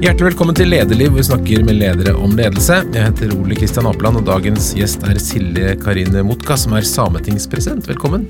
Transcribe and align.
Hjertelig 0.00 0.30
velkommen 0.30 0.56
til 0.56 0.70
Lederliv, 0.72 1.10
hvor 1.12 1.20
vi 1.20 1.26
snakker 1.26 1.64
med 1.68 1.76
ledere 1.76 2.14
om 2.16 2.32
ledelse. 2.32 2.78
Jeg 2.94 3.04
heter 3.04 3.34
Ole 3.36 3.52
Kristian 3.58 3.84
Apeland, 3.84 4.16
og 4.16 4.22
dagens 4.24 4.70
gjest 4.72 5.02
er 5.04 5.18
Silje 5.20 5.74
Karine 5.82 6.22
Motka, 6.24 6.56
som 6.56 6.72
er 6.72 6.86
sametingspresident. 6.88 7.84
Velkommen. 7.84 8.24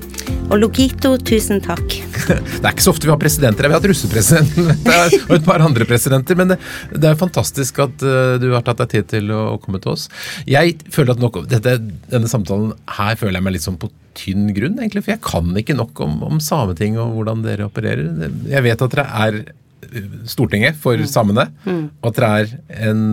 Og 0.49 0.59
Logito, 0.59 1.13
tusen 1.23 1.63
takk. 1.63 1.95
Det 2.27 2.59
er 2.59 2.73
ikke 2.73 2.83
så 2.83 2.91
ofte 2.91 3.07
vi 3.07 3.13
har 3.13 3.21
presidenter. 3.21 3.69
Vi 3.69 3.71
har 3.71 3.79
hatt 3.79 3.87
russepresidenten 3.87 4.67
og 5.29 5.31
et 5.37 5.47
par 5.47 5.63
andre 5.63 5.87
presidenter, 5.87 6.35
men 6.41 6.51
det, 6.51 6.59
er 7.07 7.15
fantastisk 7.23 7.79
at 7.85 8.03
uh, 8.03 8.35
du 8.43 8.49
har 8.51 8.67
tatt 8.67 8.83
deg 8.83 8.91
tid 8.97 9.09
til 9.15 9.31
å 9.31 9.55
komme 9.63 9.79
til 9.79 9.93
oss. 9.93 10.09
Jeg 10.51 10.75
føler 10.91 11.15
at 11.15 11.23
nok, 11.23 11.39
dette, 11.55 11.77
Denne 12.11 12.27
samtalen 12.27 12.75
her 12.97 13.15
føler 13.15 13.39
jeg 13.39 13.47
meg 13.47 13.55
litt 13.55 13.69
sånn 13.69 13.79
på 13.79 13.93
tynn 14.19 14.51
grunn, 14.51 14.75
egentlig, 14.75 15.07
for 15.07 15.15
jeg 15.15 15.23
kan 15.23 15.55
ikke 15.63 15.79
nok 15.79 16.03
om, 16.03 16.19
om 16.33 16.43
Sametinget 16.43 16.99
og 16.99 17.15
hvordan 17.15 17.47
dere 17.47 17.71
opererer. 17.71 18.27
Jeg 18.51 18.67
vet 18.67 18.87
at 18.89 18.99
dere 18.99 19.09
er 19.23 19.41
Stortinget 20.29 20.79
for 20.79 20.99
mm. 20.99 21.09
samene, 21.09 21.49
mm. 21.65 21.83
og 22.01 22.09
at 22.11 22.19
det 22.19 22.29
er 22.29 22.89
en 22.89 23.03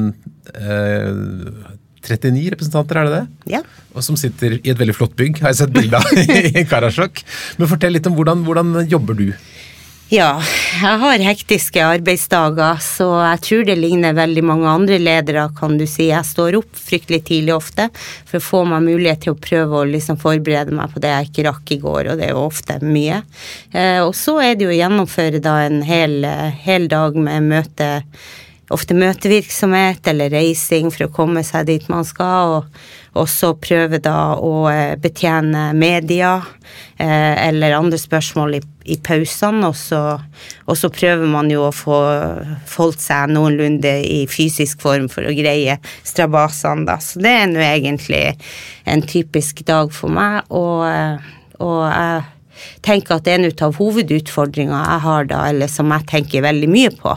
eh, 0.55 1.75
39 2.09 2.52
representanter, 2.55 3.01
er 3.01 3.09
det 3.09 3.16
det? 3.16 3.52
Ja. 3.57 3.62
Og 3.97 4.05
som 4.07 4.16
sitter 4.21 4.59
i 4.59 4.73
et 4.73 4.79
veldig 4.79 4.95
flott 4.97 5.16
bygg, 5.19 5.41
har 5.43 5.52
jeg 5.52 5.61
sett 5.62 5.75
bilde 5.75 5.99
av 5.99 6.59
i 6.62 6.65
Karasjok. 6.69 7.23
Men 7.59 7.71
fortell 7.71 7.97
litt 7.97 8.07
om 8.09 8.16
hvordan, 8.16 8.45
hvordan 8.47 8.85
jobber 8.88 9.19
du? 9.19 9.27
Ja, 10.09 10.39
jeg 10.80 11.01
har 11.03 11.21
hektiske 11.21 11.83
arbeidsdager, 11.85 12.79
så 12.80 13.11
jeg 13.21 13.41
tror 13.45 13.66
det 13.69 13.75
ligner 13.77 14.15
veldig 14.16 14.41
mange 14.49 14.71
andre 14.71 14.97
ledere, 14.97 15.43
kan 15.59 15.77
du 15.77 15.85
si. 15.85 16.07
Jeg 16.09 16.25
står 16.25 16.57
opp 16.62 16.80
fryktelig 16.80 17.27
tidlig 17.29 17.53
ofte 17.53 17.91
for 18.25 18.39
å 18.39 18.47
få 18.47 18.63
meg 18.71 18.87
mulighet 18.87 19.27
til 19.27 19.35
å 19.35 19.41
prøve 19.45 19.83
å 19.83 19.91
liksom 19.91 20.16
forberede 20.23 20.73
meg 20.73 20.95
på 20.95 21.02
det 21.05 21.13
jeg 21.13 21.29
ikke 21.29 21.45
rakk 21.51 21.75
i 21.77 21.80
går, 21.83 22.09
og 22.09 22.23
det 22.23 22.30
er 22.30 22.33
jo 22.33 22.47
ofte 22.47 22.79
mye. 22.80 23.21
Eh, 23.69 24.01
og 24.01 24.16
så 24.16 24.39
er 24.47 24.57
det 24.57 24.65
jo 24.65 24.73
å 24.73 24.79
gjennomføre 24.80 25.45
da 25.45 25.59
en 25.66 25.83
hel, 25.85 26.23
hel 26.65 26.88
dag 26.88 27.21
med 27.29 27.52
møte 27.52 27.91
ofte 28.75 28.97
møtevirksomhet 28.97 30.09
eller 30.11 30.33
reising 30.33 30.91
for 30.93 31.07
å 31.07 31.13
komme 31.13 31.45
seg 31.47 31.69
dit 31.71 31.88
man 31.93 32.07
skal, 32.07 32.59
og 32.59 33.19
også 33.19 33.55
prøve 33.63 34.01
da 34.02 34.37
å 34.37 34.69
eh, 34.71 34.95
betjene 35.01 35.71
media 35.77 36.37
eh, 37.01 37.35
eller 37.49 37.77
andre 37.79 37.99
spørsmål 38.01 38.59
i, 38.59 38.63
i 38.95 38.99
pausene, 39.05 39.71
og 39.71 39.77
så, 39.79 40.91
prøver 40.95 41.27
man 41.30 41.51
jo 41.52 41.65
å 41.66 41.75
få 41.75 41.99
holdt 42.77 43.02
seg 43.02 43.33
noenlunde 43.35 43.95
i 44.05 44.23
fysisk 44.30 44.85
form 44.85 45.09
for 45.13 45.27
å 45.27 45.35
greie 45.37 45.79
strabasene, 46.07 46.87
da. 46.88 46.99
Så 47.03 47.25
det 47.25 47.35
er 47.41 47.51
nå 47.51 47.65
egentlig 47.65 48.25
en 48.88 49.05
typisk 49.05 49.65
dag 49.69 49.93
for 49.95 50.13
meg, 50.13 50.45
og, 50.55 50.85
eh, 50.88 51.30
og 51.65 51.80
jeg 51.88 52.27
tenker 52.87 53.18
at 53.18 53.28
en 53.30 53.46
av 53.48 53.76
hovedutfordringene 53.78 54.78
jeg 54.78 55.02
har 55.04 55.28
da, 55.30 55.42
eller 55.51 55.70
som 55.70 55.92
jeg 55.95 56.09
tenker 56.10 56.45
veldig 56.46 56.70
mye 56.73 56.92
på, 56.95 57.14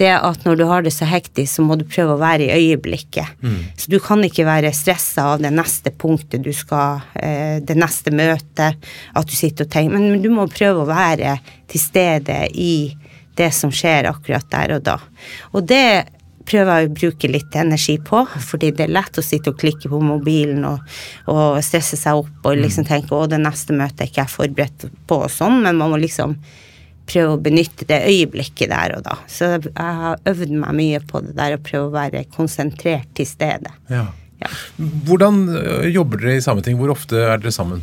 det 0.00 0.10
er 0.12 0.24
at 0.26 0.44
når 0.46 0.60
du 0.60 0.64
har 0.70 0.86
det 0.86 0.94
så 0.94 1.08
hektisk, 1.08 1.50
så 1.54 1.64
må 1.66 1.78
du 1.78 1.86
prøve 1.88 2.16
å 2.16 2.22
være 2.22 2.48
i 2.48 2.68
øyeblikket. 2.68 3.38
Mm. 3.42 3.58
Så 3.78 3.92
du 3.92 3.98
kan 4.02 4.24
ikke 4.24 4.46
være 4.48 4.74
stressa 4.76 5.30
av 5.34 5.44
det 5.44 5.52
neste 5.54 5.92
punktet 5.94 6.44
du 6.44 6.52
skal, 6.56 7.02
eh, 7.20 7.58
det 7.64 7.78
neste 7.78 8.14
møtet, 8.14 8.88
at 9.14 9.28
du 9.28 9.36
sitter 9.36 9.66
og 9.66 9.72
tenker, 9.72 9.98
men 9.98 10.22
du 10.22 10.30
må 10.32 10.48
prøve 10.52 10.84
å 10.84 10.90
være 10.90 11.38
til 11.68 11.82
stede 11.82 12.44
i 12.54 12.72
det 13.38 13.52
som 13.54 13.70
skjer 13.74 14.10
akkurat 14.10 14.46
der 14.50 14.78
og 14.78 14.86
da. 14.86 14.98
Og 15.54 15.66
det 15.68 16.17
prøver 16.48 16.80
jeg 16.80 16.88
å 16.88 16.94
bruke 17.00 17.30
litt 17.30 17.58
energi 17.60 17.98
på, 18.04 18.22
fordi 18.48 18.72
det 18.76 18.86
er 18.86 18.94
lett 18.96 19.20
å 19.20 19.24
sitte 19.24 19.52
og 19.52 19.60
klikke 19.60 19.90
på 19.92 20.00
mobilen 20.02 20.64
og, 20.68 20.96
og 21.30 21.58
stresse 21.64 21.98
seg 22.00 22.22
opp 22.22 22.48
og 22.48 22.62
liksom 22.62 22.86
mm. 22.86 22.88
tenke 22.88 23.16
å, 23.16 23.26
det 23.30 23.40
neste 23.42 23.76
møtet 23.76 24.04
er 24.04 24.10
ikke 24.10 24.24
jeg 24.24 24.34
forberedt 24.34 24.88
på 25.08 25.20
og 25.26 25.32
sånn, 25.32 25.60
men 25.66 25.78
man 25.80 25.92
må 25.92 26.00
liksom 26.00 26.36
prøve 27.08 27.36
å 27.36 27.40
benytte 27.40 27.86
det 27.88 28.02
øyeblikket 28.08 28.68
der 28.68 28.98
og 28.98 29.04
da. 29.06 29.16
Så 29.30 29.54
jeg 29.56 29.72
har 29.76 30.20
øvd 30.28 30.54
meg 30.60 30.76
mye 30.76 31.02
på 31.08 31.22
det 31.24 31.34
der 31.38 31.56
å 31.56 31.62
prøve 31.64 31.88
å 31.88 31.94
være 31.94 32.26
konsentrert 32.34 33.08
til 33.16 33.28
stede. 33.28 33.72
Ja. 33.92 34.06
Ja. 34.38 34.50
Hvordan 35.08 35.44
øh, 35.50 35.86
jobber 35.94 36.20
dere 36.22 36.38
i 36.38 36.44
Sametinget? 36.44 36.80
Hvor 36.80 36.94
ofte 36.94 37.22
er 37.26 37.40
dere 37.42 37.54
sammen? 37.54 37.82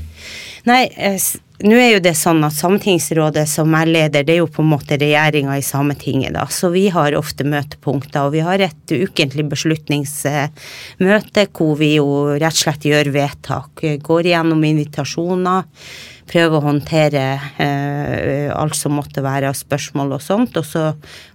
Nei, 0.65 0.87
eh, 0.97 1.21
nå 1.61 1.75
er 1.77 1.91
jo 1.93 1.99
det 2.03 2.15
sånn 2.17 2.41
at 2.47 2.55
Sametingsrådet 2.57 3.45
som 3.47 3.75
er 3.77 3.85
leder, 3.87 4.25
det 4.25 4.33
er 4.33 4.41
jo 4.41 4.47
på 4.51 4.63
en 4.63 4.71
måte 4.71 4.97
regjeringa 4.99 5.55
i 5.59 5.63
Sametinget, 5.63 6.33
da. 6.35 6.47
Så 6.51 6.71
vi 6.73 6.87
har 6.91 7.15
ofte 7.15 7.45
møtepunkter, 7.47 8.25
og 8.25 8.33
vi 8.33 8.41
har 8.43 8.63
et 8.65 8.95
ukentlig 8.95 9.45
beslutningsmøte 9.51 11.45
hvor 11.55 11.77
vi 11.79 11.93
jo 11.99 12.09
rett 12.33 12.55
og 12.55 12.63
slett 12.63 12.89
gjør 12.89 13.11
vedtak. 13.13 13.85
Går 14.03 14.31
igjennom 14.31 14.65
invitasjoner, 14.67 15.69
prøver 16.25 16.57
å 16.57 16.65
håndtere 16.65 17.23
eh, 17.61 18.49
alt 18.55 18.77
som 18.77 18.97
måtte 18.97 19.23
være 19.25 19.51
av 19.51 19.57
spørsmål 19.59 20.15
og 20.17 20.23
sånt. 20.25 20.57
Og 20.57 20.65
så 20.65 20.87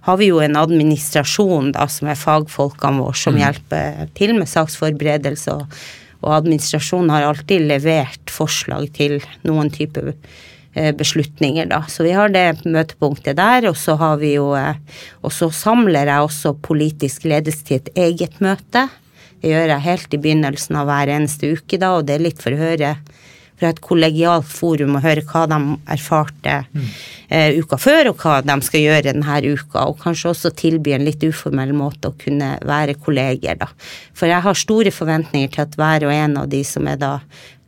har 0.07 0.19
vi 0.19 0.31
jo 0.31 0.41
en 0.43 0.59
administrasjon 0.59 1.71
da, 1.77 1.87
som 1.91 2.11
er 2.11 2.19
fagfolkene 2.19 3.03
våre, 3.03 3.17
som 3.17 3.37
mm. 3.37 3.41
hjelper 3.45 4.07
til 4.19 4.35
med 4.37 4.51
saksforberedelse 4.51 5.57
og 5.57 5.81
og 6.21 6.35
administrasjonen 6.35 7.11
har 7.13 7.25
alltid 7.25 7.65
levert 7.69 8.31
forslag 8.31 8.89
til 8.93 9.17
noen 9.47 9.71
type 9.73 10.03
eh, 10.13 10.91
beslutninger, 10.97 11.69
da. 11.71 11.81
Så 11.89 12.05
vi 12.05 12.13
har 12.13 12.29
det 12.33 12.61
møtepunktet 12.65 13.39
der, 13.39 13.65
og 13.71 13.77
så 13.79 13.97
har 14.01 14.19
vi 14.21 14.35
jo 14.35 14.51
eh, 14.57 14.77
Og 15.25 15.33
så 15.33 15.49
samler 15.53 16.09
jeg 16.09 16.27
også 16.27 16.53
politisk 16.61 17.25
ledelse 17.29 17.65
til 17.65 17.81
et 17.81 17.89
eget 17.97 18.37
møte. 18.41 18.87
Det 19.41 19.49
gjør 19.49 19.73
jeg 19.73 19.87
helt 19.87 20.13
i 20.13 20.21
begynnelsen 20.21 20.77
av 20.77 20.89
hver 20.89 21.09
eneste 21.15 21.55
uke, 21.55 21.81
da, 21.81 21.95
og 21.97 22.05
det 22.05 22.19
er 22.19 22.27
litt 22.27 22.43
for 22.43 22.53
å 22.53 22.61
høre 22.61 22.95
fra 23.61 23.69
et 23.69 23.81
kollegialt 23.85 24.49
forum 24.49 24.97
og 24.97 25.05
høre 25.05 25.23
hva 25.29 25.45
de 25.51 25.59
erfarte 25.93 26.55
mm. 26.73 26.87
uh, 27.29 27.59
uka 27.61 27.77
før, 27.81 28.11
og 28.11 28.23
hva 28.25 28.39
de 28.45 28.57
skal 28.65 28.85
gjøre 28.87 29.05
denne 29.11 29.39
uka. 29.53 29.85
Og 29.85 30.01
kanskje 30.01 30.33
også 30.33 30.53
tilby 30.57 30.95
en 30.97 31.05
litt 31.05 31.21
uformell 31.27 31.75
måte 31.77 32.09
å 32.09 32.17
kunne 32.17 32.55
være 32.65 32.97
kolleger, 32.97 33.61
da. 33.61 33.69
For 34.17 34.31
jeg 34.31 34.41
har 34.43 34.57
store 34.57 34.93
forventninger 34.93 35.53
til 35.53 35.65
at 35.67 35.77
hver 35.77 36.09
og 36.09 36.15
en 36.15 36.37
av 36.41 36.49
de 36.51 36.65
som 36.65 36.89
er 36.89 36.97
da 37.01 37.19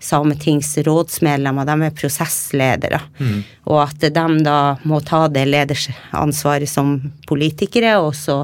Sametings 0.03 0.75
rådsmedlemmer, 0.83 1.65
de 1.67 1.87
er 1.87 1.95
prosessledere. 1.95 2.99
Mm. 3.19 3.43
Og 3.71 3.79
at 3.85 4.03
de 4.03 4.23
da 4.43 4.57
må 4.83 4.99
ta 5.07 5.21
det 5.31 5.45
ledersansvaret 5.47 6.67
som 6.67 6.97
politikere, 7.29 7.95
og 8.03 8.11
så 8.17 8.41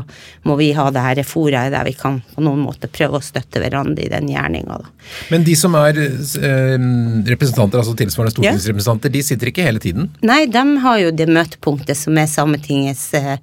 må 0.47 0.55
vi 0.59 0.71
ha 0.77 0.87
det 0.95 1.03
her 1.03 1.21
foraet 1.27 1.73
der 1.75 1.87
vi 1.87 1.95
kan 1.99 2.21
på 2.35 2.43
noen 2.45 2.63
måte 2.63 2.87
prøve 2.91 3.19
å 3.19 3.23
støtte 3.23 3.59
hverandre 3.59 4.05
i 4.05 4.11
den 4.11 4.29
gjerninga. 4.31 4.79
Men 5.33 5.43
de 5.43 5.55
som 5.59 5.75
er 5.79 5.99
eh, 5.99 6.77
representanter, 7.27 7.81
altså 7.81 7.97
tilsvarende 7.99 8.37
stortingsrepresentanter, 8.37 9.11
ja. 9.11 9.17
de 9.17 9.25
sitter 9.25 9.51
ikke 9.51 9.67
hele 9.67 9.83
tiden? 9.83 10.07
Nei, 10.23 10.45
de 10.47 10.63
har 10.85 11.03
jo 11.03 11.11
det 11.11 11.27
møtepunktet 11.27 11.99
som 11.99 12.17
er 12.21 12.31
Sametingets 12.31 13.09
eh, 13.19 13.35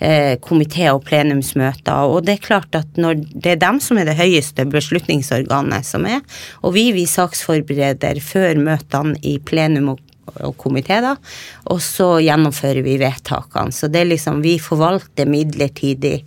eh, 0.00 0.34
komité- 0.42 0.90
og 0.90 1.04
plenumsmøter. 1.06 2.10
Og 2.10 2.24
det 2.26 2.38
er 2.38 2.46
klart 2.48 2.74
at 2.78 2.98
når 3.00 3.22
det 3.30 3.54
er 3.54 3.62
dem 3.62 3.80
som 3.82 4.00
er 4.00 4.08
det 4.08 4.18
høyeste 4.18 4.66
beslutningsorganet 4.70 5.86
som 5.86 6.06
er, 6.08 6.24
og 6.64 6.74
vi, 6.74 6.90
vi 6.96 7.06
saksforbereder 7.60 8.20
før 8.20 8.58
møtene 8.60 9.18
i 9.22 9.38
plenum 9.38 9.94
og 9.94 10.06
og 10.30 10.54
komité, 10.54 11.00
da. 11.02 11.16
Og 11.72 11.80
så 11.82 12.20
gjennomfører 12.22 12.84
vi 12.86 13.00
vedtakene. 13.00 13.72
Så 13.72 13.88
det 13.90 14.04
er 14.04 14.12
liksom 14.12 14.40
Vi 14.44 14.60
forvalter 14.62 15.26
midlertidig 15.26 16.22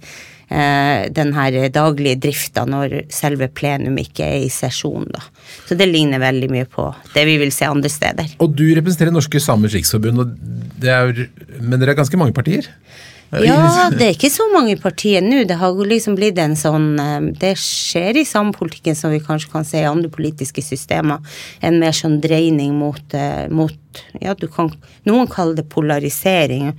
eh, 0.49 1.07
den 1.07 1.31
her 1.33 1.69
daglige 1.69 2.19
drifta 2.19 2.65
når 2.65 3.05
selve 3.07 3.47
plenum 3.47 3.95
ikke 3.97 4.25
er 4.25 4.43
i 4.43 4.49
sesjon, 4.51 5.07
da. 5.07 5.21
Så 5.69 5.77
det 5.79 5.87
ligner 5.87 6.19
veldig 6.19 6.49
mye 6.51 6.65
på 6.67 6.89
det 7.13 7.23
vi 7.25 7.37
vil 7.39 7.53
se 7.55 7.63
andre 7.63 7.89
steder. 7.89 8.35
Og 8.43 8.51
du 8.51 8.65
representerer 8.75 9.15
Norske 9.15 9.39
Samers 9.39 9.73
Riksforbund, 9.73 10.19
og 10.19 10.35
det 10.83 10.91
er, 10.91 11.29
men 11.61 11.79
dere 11.79 11.95
er 11.95 12.01
ganske 12.01 12.19
mange 12.19 12.35
partier? 12.35 12.67
Ja, 13.41 13.89
det 13.93 14.05
er 14.05 14.13
ikke 14.13 14.31
så 14.31 14.45
mange 14.53 14.75
partier 14.81 15.23
nå. 15.25 15.43
Det 15.49 15.57
har 15.57 15.79
liksom 15.89 16.17
blitt 16.19 16.37
en 16.41 16.55
sånn 16.59 16.93
eh, 17.01 17.29
Det 17.39 17.53
skjer 17.59 18.19
i 18.21 18.25
samepolitikken 18.27 18.97
som 18.97 19.13
vi 19.13 19.21
kanskje 19.23 19.51
kan 19.53 19.67
se 19.67 19.81
i 19.81 19.89
andre 19.89 20.11
politiske 20.13 20.63
systemer. 20.65 21.23
En 21.63 21.79
mer 21.81 21.95
sånn 21.97 22.19
dreining 22.23 22.75
mot, 22.77 23.03
eh, 23.17 23.47
mot 23.49 24.03
Ja, 24.21 24.33
du 24.33 24.47
kan 24.49 24.71
Noen 25.05 25.27
kaller 25.29 25.57
det 25.59 25.69
polarisering. 25.69 26.71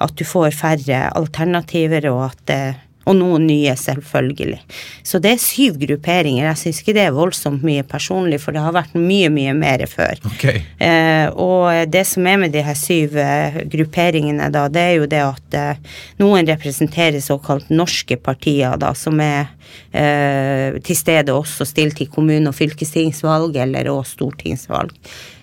At 0.00 0.14
du 0.16 0.24
får 0.24 0.54
færre 0.56 1.08
alternativer, 1.16 2.06
og 2.12 2.30
at 2.30 2.46
det 2.48 2.62
og 3.08 3.16
noen 3.16 3.46
nye, 3.48 3.72
selvfølgelig. 3.80 4.58
Så 5.06 5.18
det 5.22 5.32
er 5.34 5.40
syv 5.42 5.78
grupperinger. 5.80 6.44
Jeg 6.50 6.60
syns 6.60 6.80
ikke 6.82 6.94
det 6.98 7.06
er 7.06 7.16
voldsomt 7.16 7.64
mye 7.66 7.84
personlig, 7.88 8.40
for 8.42 8.54
det 8.54 8.64
har 8.64 8.76
vært 8.76 8.92
mye, 8.98 9.30
mye 9.32 9.54
mer 9.56 9.86
før. 9.88 10.20
Okay. 10.34 10.60
Eh, 10.76 11.26
og 11.32 11.90
det 11.90 12.04
som 12.08 12.28
er 12.28 12.42
med 12.42 12.54
de 12.54 12.64
her 12.66 12.76
syv 12.78 13.16
eh, 13.20 13.62
grupperingene, 13.72 14.50
da, 14.52 14.66
det 14.72 14.84
er 14.84 14.94
jo 14.98 15.08
det 15.10 15.22
at 15.24 15.58
eh, 15.58 15.98
noen 16.20 16.48
representerer 16.52 17.24
såkalt 17.24 17.72
norske 17.72 18.20
partier, 18.20 18.76
da, 18.80 18.92
som 18.98 19.20
er 19.24 19.48
eh, 19.96 20.76
til 20.84 20.98
stede 20.98 21.34
også 21.34 21.66
stilt 21.68 22.04
i 22.04 22.10
kommune- 22.12 22.52
og 22.52 22.58
fylkestingsvalg 22.58 23.56
eller 23.64 23.92
også 23.94 24.18
stortingsvalg. 24.20 24.92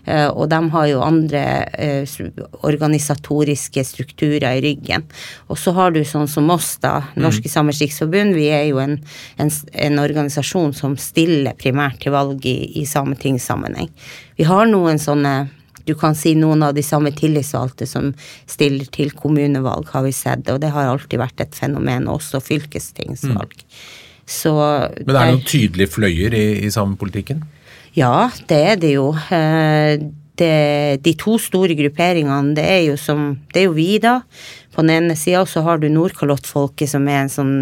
Eh, 0.08 0.30
og 0.32 0.48
de 0.52 0.60
har 0.72 0.88
jo 0.88 1.04
andre 1.04 1.42
eh, 1.76 2.16
organisatoriske 2.68 3.84
strukturer 3.84 4.48
i 4.56 4.64
ryggen. 4.64 5.04
Og 5.52 5.60
så 5.60 5.74
har 5.76 5.92
du 5.92 6.00
sånn 6.08 6.30
som 6.32 6.48
oss, 6.54 6.78
da, 6.84 7.02
mm. 7.12 7.20
Norske. 7.26 7.52
Samers 7.52 7.82
Riksforbund. 7.84 8.38
Vi 8.38 8.48
er 8.54 8.70
jo 8.70 8.80
en, 8.84 8.98
en, 9.42 9.52
en, 9.74 10.00
organisasjon 10.00 10.74
som 10.78 10.96
stiller 11.02 11.58
primært 11.60 12.00
til 12.04 12.16
valg 12.16 12.46
i, 12.48 12.58
i 12.80 12.86
sametingssammenheng. 12.88 13.92
Vi 14.40 14.48
har 14.48 14.68
noen 14.70 15.00
sånne 15.02 15.36
du 15.88 15.94
kan 15.96 16.18
si 16.20 16.34
noen 16.36 16.66
av 16.68 16.74
de 16.76 16.84
samme 16.84 17.14
tillitsvalgte 17.16 17.86
som 17.88 18.10
stiller 18.44 18.90
til 18.92 19.14
kommunevalg, 19.16 19.88
har 19.94 20.04
vi 20.04 20.12
sett, 20.12 20.50
og 20.52 20.60
det 20.60 20.74
har 20.76 20.90
alltid 20.92 21.22
vært 21.22 21.46
et 21.46 21.56
fenomen, 21.56 22.10
også 22.12 22.42
fylkestingsvalg. 22.44 23.54
Mm. 23.56 23.78
Så 24.28 24.52
Men 24.52 25.14
er 25.16 25.22
det 25.22 25.38
noen 25.38 25.46
tydelige 25.48 25.94
fløyer 25.94 26.36
i, 26.36 26.48
i 26.68 26.72
samepolitikken? 26.76 27.46
Ja, 27.98 28.30
det 28.50 28.58
er 28.72 28.78
det 28.78 28.94
jo. 28.94 29.10
Eh, 29.34 29.98
det, 30.38 31.02
de 31.02 31.14
to 31.18 31.40
store 31.42 31.74
grupperingene, 31.74 32.54
det 32.54 32.66
er 32.66 32.82
jo 32.92 32.98
som 33.02 33.40
Det 33.50 33.64
er 33.64 33.66
jo 33.66 33.74
vi, 33.74 33.98
da. 33.98 34.20
På 34.76 34.86
den 34.86 34.94
ene 34.94 35.16
sida 35.18 35.42
så 35.50 35.64
har 35.66 35.82
du 35.82 35.90
Nordkalottfolket, 35.90 36.92
som 36.92 37.08
er 37.10 37.24
en 37.24 37.34
sånn 37.34 37.56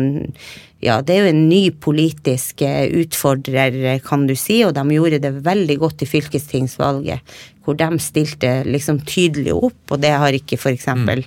ja, 0.86 1.00
det 1.02 1.16
er 1.16 1.26
jo 1.26 1.34
en 1.34 1.44
ny 1.50 1.64
politisk 1.82 2.62
eh, 2.66 2.86
utfordrer, 3.02 3.76
kan 4.06 4.28
du 4.30 4.36
si, 4.38 4.62
og 4.68 4.76
de 4.78 4.86
gjorde 4.94 5.22
det 5.24 5.34
veldig 5.46 5.78
godt 5.82 6.06
i 6.06 6.10
fylkestingsvalget, 6.10 7.36
hvor 7.66 7.78
de 7.80 7.88
stilte 8.04 8.60
liksom 8.70 9.02
tydelig 9.08 9.56
opp, 9.56 9.80
og 9.90 10.02
det 10.04 10.14
har 10.14 10.38
ikke 10.38 10.60
f.eks. 10.60 10.88
Mm. 10.94 11.24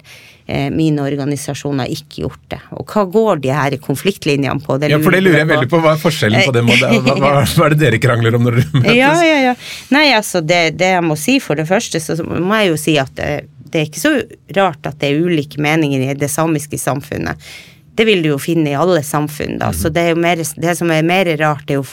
Eh, 0.48 0.68
mine 0.72 1.02
organisasjoner 1.04 1.90
ikke 1.92 2.22
gjort 2.22 2.44
det. 2.54 2.60
Og 2.78 2.86
hva 2.88 3.04
går 3.10 3.42
de 3.44 3.50
her 3.52 3.74
konfliktlinjene 3.84 4.62
på? 4.64 4.78
Det 4.80 4.88
ja, 4.94 5.00
for 5.02 5.12
det 5.12 5.20
lurer 5.26 5.42
jeg 5.42 5.50
veldig 5.50 5.68
på. 5.68 5.80
Hva 5.84 5.92
er 5.92 6.00
forskjellen 6.00 6.46
på 6.46 6.54
det? 6.56 6.62
Hva, 6.70 7.18
hva, 7.18 7.32
hva 7.42 7.66
er 7.66 7.74
det 7.74 7.82
dere 7.82 8.00
krangler 8.00 8.38
om 8.38 8.46
når 8.46 8.60
dere 8.60 8.78
møtes? 8.78 8.96
Ja, 8.96 9.12
ja, 9.26 9.38
ja. 9.50 9.56
Nei, 9.92 10.06
altså, 10.16 10.40
det, 10.40 10.62
det, 10.80 10.94
jeg 10.94 11.04
må 11.04 11.18
si 11.20 11.36
for 11.44 11.58
det 11.58 11.66
første, 11.68 12.00
så 12.00 12.16
må 12.24 12.62
jeg 12.62 12.70
jo 12.70 12.78
si 12.80 12.94
at 13.02 13.12
det, 13.18 13.32
det 13.68 13.82
er 13.82 13.90
ikke 13.90 14.04
så 14.06 14.14
rart 14.56 14.88
at 14.88 15.02
det 15.02 15.10
er 15.10 15.26
ulike 15.26 15.60
meninger 15.60 16.06
i 16.06 16.16
det 16.16 16.30
samiske 16.32 16.80
samfunnet. 16.80 17.50
Det 17.98 18.04
vil 18.06 18.20
du 18.22 18.28
jo 18.30 18.38
finne 18.38 18.70
i 18.70 18.76
alle 18.78 19.00
samfunn, 19.02 19.56
da. 19.58 19.72
Så 19.74 19.90
det, 19.90 20.12
mer, 20.14 20.38
det 20.38 20.74
som 20.78 20.90
er 20.94 21.02
mer 21.02 21.26
rart, 21.40 21.66
er 21.66 21.80
jo 21.80 21.86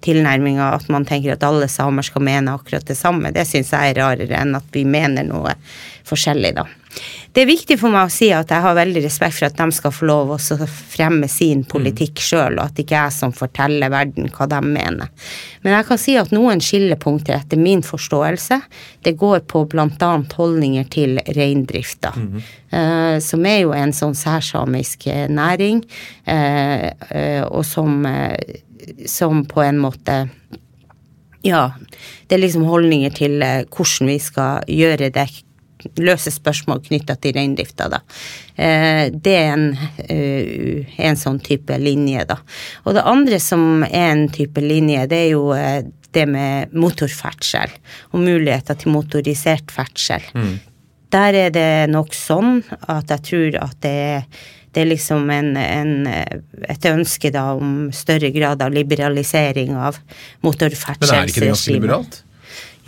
tilnærminga 0.00 0.70
at 0.78 0.86
man 0.88 1.04
tenker 1.04 1.34
at 1.34 1.44
alle 1.44 1.68
samer 1.68 2.06
skal 2.06 2.24
mene 2.24 2.54
akkurat 2.56 2.86
det 2.88 2.96
samme. 2.96 3.28
Det 3.36 3.44
syns 3.44 3.74
jeg 3.76 3.92
er 3.92 4.00
rarere 4.00 4.40
enn 4.40 4.56
at 4.56 4.72
vi 4.72 4.86
mener 4.88 5.28
noe 5.28 5.52
forskjellig, 6.08 6.54
da. 6.56 6.64
Det 7.30 7.44
er 7.44 7.46
viktig 7.46 7.76
for 7.78 7.92
meg 7.94 8.08
å 8.08 8.12
si 8.12 8.30
at 8.34 8.50
jeg 8.50 8.64
har 8.64 8.74
veldig 8.74 9.02
respekt 9.04 9.36
for 9.36 9.46
at 9.46 9.58
de 9.58 9.74
skal 9.74 9.92
få 9.94 10.06
lov 10.08 10.32
å 10.34 10.38
fremme 10.66 11.28
sin 11.30 11.62
politikk 11.68 12.18
mm. 12.18 12.24
sjøl, 12.26 12.58
og 12.58 12.64
at 12.64 12.74
det 12.74 12.84
ikke 12.84 12.96
er 12.96 13.06
jeg 13.06 13.16
som 13.20 13.34
forteller 13.36 13.92
verden 13.92 14.30
hva 14.34 14.48
de 14.50 14.60
mener. 14.66 15.28
Men 15.62 15.76
jeg 15.76 15.86
kan 15.86 16.00
si 16.02 16.16
at 16.18 16.34
noen 16.34 16.62
skillepunkter 16.64 17.36
etter 17.36 17.60
min 17.60 17.84
forståelse, 17.86 18.58
det 19.06 19.14
går 19.20 19.44
på 19.50 19.62
bl.a. 19.70 20.10
holdninger 20.34 20.88
til 20.90 21.20
reindrifta, 21.36 22.12
mm. 22.16 22.40
uh, 22.74 23.16
som 23.22 23.46
er 23.46 23.60
jo 23.62 23.74
en 23.76 23.94
sånn 23.94 24.16
særsamisk 24.18 25.06
eh, 25.12 25.28
næring, 25.30 25.84
uh, 26.26 26.88
uh, 27.12 27.44
og 27.46 27.62
som, 27.68 28.02
som 29.06 29.44
på 29.46 29.62
en 29.62 29.78
måte 29.82 30.24
ja, 31.46 31.70
det 32.28 32.36
er 32.36 32.42
liksom 32.42 32.66
holdninger 32.68 33.14
til 33.16 33.38
hvordan 33.40 34.10
vi 34.10 34.18
skal 34.20 34.66
gjøre 34.68 35.08
det 35.14 35.28
løse 36.00 36.32
spørsmål 36.34 36.82
knytta 36.86 37.16
til 37.20 37.36
reindrifta, 37.36 37.88
da. 37.92 38.00
Eh, 38.56 39.06
det 39.12 39.36
er 39.36 39.52
en, 39.54 39.66
eh, 40.06 40.90
en, 40.98 41.18
sånn 41.18 41.40
type 41.44 41.76
linje, 41.80 42.26
da. 42.28 42.38
Og 42.84 42.96
det 42.96 43.06
andre 43.08 43.40
som 43.42 43.84
er 43.88 44.12
en 44.12 44.28
type 44.32 44.62
linje, 44.64 45.06
det 45.10 45.24
er 45.26 45.30
jo 45.34 45.50
eh, 45.56 45.82
det 46.10 46.26
med 46.26 46.72
motorferdsel 46.74 47.70
og 48.10 48.22
muligheter 48.22 48.78
til 48.78 48.94
motorisert 48.94 49.70
ferdsel. 49.70 50.24
Mm. 50.34 50.56
Der 51.10 51.36
er 51.46 51.52
det 51.54 51.90
nok 51.90 52.14
sånn 52.14 52.60
at 52.90 53.10
jeg 53.10 53.26
tror 53.30 53.60
at 53.66 53.78
det 53.82 53.98
er 54.14 54.24
det 54.70 54.84
er 54.84 54.86
liksom 54.86 55.30
en, 55.34 55.56
en, 55.58 56.06
et 56.06 56.84
ønske 56.86 57.32
da 57.34 57.48
om 57.58 57.88
større 57.94 58.30
grad 58.30 58.60
av 58.62 58.70
liberalisering 58.70 59.74
av 59.74 59.98
motorferdselsregimet. 60.46 61.10
Men 61.10 61.24
er 61.24 61.32
ikke 61.32 61.42
det 61.42 61.48
ganske 61.50 61.74
liberalt? 61.74 62.20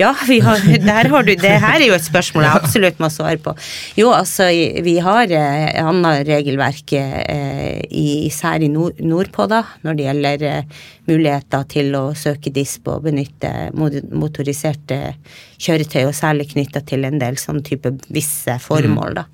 Ja, 0.00 0.12
har, 0.16 0.62
der 0.86 1.08
har 1.12 1.26
du, 1.26 1.34
det 1.36 1.52
her 1.60 1.76
er 1.76 1.84
jo 1.84 1.96
et 1.96 2.06
spørsmål 2.06 2.46
jeg 2.46 2.60
absolutt 2.62 3.00
må 3.02 3.10
svare 3.12 3.36
på. 3.42 3.52
Jo, 3.98 4.08
altså, 4.16 4.48
vi 4.84 4.96
har 5.04 5.32
eh, 5.36 5.82
annet 5.82 6.24
regelverk, 6.28 6.94
eh, 6.96 7.82
især 7.88 8.64
i 8.64 8.70
nord, 8.72 9.00
nordpå, 9.04 9.46
da, 9.52 9.62
når 9.84 9.98
det 9.98 10.06
gjelder 10.06 10.46
eh, 10.48 10.78
muligheter 11.10 11.66
til 11.68 11.92
å 11.98 12.04
søke 12.16 12.52
DISP 12.54 12.88
og 12.88 13.04
benytte 13.08 13.50
motoriserte 13.74 15.00
kjøretøy, 15.62 16.06
og 16.06 16.16
særlig 16.16 16.48
knytta 16.54 16.84
til 16.88 17.04
en 17.04 17.20
del 17.20 17.36
sånn 17.40 17.60
type 17.66 17.92
visse 18.08 18.56
formål, 18.64 19.20
da. 19.20 19.26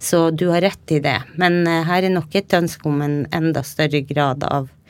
Så 0.00 0.30
du 0.30 0.48
har 0.52 0.64
rett 0.64 0.96
i 0.96 1.02
det. 1.02 1.18
Men 1.40 1.64
her 1.66 2.06
er 2.06 2.12
nok 2.12 2.34
et 2.38 2.56
ønske 2.56 2.88
om 2.88 3.02
en 3.04 3.20
enda 3.34 3.62
større 3.66 4.04
grad 4.06 4.44
av 4.46 4.68
Eh, 4.68 4.85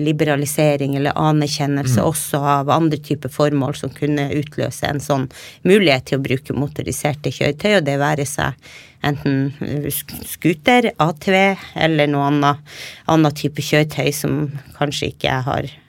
liberalisering 0.00 0.96
eller 0.98 1.16
anerkjennelse 1.16 2.00
mm. 2.00 2.06
også 2.06 2.40
av 2.58 2.70
andre 2.74 2.98
typer 3.00 3.32
formål 3.32 3.76
som 3.78 3.92
kunne 3.94 4.28
utløse 4.36 4.88
en 4.88 5.00
sånn 5.00 5.28
mulighet 5.64 6.10
til 6.10 6.20
å 6.20 6.24
bruke 6.24 6.56
motoriserte 6.56 7.32
kjøretøy, 7.32 7.78
og 7.78 7.86
det 7.88 7.98
være 8.02 8.28
seg 8.28 8.72
enten 9.02 9.48
scooter, 10.28 10.92
ATV 11.02 11.38
eller 11.86 12.10
noe 12.10 12.28
annet, 12.30 12.74
annen 13.10 13.38
type 13.38 13.64
kjøretøy 13.64 14.12
som 14.14 14.44
kanskje 14.78 15.14
ikke 15.14 15.40
har 15.48 15.72
Eh, 15.72 15.81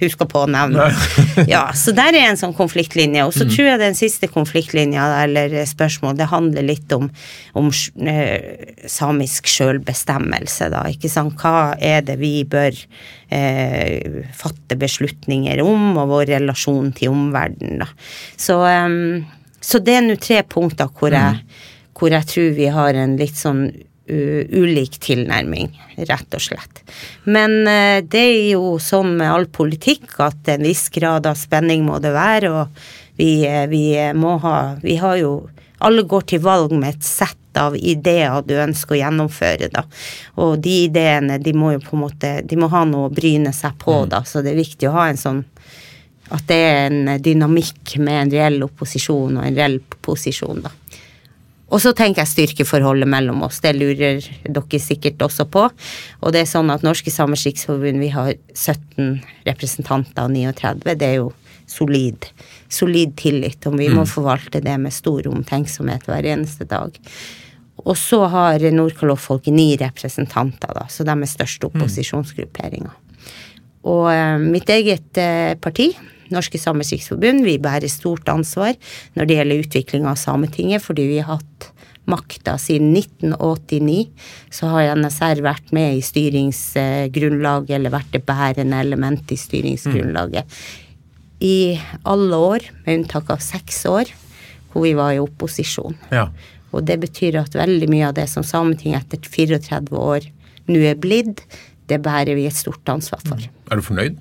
husker 0.00 0.28
på 0.30 0.44
å 0.44 0.48
nevne. 0.50 0.88
ja, 1.50 1.62
så 1.76 1.94
der 1.96 2.16
er 2.16 2.30
en 2.30 2.40
sånn 2.40 2.54
konfliktlinje. 2.56 3.24
Og 3.28 3.34
så 3.36 3.46
mm. 3.46 3.52
tror 3.54 3.68
jeg 3.68 3.82
den 3.82 3.98
siste 3.98 4.30
konfliktlinja, 4.30 5.06
eller 5.24 5.54
spørsmål, 5.68 6.16
det 6.18 6.30
handler 6.30 6.66
litt 6.66 6.92
om, 6.96 7.08
om 7.58 7.70
eh, 8.08 8.76
samisk 8.90 9.50
sjølbestemmelse, 9.50 10.70
da. 10.74 10.84
Ikke 10.92 11.10
sant. 11.12 11.36
Hva 11.40 11.74
er 11.76 12.04
det 12.06 12.18
vi 12.20 12.32
bør 12.48 12.76
eh, 13.30 14.22
fatte 14.36 14.78
beslutninger 14.80 15.62
om, 15.64 15.92
og 15.96 16.14
vår 16.14 16.32
relasjon 16.36 16.92
til 16.96 17.14
omverdenen, 17.14 17.84
da. 17.84 17.90
Så, 18.40 18.60
um, 18.64 19.26
så 19.60 19.82
det 19.84 19.98
er 19.98 20.06
nå 20.06 20.16
tre 20.20 20.40
punkter 20.48 20.88
hvor 20.96 21.12
jeg, 21.14 21.38
mm. 21.38 21.62
hvor 21.98 22.16
jeg 22.16 22.28
tror 22.32 22.50
vi 22.56 22.68
har 22.72 22.96
en 22.96 23.16
litt 23.20 23.38
sånn 23.38 23.68
ulik 24.10 24.98
tilnærming, 25.02 25.70
rett 26.08 26.36
og 26.36 26.42
slett. 26.42 26.82
Men 27.24 27.60
uh, 27.68 28.00
det 28.02 28.22
er 28.22 28.48
jo 28.54 28.76
sånn 28.82 29.16
med 29.20 29.30
all 29.30 29.48
politikk 29.52 30.18
at 30.24 30.50
en 30.52 30.66
viss 30.66 30.88
grad 30.92 31.28
av 31.30 31.38
spenning 31.38 31.84
må 31.86 32.00
det 32.02 32.14
være, 32.16 32.50
og 32.50 32.82
vi, 33.20 33.32
uh, 33.46 33.66
vi 33.70 33.84
må 34.16 34.38
ha 34.44 34.56
Vi 34.82 34.96
har 35.00 35.18
jo 35.20 35.34
Alle 35.80 36.02
går 36.04 36.26
til 36.28 36.42
valg 36.44 36.72
med 36.76 36.94
et 36.94 37.04
sett 37.04 37.36
av 37.56 37.76
ideer 37.76 38.42
du 38.46 38.52
ønsker 38.60 38.94
å 38.94 38.98
gjennomføre, 39.00 39.70
da. 39.72 39.84
Og 40.44 40.58
de 40.62 40.74
ideene, 40.86 41.38
de 41.40 41.54
må 41.56 41.72
jo 41.74 41.80
på 41.84 41.96
en 41.96 42.04
måte 42.04 42.32
De 42.44 42.58
må 42.60 42.68
ha 42.72 42.84
noe 42.88 43.08
å 43.08 43.14
bryne 43.14 43.52
seg 43.56 43.78
på, 43.80 44.02
mm. 44.02 44.10
da, 44.12 44.24
så 44.28 44.44
det 44.44 44.52
er 44.52 44.60
viktig 44.60 44.90
å 44.90 44.96
ha 44.98 45.08
en 45.10 45.20
sånn 45.20 45.44
at 46.30 46.46
det 46.46 46.58
er 46.62 46.84
en 46.86 47.16
dynamikk 47.18 47.96
med 47.98 48.20
en 48.20 48.32
reell 48.36 48.60
opposisjon 48.62 49.40
og 49.40 49.46
en 49.46 49.56
reell 49.56 49.80
posisjon, 50.04 50.60
da. 50.62 50.70
Og 51.70 51.78
så 51.82 51.92
tenker 51.94 52.24
jeg 52.24 52.32
styrkeforholdet 52.32 53.08
mellom 53.10 53.44
oss, 53.46 53.60
det 53.62 53.76
lurer 53.78 54.24
dere 54.42 54.80
sikkert 54.82 55.22
også 55.22 55.46
på. 55.50 55.68
Og 56.20 56.34
det 56.34 56.42
er 56.42 56.50
sånn 56.50 56.72
at 56.74 56.82
Norske 56.86 57.12
Samers 57.14 57.44
Riksforbund, 57.46 58.02
vi 58.02 58.10
har 58.14 58.32
17 58.54 59.20
representanter 59.46 60.24
av 60.24 60.32
39. 60.34 60.96
Det 60.98 61.06
er 61.06 61.20
jo 61.20 61.30
solid, 61.70 62.26
solid 62.68 63.14
tillit, 63.18 63.62
og 63.70 63.78
vi 63.78 63.86
må 63.92 64.02
mm. 64.02 64.10
forvalte 64.10 64.62
det 64.64 64.74
med 64.82 64.94
stor 64.94 65.28
omtenksomhet 65.30 66.08
hver 66.10 66.26
eneste 66.32 66.66
dag. 66.66 66.98
Og 67.80 67.94
så 67.96 68.24
har 68.32 68.66
Nordkalottfolket 68.74 69.54
ni 69.54 69.70
representanter, 69.80 70.74
da, 70.76 70.88
så 70.90 71.06
de 71.06 71.14
er 71.14 71.30
største 71.30 71.68
mm. 71.68 71.76
opposisjonsgrupperinga. 71.76 72.92
Og 73.90 74.10
eh, 74.12 74.42
mitt 74.42 74.68
eget 74.68 75.20
eh, 75.20 75.54
parti, 75.56 75.92
Norske 76.34 76.60
Samers 76.60 76.92
Riksforbund, 76.94 77.44
vi 77.46 77.58
bærer 77.62 77.90
stort 77.90 78.28
ansvar 78.32 78.76
når 79.16 79.28
det 79.28 79.38
gjelder 79.38 79.64
utvikling 79.64 80.08
av 80.10 80.18
Sametinget, 80.20 80.84
fordi 80.84 81.06
vi 81.10 81.20
har 81.22 81.38
hatt 81.38 81.70
makta 82.10 82.56
siden 82.58 82.92
1989. 82.96 84.08
Så 84.54 84.70
har 84.72 84.94
NSR 84.98 85.42
vært 85.44 85.74
med 85.76 85.98
i 85.98 86.04
styringsgrunnlaget, 86.04 87.74
eller 87.78 87.94
vært 87.94 88.14
det 88.14 88.24
bærende 88.28 88.80
element 88.82 89.32
i 89.32 89.38
styringsgrunnlaget. 89.38 90.60
I 91.40 91.78
alle 92.04 92.36
år, 92.36 92.66
med 92.84 93.00
unntak 93.02 93.30
av 93.32 93.44
seks 93.44 93.84
år, 93.88 94.10
hvor 94.72 94.86
vi 94.86 94.94
var 94.98 95.14
i 95.14 95.22
opposisjon. 95.22 95.96
Ja. 96.12 96.28
Og 96.70 96.84
det 96.86 97.00
betyr 97.02 97.40
at 97.40 97.56
veldig 97.58 97.88
mye 97.90 98.10
av 98.10 98.18
det 98.18 98.28
som 98.30 98.46
Sametinget 98.46 99.08
etter 99.08 99.24
34 99.26 99.96
år 99.98 100.28
nå 100.70 100.82
er 100.86 100.98
blitt, 101.00 101.42
det 101.90 101.98
bærer 102.04 102.36
vi 102.38 102.46
et 102.46 102.54
stort 102.54 102.86
ansvar 102.92 103.22
for. 103.26 103.40
Er 103.70 103.80
du 103.80 103.82
fornøyd? 103.82 104.20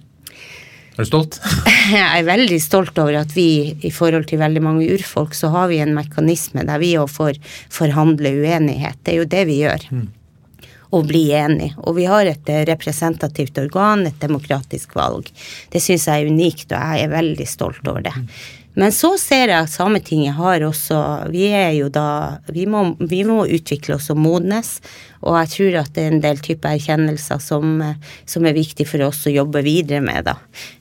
Er 1.00 1.08
du 1.08 1.12
stolt? 1.14 1.40
Jeg 1.96 2.04
er 2.04 2.28
veldig 2.28 2.60
stolt 2.60 2.98
over 3.00 3.22
at 3.22 3.32
vi 3.36 3.72
i 3.88 3.92
forhold 3.94 4.28
til 4.28 4.42
veldig 4.42 4.64
mange 4.66 4.88
urfolk, 4.92 5.36
så 5.38 5.52
har 5.54 5.72
vi 5.72 5.80
en 5.80 5.96
mekanisme 5.96 6.66
der 6.68 6.82
vi 6.82 6.98
òg 7.00 7.08
får 7.14 7.40
forhandle 7.72 8.36
uenighet. 8.42 9.00
Det 9.04 9.16
er 9.16 9.22
jo 9.22 9.30
det 9.32 9.46
vi 9.48 9.62
gjør. 9.62 9.88
Mm. 9.96 10.08
Og 10.98 11.06
bli 11.08 11.24
enig. 11.38 11.72
Og 11.86 11.96
vi 12.00 12.08
har 12.10 12.28
et 12.28 12.52
representativt 12.68 13.60
organ, 13.62 14.08
et 14.10 14.20
demokratisk 14.20 14.96
valg. 14.98 15.30
Det 15.72 15.80
syns 15.86 16.08
jeg 16.10 16.26
er 16.26 16.32
unikt, 16.34 16.72
og 16.74 16.82
jeg 16.82 17.06
er 17.06 17.14
veldig 17.14 17.48
stolt 17.48 17.88
over 17.88 18.04
det. 18.10 18.16
Men 18.80 18.94
så 18.96 19.14
ser 19.20 19.50
jeg 19.50 19.66
at 19.66 19.72
Sametinget 19.72 20.38
har 20.38 20.64
også 20.64 20.98
Vi 21.34 21.48
er 21.52 21.74
jo 21.76 21.90
da 21.92 22.40
Vi 22.54 22.68
må, 22.70 22.94
vi 23.00 23.24
må 23.28 23.42
utvikle 23.48 23.98
oss 23.98 24.12
og 24.14 24.20
modnes. 24.22 24.78
Og 25.26 25.36
jeg 25.36 25.52
tror 25.54 25.78
at 25.82 25.92
det 25.96 26.04
er 26.04 26.14
en 26.14 26.22
del 26.24 26.40
typer 26.44 26.78
erkjennelser 26.78 27.42
som, 27.44 27.82
som, 28.30 28.46
er 28.48 28.56
viktig 28.56 28.86
for 28.88 29.04
oss 29.04 29.26
å 29.28 29.34
jobbe 29.34 29.64
videre 29.66 30.00
med, 30.04 30.30
da. 30.30 30.36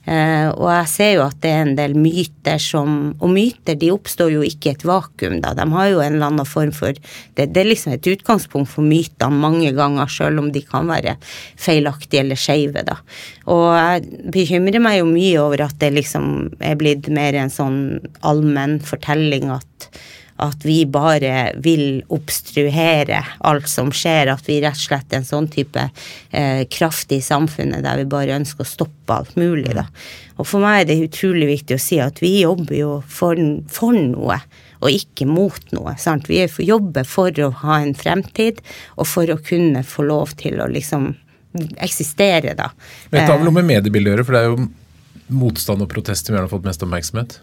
Eh, 0.05 0.47
og 0.53 0.69
jeg 0.71 0.91
ser 0.93 1.11
jo 1.17 1.25
at 1.25 1.39
det 1.43 1.51
er 1.51 1.63
en 1.65 1.75
del 1.77 1.95
myter 1.99 2.59
som 2.59 3.11
Og 3.19 3.29
myter 3.29 3.77
de 3.79 3.91
oppstår 3.93 4.31
jo 4.33 4.43
ikke 4.45 4.71
i 4.71 4.73
et 4.73 4.85
vakuum, 4.87 5.37
da. 5.43 5.53
De 5.57 5.65
har 5.73 5.89
jo 5.91 6.01
en 6.03 6.15
eller 6.15 6.29
annen 6.31 6.47
form 6.47 6.71
for 6.75 6.95
Det, 6.95 7.49
det 7.51 7.61
er 7.61 7.69
liksom 7.69 7.93
et 7.95 8.11
utgangspunkt 8.13 8.71
for 8.71 8.85
mytene 8.85 9.41
mange 9.43 9.73
ganger, 9.75 10.09
sjøl 10.09 10.39
om 10.41 10.51
de 10.55 10.63
kan 10.65 10.87
være 10.89 11.17
feilaktige 11.59 12.23
eller 12.23 12.39
skeive, 12.39 12.83
da. 12.87 12.99
Og 13.49 13.67
jeg 13.75 14.31
bekymrer 14.33 14.83
meg 14.83 14.99
jo 15.01 15.09
mye 15.09 15.41
over 15.41 15.65
at 15.67 15.77
det 15.81 15.91
liksom 15.95 16.29
er 16.63 16.79
blitt 16.79 17.09
mer 17.13 17.37
en 17.39 17.53
sånn 17.53 17.81
allmenn 18.25 18.79
fortelling 18.85 19.49
at 19.53 19.89
at 20.39 20.63
vi 20.63 20.83
bare 20.87 21.51
vil 21.59 22.01
obstruere 22.15 23.19
alt 23.47 23.67
som 23.69 23.91
skjer, 23.91 24.31
at 24.31 24.47
vi 24.47 24.61
rett 24.63 24.77
og 24.77 24.85
slett 24.85 25.13
er 25.13 25.19
en 25.19 25.27
sånn 25.27 25.49
type 25.51 25.83
eh, 26.31 26.63
kraft 26.71 27.11
i 27.15 27.19
samfunnet 27.23 27.83
der 27.83 27.99
vi 27.99 28.07
bare 28.09 28.37
ønsker 28.39 28.63
å 28.63 28.69
stoppe 28.69 29.17
alt 29.17 29.35
mulig, 29.39 29.73
da. 29.75 29.85
Og 30.39 30.47
for 30.47 30.63
meg 30.63 30.85
er 30.85 30.89
det 30.89 31.09
utrolig 31.09 31.49
viktig 31.49 31.75
å 31.75 31.83
si 31.83 31.99
at 31.99 32.21
vi 32.23 32.37
jobber 32.45 32.77
jo 32.77 32.91
for, 33.07 33.39
for 33.67 33.97
noe 33.99 34.39
og 34.79 34.95
ikke 34.95 35.27
mot 35.27 35.73
noe. 35.75 35.95
Sant? 35.99 36.29
Vi 36.31 36.39
jobber 36.63 37.07
for 37.07 37.35
å 37.43 37.49
ha 37.65 37.81
en 37.83 37.95
fremtid, 37.97 38.61
og 38.95 39.09
for 39.11 39.27
å 39.27 39.39
kunne 39.43 39.83
få 39.83 40.07
lov 40.07 40.37
til 40.39 40.61
å 40.63 40.69
liksom 40.71 41.11
eksistere, 41.81 42.53
da. 42.55 42.69
Men 43.09 43.25
det 43.25 43.27
har 43.27 43.41
vel 43.41 43.49
noe 43.49 43.59
med 43.59 43.67
mediebildet 43.73 44.13
å 44.13 44.15
gjøre, 44.15 44.27
for 44.27 44.37
det 44.37 44.41
er 44.41 44.51
jo 44.53 44.69
motstand 45.29 45.83
og 45.83 45.89
protester 45.91 46.33
vi 46.33 46.39
har 46.39 46.49
fått 46.49 46.65
mest 46.65 46.83
oppmerksomhet? 46.85 47.35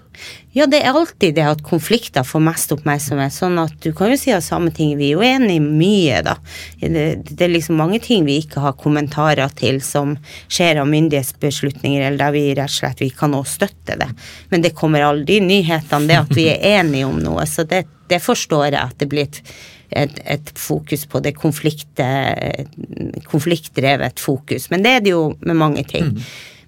Ja, 0.57 0.67
det 0.71 0.81
er 0.83 0.97
alltid 0.97 1.37
det 1.37 1.45
at 1.47 1.63
konflikter 1.67 2.25
får 2.27 2.43
mest 2.43 2.73
oppmerksomhet. 2.75 3.35
Sånn 3.35 3.59
at 3.63 3.75
du 3.85 3.91
kan 3.97 4.11
jo 4.11 4.19
si 4.21 4.33
at 4.35 4.47
Sametinget 4.47 4.99
vi 4.99 5.11
er 5.11 5.15
jo 5.15 5.27
enig 5.27 5.59
i 5.59 5.63
mye, 5.63 6.23
da. 6.27 6.37
Det, 6.81 7.05
det, 7.29 7.39
er 7.45 7.53
liksom 7.53 7.79
mange 7.79 8.01
ting 8.03 8.27
vi 8.27 8.41
ikke 8.43 8.65
har 8.65 8.79
kommentarer 8.81 9.53
til 9.59 9.79
som 9.85 10.17
skjer 10.49 10.83
av 10.83 10.91
myndighetsbeslutninger, 10.91 12.09
eller 12.09 12.25
der 12.25 12.35
vi 12.35 12.45
rett 12.59 12.73
og 12.73 12.79
slett 12.79 13.05
vi 13.05 13.13
kan 13.15 13.37
også 13.37 13.61
støtte 13.61 13.99
det. 14.01 14.11
Men 14.51 14.65
det 14.65 14.75
kommer 14.79 15.07
aldri 15.07 15.39
i 15.39 15.47
nyhetene, 15.47 16.11
det 16.11 16.21
at 16.25 16.37
vi 16.37 16.51
er 16.53 16.81
enige 16.81 17.09
om 17.09 17.19
noe. 17.23 17.47
Så 17.47 17.67
det, 17.69 17.85
det 18.11 18.23
forstår 18.25 18.71
jeg 18.71 18.83
at 18.83 18.99
det 19.03 19.11
blir 19.13 19.29
et 19.29 19.43
et, 19.91 20.21
et, 20.27 20.59
fokus 20.59 21.07
på 21.07 21.21
det 21.23 21.37
konfliktdrevet 21.39 24.21
fokus. 24.21 24.71
Men 24.71 24.83
det 24.83 24.91
er 24.91 25.01
det 25.05 25.11
jo 25.13 25.37
med 25.41 25.57
mange 25.57 25.85
ting. 25.87 26.05
Mm. 26.17 26.23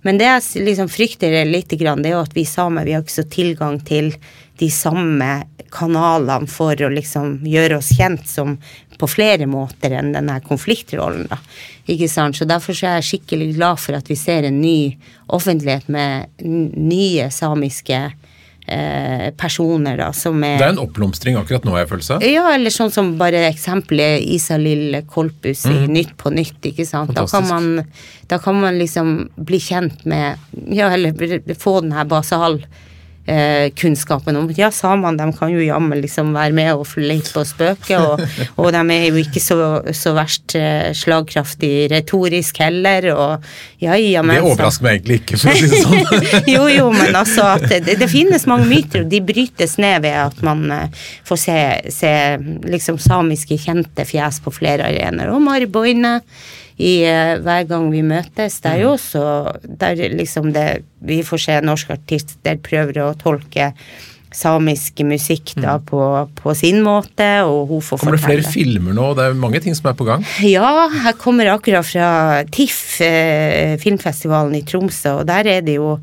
Men 0.08 0.16
det 0.16 0.24
jeg 0.24 0.64
liksom 0.64 0.88
frykter 0.88 1.34
litt, 1.44 1.68
det 1.68 1.84
er 1.84 2.14
jo 2.14 2.24
at 2.24 2.32
vi 2.32 2.46
samer 2.48 2.86
vi 2.88 2.94
har 2.96 3.02
ikke 3.04 3.18
så 3.18 3.26
tilgang 3.28 3.74
til 3.84 4.14
de 4.56 4.70
samme 4.72 5.28
kanalene 5.68 6.48
for 6.48 6.80
å 6.80 6.88
liksom 6.88 7.42
gjøre 7.44 7.76
oss 7.76 7.90
kjent 7.98 8.24
som 8.24 8.54
på 8.98 9.08
flere 9.10 9.44
måter 9.46 9.92
enn 9.98 10.14
denne 10.16 10.38
konfliktrollen. 10.46 11.28
da. 11.28 11.36
Ikke 11.92 12.08
sant? 12.08 12.40
Så 12.40 12.48
Derfor 12.48 12.72
er 12.72 12.96
jeg 12.98 13.08
skikkelig 13.10 13.52
glad 13.58 13.82
for 13.84 13.98
at 13.98 14.08
vi 14.08 14.16
ser 14.16 14.48
en 14.48 14.62
ny 14.62 14.96
offentlighet 15.28 15.92
med 15.92 16.40
nye 16.40 17.28
samiske 17.28 18.00
Eh, 18.68 19.30
personer 19.32 19.96
da, 19.96 20.10
som 20.12 20.42
er 20.44 20.58
Det 20.60 20.66
er 20.66 20.74
en 20.74 20.80
oppblomstring 20.82 21.38
akkurat 21.40 21.64
nå, 21.64 21.72
har 21.72 21.86
jeg 21.86 21.88
følelse 21.94 22.16
av? 22.18 22.24
Ja, 22.28 22.42
eller 22.52 22.74
sånn 22.74 22.90
som 22.92 23.14
bare 23.16 23.46
eksempelet 23.46 24.26
Isalill 24.28 24.98
Kolpus 25.08 25.62
mm. 25.64 25.72
i 25.72 25.86
Nytt 25.94 26.12
på 26.20 26.28
nytt, 26.34 26.58
ikke 26.68 26.84
sant. 26.84 27.14
Da 27.16 27.24
kan, 27.30 27.46
man, 27.48 27.86
da 28.28 28.36
kan 28.44 28.58
man 28.60 28.76
liksom 28.76 29.14
bli 29.40 29.62
kjent 29.70 30.04
med 30.04 30.36
Ja, 30.68 30.90
eller 30.92 31.16
få 31.56 31.78
den 31.80 31.96
her 31.96 32.04
basal 32.10 32.60
eh, 33.28 33.70
kunnskapen 33.76 34.36
om 34.36 34.48
Ja, 34.56 34.70
samene 34.74 35.18
de 35.18 35.36
kan 35.36 35.52
jo 35.52 35.62
jammen 35.62 36.00
liksom 36.00 36.32
være 36.36 36.54
med 36.56 36.72
og 36.74 36.88
leke 36.96 37.36
og 37.40 37.46
spøke, 37.48 37.98
og, 38.00 38.22
og, 38.60 38.70
de 38.74 38.82
er 38.94 39.06
jo 39.08 39.20
ikke 39.20 39.42
så, 39.42 39.58
så 39.94 40.14
verst 40.16 40.56
eh, 40.58 40.90
slagkraftig 40.96 41.88
retorisk 41.92 42.62
heller, 42.64 43.10
og 43.14 43.48
ja, 43.82 43.96
ja, 44.00 44.24
men 44.26 44.40
Det 44.40 44.52
overrasker 44.52 44.86
meg 44.86 44.98
egentlig 44.98 45.20
ikke, 45.22 45.40
for 45.40 45.52
å 45.52 45.56
si 45.56 45.72
det 45.72 45.82
sånn. 45.84 46.46
jo, 46.56 46.66
jo, 46.72 46.88
men 46.94 47.18
altså 47.18 47.48
at 47.54 47.66
det, 47.70 47.98
det, 48.00 48.10
finnes 48.10 48.48
mange 48.50 48.68
myter, 48.70 49.04
og 49.04 49.12
de 49.12 49.22
brytes 49.24 49.76
ned 49.82 50.02
ved 50.06 50.16
at 50.26 50.44
man 50.46 50.64
eh, 50.74 51.02
får 51.28 51.42
se, 51.44 51.58
se 51.94 52.12
liksom 52.68 53.00
samiske 53.02 53.60
kjente 53.60 54.08
fjes 54.08 54.40
på 54.44 54.54
flere 54.60 54.88
arenaer, 54.88 55.34
og 55.34 55.44
Mari 55.44 55.68
Boine 55.70 56.18
i 56.78 56.92
uh, 57.04 57.38
hver 57.42 57.66
gang 57.70 57.88
vi 57.92 58.04
møtes. 58.06 58.60
Det 58.62 58.74
er 58.74 58.84
jo 58.84 58.92
mm. 58.92 58.98
også 58.98 59.24
der 59.82 60.04
liksom 60.14 60.52
det 60.54 60.68
Vi 60.98 61.22
får 61.22 61.42
se 61.42 61.58
norske 61.62 61.94
artister 61.94 62.58
prøver 62.62 63.02
å 63.04 63.12
tolke 63.18 63.72
samisk 64.34 65.00
musikk 65.08 65.54
da 65.56 65.78
mm. 65.78 65.84
på, 65.88 66.00
på, 66.36 66.54
sin 66.56 66.82
måte, 66.84 67.26
og 67.48 67.70
hun 67.70 67.82
får 67.84 68.02
Kommer 68.02 68.18
det 68.18 68.24
flere 68.24 68.52
filmer 68.52 68.96
nå? 68.96 69.06
Det 69.16 69.24
er 69.24 69.38
mange 69.40 69.60
ting 69.64 69.76
som 69.76 69.88
er 69.90 69.96
på 69.98 70.06
gang? 70.08 70.24
Ja, 70.44 70.88
jeg 70.92 71.16
kommer 71.22 71.48
akkurat 71.54 71.86
fra 71.88 72.10
TIFF, 72.52 73.00
eh, 73.06 73.76
filmfestivalen 73.80 74.58
i 74.58 74.64
Tromsø, 74.68 75.18
og 75.22 75.28
der 75.30 75.48
er 75.48 75.64
det 75.64 75.78
jo 75.78 75.96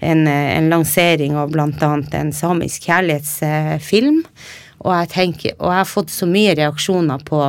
en, 0.00 0.26
en 0.28 0.70
lansering 0.72 1.38
av 1.40 1.56
annet 1.56 2.14
en 2.20 2.34
samisk 2.36 2.90
kjærlighetsfilm. 2.90 4.22
Og 4.80 4.94
jeg, 4.96 5.10
tenker, 5.12 5.56
og 5.58 5.72
jeg 5.72 5.82
har 5.82 5.88
fått 5.88 6.12
så 6.12 6.28
mye 6.28 6.54
reaksjoner 6.56 7.24
på 7.26 7.42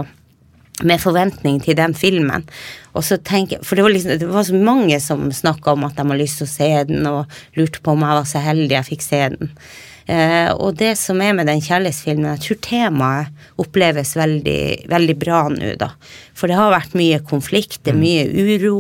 med 0.88 1.02
forventning 1.02 1.62
til 1.64 1.78
den 1.80 1.94
filmen. 1.98 2.48
Og 2.96 3.06
så 3.08 3.18
tenker, 3.18 3.62
For 3.64 3.78
det 3.78 3.86
var, 3.86 3.94
liksom, 3.94 4.18
det 4.20 4.28
var 4.28 4.44
så 4.48 4.58
mange 4.58 5.00
som 5.00 5.30
snakka 5.32 5.76
om 5.76 5.86
at 5.88 5.96
de 5.96 6.04
hadde 6.04 6.20
lyst 6.22 6.42
til 6.42 6.50
å 6.50 6.56
se 6.56 6.72
den, 6.90 7.08
og 7.08 7.58
lurte 7.60 7.82
på 7.82 7.96
om 7.96 8.04
jeg 8.06 8.20
var 8.20 8.28
så 8.28 8.44
heldig 8.44 8.78
jeg 8.78 8.90
fikk 8.92 9.06
se 9.06 9.24
den. 9.36 9.56
Eh, 10.12 10.50
og 10.58 10.76
det 10.80 10.96
som 11.00 11.22
er 11.24 11.36
med 11.38 11.48
den 11.48 11.62
kjærlighetsfilmen, 11.64 12.34
jeg 12.34 12.44
tror 12.46 12.62
temaet 12.66 13.48
oppleves 13.62 14.16
veldig, 14.18 14.62
veldig 14.92 15.18
bra 15.22 15.44
nå, 15.54 15.76
da. 15.80 15.92
For 16.36 16.50
det 16.50 16.58
har 16.58 16.74
vært 16.74 16.98
mye 16.98 17.22
konflikt, 17.28 17.84
det 17.86 17.94
er 17.94 18.00
mm. 18.00 18.06
mye 18.06 18.56
uro, 18.56 18.78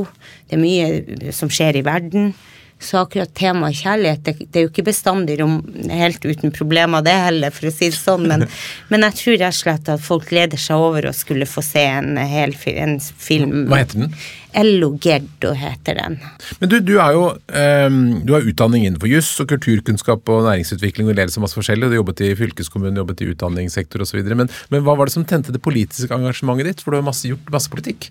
det 0.49 0.57
er 0.57 0.63
mye 0.63 1.35
som 1.35 1.51
skjer 1.53 1.79
i 1.79 1.85
verden. 1.85 2.33
Så 2.81 3.03
akkurat 3.03 3.29
temaet 3.37 3.77
kjærlighet, 3.77 4.23
det, 4.25 4.47
det, 4.47 4.57
er 4.57 4.65
jo 4.65 4.71
ikke 4.71 4.87
bestandig 4.87 5.37
rom, 5.41 5.59
helt 5.91 6.23
uten 6.25 6.53
problemer, 6.55 7.03
det 7.05 7.13
heller, 7.13 7.53
for 7.53 7.69
å 7.69 7.73
si 7.73 7.91
det 7.91 7.99
sånn. 7.99 8.25
Men, 8.31 8.47
men 8.91 9.05
jeg 9.05 9.17
tror 9.19 9.37
rett 9.43 9.53
og 9.53 9.59
slett 9.59 9.91
at 9.93 10.03
folk 10.03 10.29
gleder 10.31 10.61
seg 10.61 10.81
over 10.81 11.09
å 11.09 11.15
skulle 11.15 11.49
få 11.49 11.63
se 11.65 11.85
en 11.85 12.17
hel 12.17 12.55
en 12.73 12.97
film. 12.99 13.67
Hva 13.69 13.83
heter 13.83 14.05
den? 14.05 14.15
Ello 14.57 14.89
Gerdo 14.99 15.53
heter 15.55 15.95
den. 15.95 16.17
Men 16.59 16.71
du, 16.71 16.79
du, 16.83 16.95
er 16.99 17.15
jo 17.15 17.23
um, 17.31 17.99
du 18.27 18.33
har 18.35 18.47
utdanning 18.47 18.83
innenfor 18.87 19.07
juss 19.07 19.29
og 19.39 19.47
kulturkunnskap 19.53 20.27
og 20.27 20.47
næringsutvikling 20.49 21.07
og 21.07 21.15
ledelse 21.15 21.43
masse 21.43 21.55
forskjellig. 21.55 21.91
Du 21.91 21.99
jobbet 21.99 22.23
i 22.25 22.33
fylkeskommunen, 22.39 22.99
jobbet 22.99 23.23
i 23.23 23.29
utdanningssektor 23.31 24.03
osv. 24.03 24.19
Men, 24.27 24.51
men 24.73 24.83
hva 24.83 24.97
var 24.99 25.07
det 25.07 25.15
som 25.15 25.27
tente 25.27 25.55
det 25.55 25.63
politiske 25.63 26.17
engasjementet 26.17 26.67
ditt? 26.67 26.83
For 26.83 26.91
du 26.91 26.99
har 26.99 27.07
masse, 27.07 27.29
gjort 27.31 27.53
masse 27.53 27.71
politikk. 27.71 28.09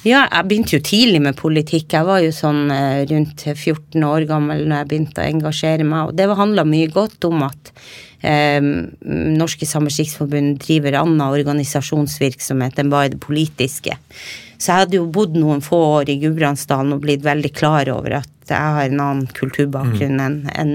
Ja, 0.00 0.22
jeg 0.24 0.48
begynte 0.48 0.78
jo 0.78 0.84
tidlig 0.84 1.20
med 1.20 1.36
politikk. 1.36 1.90
Jeg 1.92 2.06
var 2.08 2.22
jo 2.24 2.30
sånn 2.32 2.70
eh, 2.72 3.02
rundt 3.10 3.44
14 3.44 4.00
år 4.06 4.24
gammel 4.28 4.62
når 4.64 4.78
jeg 4.78 4.88
begynte 4.92 5.20
å 5.20 5.28
engasjere 5.28 5.84
meg, 5.84 6.08
og 6.08 6.14
det 6.16 6.28
handla 6.38 6.64
mye 6.64 6.88
godt 6.92 7.26
om 7.28 7.44
at 7.44 7.72
eh, 8.24 8.60
Norske 8.60 9.68
Samers 9.68 9.98
Riksforbund 10.00 10.56
driver 10.64 10.96
annen 11.02 11.20
organisasjonsvirksomhet 11.26 12.80
enn 12.80 12.92
bare 12.92 13.12
det 13.12 13.20
politiske. 13.20 13.98
Så 14.56 14.72
jeg 14.72 14.84
hadde 14.84 15.00
jo 15.00 15.10
bodd 15.12 15.36
noen 15.36 15.60
få 15.64 15.82
år 16.00 16.12
i 16.12 16.20
Gudbrandsdalen 16.22 16.96
og 16.96 17.04
blitt 17.04 17.24
veldig 17.26 17.52
klar 17.56 17.92
over 17.92 18.22
at 18.22 18.32
jeg 18.48 18.76
har 18.76 18.88
en 18.88 19.04
annen 19.04 19.28
kulturbakgrunn 19.36 20.16
mm. 20.16 20.24
enn 20.24 20.40
en 20.56 20.74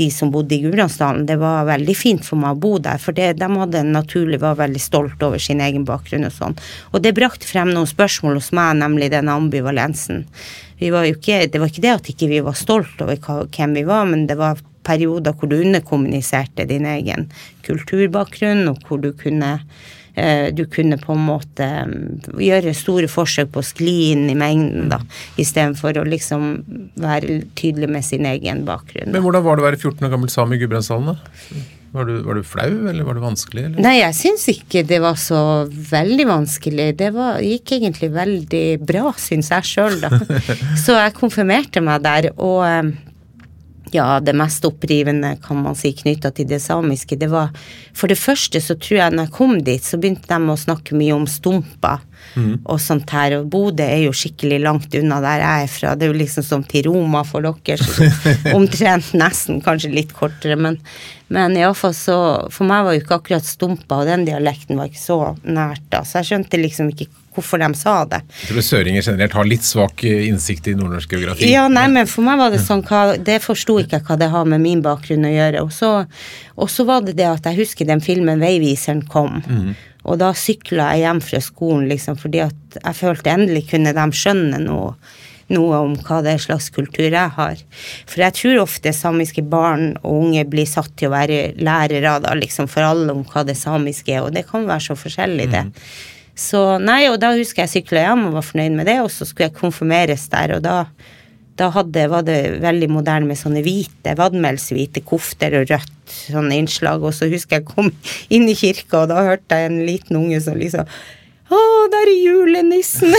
de 0.00 0.08
som 0.10 0.32
bodde 0.32 0.56
i 0.56 0.62
Gudbrandsdalen. 0.64 1.26
Det 1.28 1.36
var 1.40 1.68
veldig 1.68 1.96
fint 1.96 2.24
for 2.24 2.40
meg 2.40 2.56
å 2.56 2.60
bo 2.62 2.72
der, 2.82 3.00
for 3.02 3.16
det, 3.16 3.34
de 3.40 3.48
hadde 3.60 3.84
naturlig 3.84 4.40
var 4.40 4.56
veldig 4.60 4.80
stolt 4.80 5.20
over 5.26 5.42
sin 5.42 5.60
egen 5.60 5.84
bakgrunn 5.88 6.24
og 6.28 6.34
sånn. 6.36 6.56
Og 6.94 7.04
det 7.04 7.14
brakte 7.18 7.48
frem 7.48 7.72
noen 7.74 7.88
spørsmål 7.90 8.40
hos 8.40 8.50
meg, 8.56 8.78
nemlig 8.80 9.10
den 9.12 9.28
ambivalensen. 9.32 10.24
Var 10.80 11.10
ikke, 11.10 11.42
det 11.52 11.60
var 11.60 11.68
ikke 11.68 11.84
det 11.84 11.92
at 11.92 12.10
ikke 12.14 12.30
vi 12.30 12.40
var 12.44 12.56
stolt 12.56 13.02
over 13.04 13.20
hvem 13.52 13.76
vi 13.76 13.84
var, 13.88 14.08
men 14.08 14.24
det 14.30 14.38
var 14.40 14.62
perioder 14.86 15.36
hvor 15.36 15.50
du 15.50 15.58
underkommuniserte 15.60 16.64
din 16.70 16.88
egen 16.88 17.28
kulturbakgrunn, 17.66 18.64
og 18.72 18.80
hvor 18.88 19.02
du 19.02 19.12
kunne 19.12 19.58
du 20.56 20.64
kunne 20.70 20.98
på 21.00 21.14
en 21.16 21.26
måte 21.26 21.66
mm, 21.88 22.38
gjøre 22.42 22.76
store 22.76 23.10
forsøk 23.10 23.52
på 23.54 23.62
å 23.62 23.66
skli 23.66 23.96
inn 24.12 24.28
i 24.32 24.36
mengden, 24.38 24.88
da, 24.92 25.00
istedenfor 25.40 26.00
å 26.00 26.06
liksom 26.08 26.48
være 27.00 27.42
tydelig 27.58 27.90
med 27.90 28.06
sin 28.06 28.28
egen 28.28 28.64
bakgrunn. 28.68 29.12
Men 29.14 29.24
hvordan 29.24 29.46
var 29.46 29.58
det 29.58 29.64
å 29.64 29.68
være 29.70 29.82
14 29.82 30.08
år 30.08 30.14
gammel 30.16 30.32
same 30.32 30.56
i 30.56 30.62
Gudbrandsdalen, 30.62 31.14
da? 31.14 31.68
Var 31.90 32.06
du, 32.06 32.20
var 32.22 32.38
du, 32.38 32.44
flau, 32.46 32.70
eller 32.86 33.02
var 33.02 33.16
det 33.18 33.22
vanskelig? 33.24 33.62
Eller? 33.66 33.82
Nei, 33.82 33.96
jeg 33.98 34.14
syns 34.14 34.44
ikke 34.52 34.84
det 34.86 35.00
var 35.02 35.16
så 35.18 35.40
veldig 35.66 36.26
vanskelig. 36.28 36.86
Det 37.00 37.08
var, 37.16 37.40
gikk 37.42 37.72
egentlig 37.80 38.12
veldig 38.14 38.64
bra, 38.86 39.10
syns 39.18 39.50
jeg 39.50 39.66
sjøl, 39.72 39.98
da. 40.04 40.12
så 40.84 41.00
jeg 41.00 41.16
konfirmerte 41.18 41.82
meg 41.82 42.04
der, 42.06 42.30
og 42.38 42.62
eh, 42.68 42.92
ja, 43.92 44.20
det 44.20 44.34
mest 44.36 44.64
opprivende, 44.64 45.36
kan 45.42 45.62
man 45.64 45.78
si, 45.78 45.92
knytta 45.96 46.30
til 46.34 46.48
det 46.50 46.60
samiske, 46.62 47.18
det 47.18 47.30
var 47.32 47.50
For 47.96 48.08
det 48.08 48.18
første 48.20 48.60
så 48.62 48.76
tror 48.78 48.98
jeg 48.98 49.16
når 49.16 49.28
jeg 49.28 49.36
kom 49.36 49.58
dit, 49.64 49.84
så 49.84 49.98
begynte 49.98 50.30
de 50.30 50.52
å 50.52 50.58
snakke 50.58 50.96
mye 50.98 51.16
om 51.16 51.26
stumper 51.28 52.04
mm. 52.34 52.52
og 52.64 52.80
sånt 52.82 53.10
her, 53.14 53.38
og 53.40 53.48
Bodø 53.52 53.84
er 53.84 54.04
jo 54.06 54.16
skikkelig 54.16 54.60
langt 54.64 54.94
unna 54.98 55.20
der 55.24 55.44
jeg 55.44 55.66
er 55.66 55.72
fra. 55.74 55.94
Det 55.96 56.06
er 56.06 56.12
jo 56.12 56.18
liksom 56.20 56.46
som 56.46 56.66
til 56.66 56.90
Roma 56.90 57.22
for 57.28 57.46
dere, 57.46 57.78
så 57.80 58.10
omtrent 58.58 59.14
nesten, 59.18 59.62
kanskje 59.64 59.92
litt 59.94 60.14
kortere, 60.16 60.58
men, 60.60 60.80
men 61.32 61.56
iallfall 61.58 61.94
så 61.96 62.18
For 62.50 62.66
meg 62.68 62.84
var 62.86 62.96
jo 62.96 63.04
ikke 63.04 63.20
akkurat 63.20 63.46
stumpa, 63.46 64.02
og 64.02 64.10
den 64.10 64.26
dialekten 64.28 64.80
var 64.80 64.90
ikke 64.90 65.02
så 65.02 65.20
nært 65.44 65.86
da, 65.92 66.04
så 66.04 66.20
jeg 66.20 66.32
skjønte 66.32 66.60
liksom 66.60 66.92
ikke 66.94 67.10
hvorfor 67.34 67.60
de 67.62 67.68
sa 67.78 68.04
det. 68.10 68.20
Jeg 68.42 68.50
tror 68.50 68.64
søringer 68.66 69.04
generelt 69.06 69.36
har 69.38 69.48
litt 69.48 69.66
svak 69.66 70.04
eh, 70.08 70.26
innsikt 70.28 70.70
i 70.70 70.74
nordnorsk 70.78 71.12
geografi. 71.14 71.50
Ja, 71.50 71.66
nei, 71.70 71.86
men 71.92 72.08
for 72.10 72.26
meg 72.26 72.40
var 72.40 72.50
det 72.54 72.62
sånn 72.64 72.82
hva, 72.86 73.16
Det 73.16 73.38
forsto 73.44 73.78
ikke 73.82 74.00
jeg 74.00 74.06
hva 74.08 74.18
det 74.20 74.30
har 74.32 74.48
med 74.50 74.62
min 74.64 74.82
bakgrunn 74.84 75.28
å 75.28 75.32
gjøre. 75.32 75.62
Og 75.66 75.70
så, 75.74 75.92
og 76.56 76.72
så 76.72 76.86
var 76.88 77.06
det 77.06 77.16
det 77.20 77.28
at 77.30 77.46
jeg 77.46 77.60
husker 77.62 77.88
den 77.88 78.02
filmen 78.04 78.42
'Veiviseren' 78.42 79.06
kom. 79.08 79.42
Mm. 79.46 79.70
Og 80.08 80.20
da 80.20 80.30
sykla 80.36 80.92
jeg 80.94 81.04
hjem 81.04 81.24
fra 81.24 81.40
skolen, 81.44 81.88
liksom, 81.90 82.16
fordi 82.20 82.44
at 82.46 82.78
jeg 82.80 82.96
følte 82.96 83.32
endelig 83.32 83.66
kunne 83.72 83.96
de 83.96 84.06
skjønne 84.16 84.62
noe 84.64 84.94
noe 85.50 85.80
om 85.82 85.96
hva 86.06 86.20
det 86.24 86.36
slags 86.44 86.68
kultur 86.74 87.08
jeg 87.08 87.34
har. 87.36 87.62
For 88.06 88.22
jeg 88.22 88.36
tror 88.38 88.62
ofte 88.62 88.92
samiske 88.94 89.42
barn 89.50 89.96
og 90.00 90.28
unge 90.28 90.44
blir 90.50 90.68
satt 90.68 90.92
til 90.98 91.10
å 91.10 91.14
være 91.16 91.40
lærere 91.58 92.16
da, 92.22 92.34
liksom 92.38 92.70
for 92.70 92.86
alle 92.86 93.10
om 93.14 93.24
hva 93.26 93.44
det 93.48 93.58
samiske 93.58 94.14
er, 94.14 94.26
og 94.26 94.34
det 94.36 94.46
kan 94.50 94.68
være 94.68 94.90
så 94.90 94.98
forskjellig, 94.98 95.48
det. 95.50 95.64
Mm. 95.66 95.72
Så 96.40 96.60
nei, 96.80 97.02
og 97.10 97.18
da 97.20 97.34
husker 97.36 97.64
jeg 97.64 97.74
sykla 97.74 98.06
hjem 98.06 98.28
og 98.28 98.36
var 98.38 98.46
fornøyd 98.46 98.76
med 98.78 98.88
det, 98.88 99.00
og 99.02 99.10
så 99.12 99.26
skulle 99.28 99.50
jeg 99.50 99.58
konfirmeres 99.58 100.28
der, 100.32 100.54
og 100.56 100.62
da, 100.64 100.76
da 101.60 101.68
hadde, 101.74 102.06
var 102.08 102.24
det 102.24 102.38
veldig 102.62 102.88
moderne 102.88 103.28
med 103.28 103.38
sånne 103.38 103.62
hvite, 103.64 104.16
vadmelshvite 104.16 105.02
kofter 105.04 105.58
og 105.60 105.68
rødt 105.68 106.14
sånne 106.32 106.56
innslag, 106.56 107.04
og 107.04 107.12
så 107.16 107.28
husker 107.30 107.60
jeg 107.60 107.68
kom 107.68 107.90
inn 108.32 108.48
i 108.48 108.56
kirka, 108.56 109.02
og 109.02 109.10
da 109.12 109.24
hørte 109.26 109.58
jeg 109.58 109.68
en 109.68 109.82
liten 109.86 110.20
unge 110.22 110.40
som 110.44 110.56
liksom 110.58 110.88
å, 111.50 111.60
der 111.90 112.06
er 112.06 112.14
julenissen! 112.14 113.10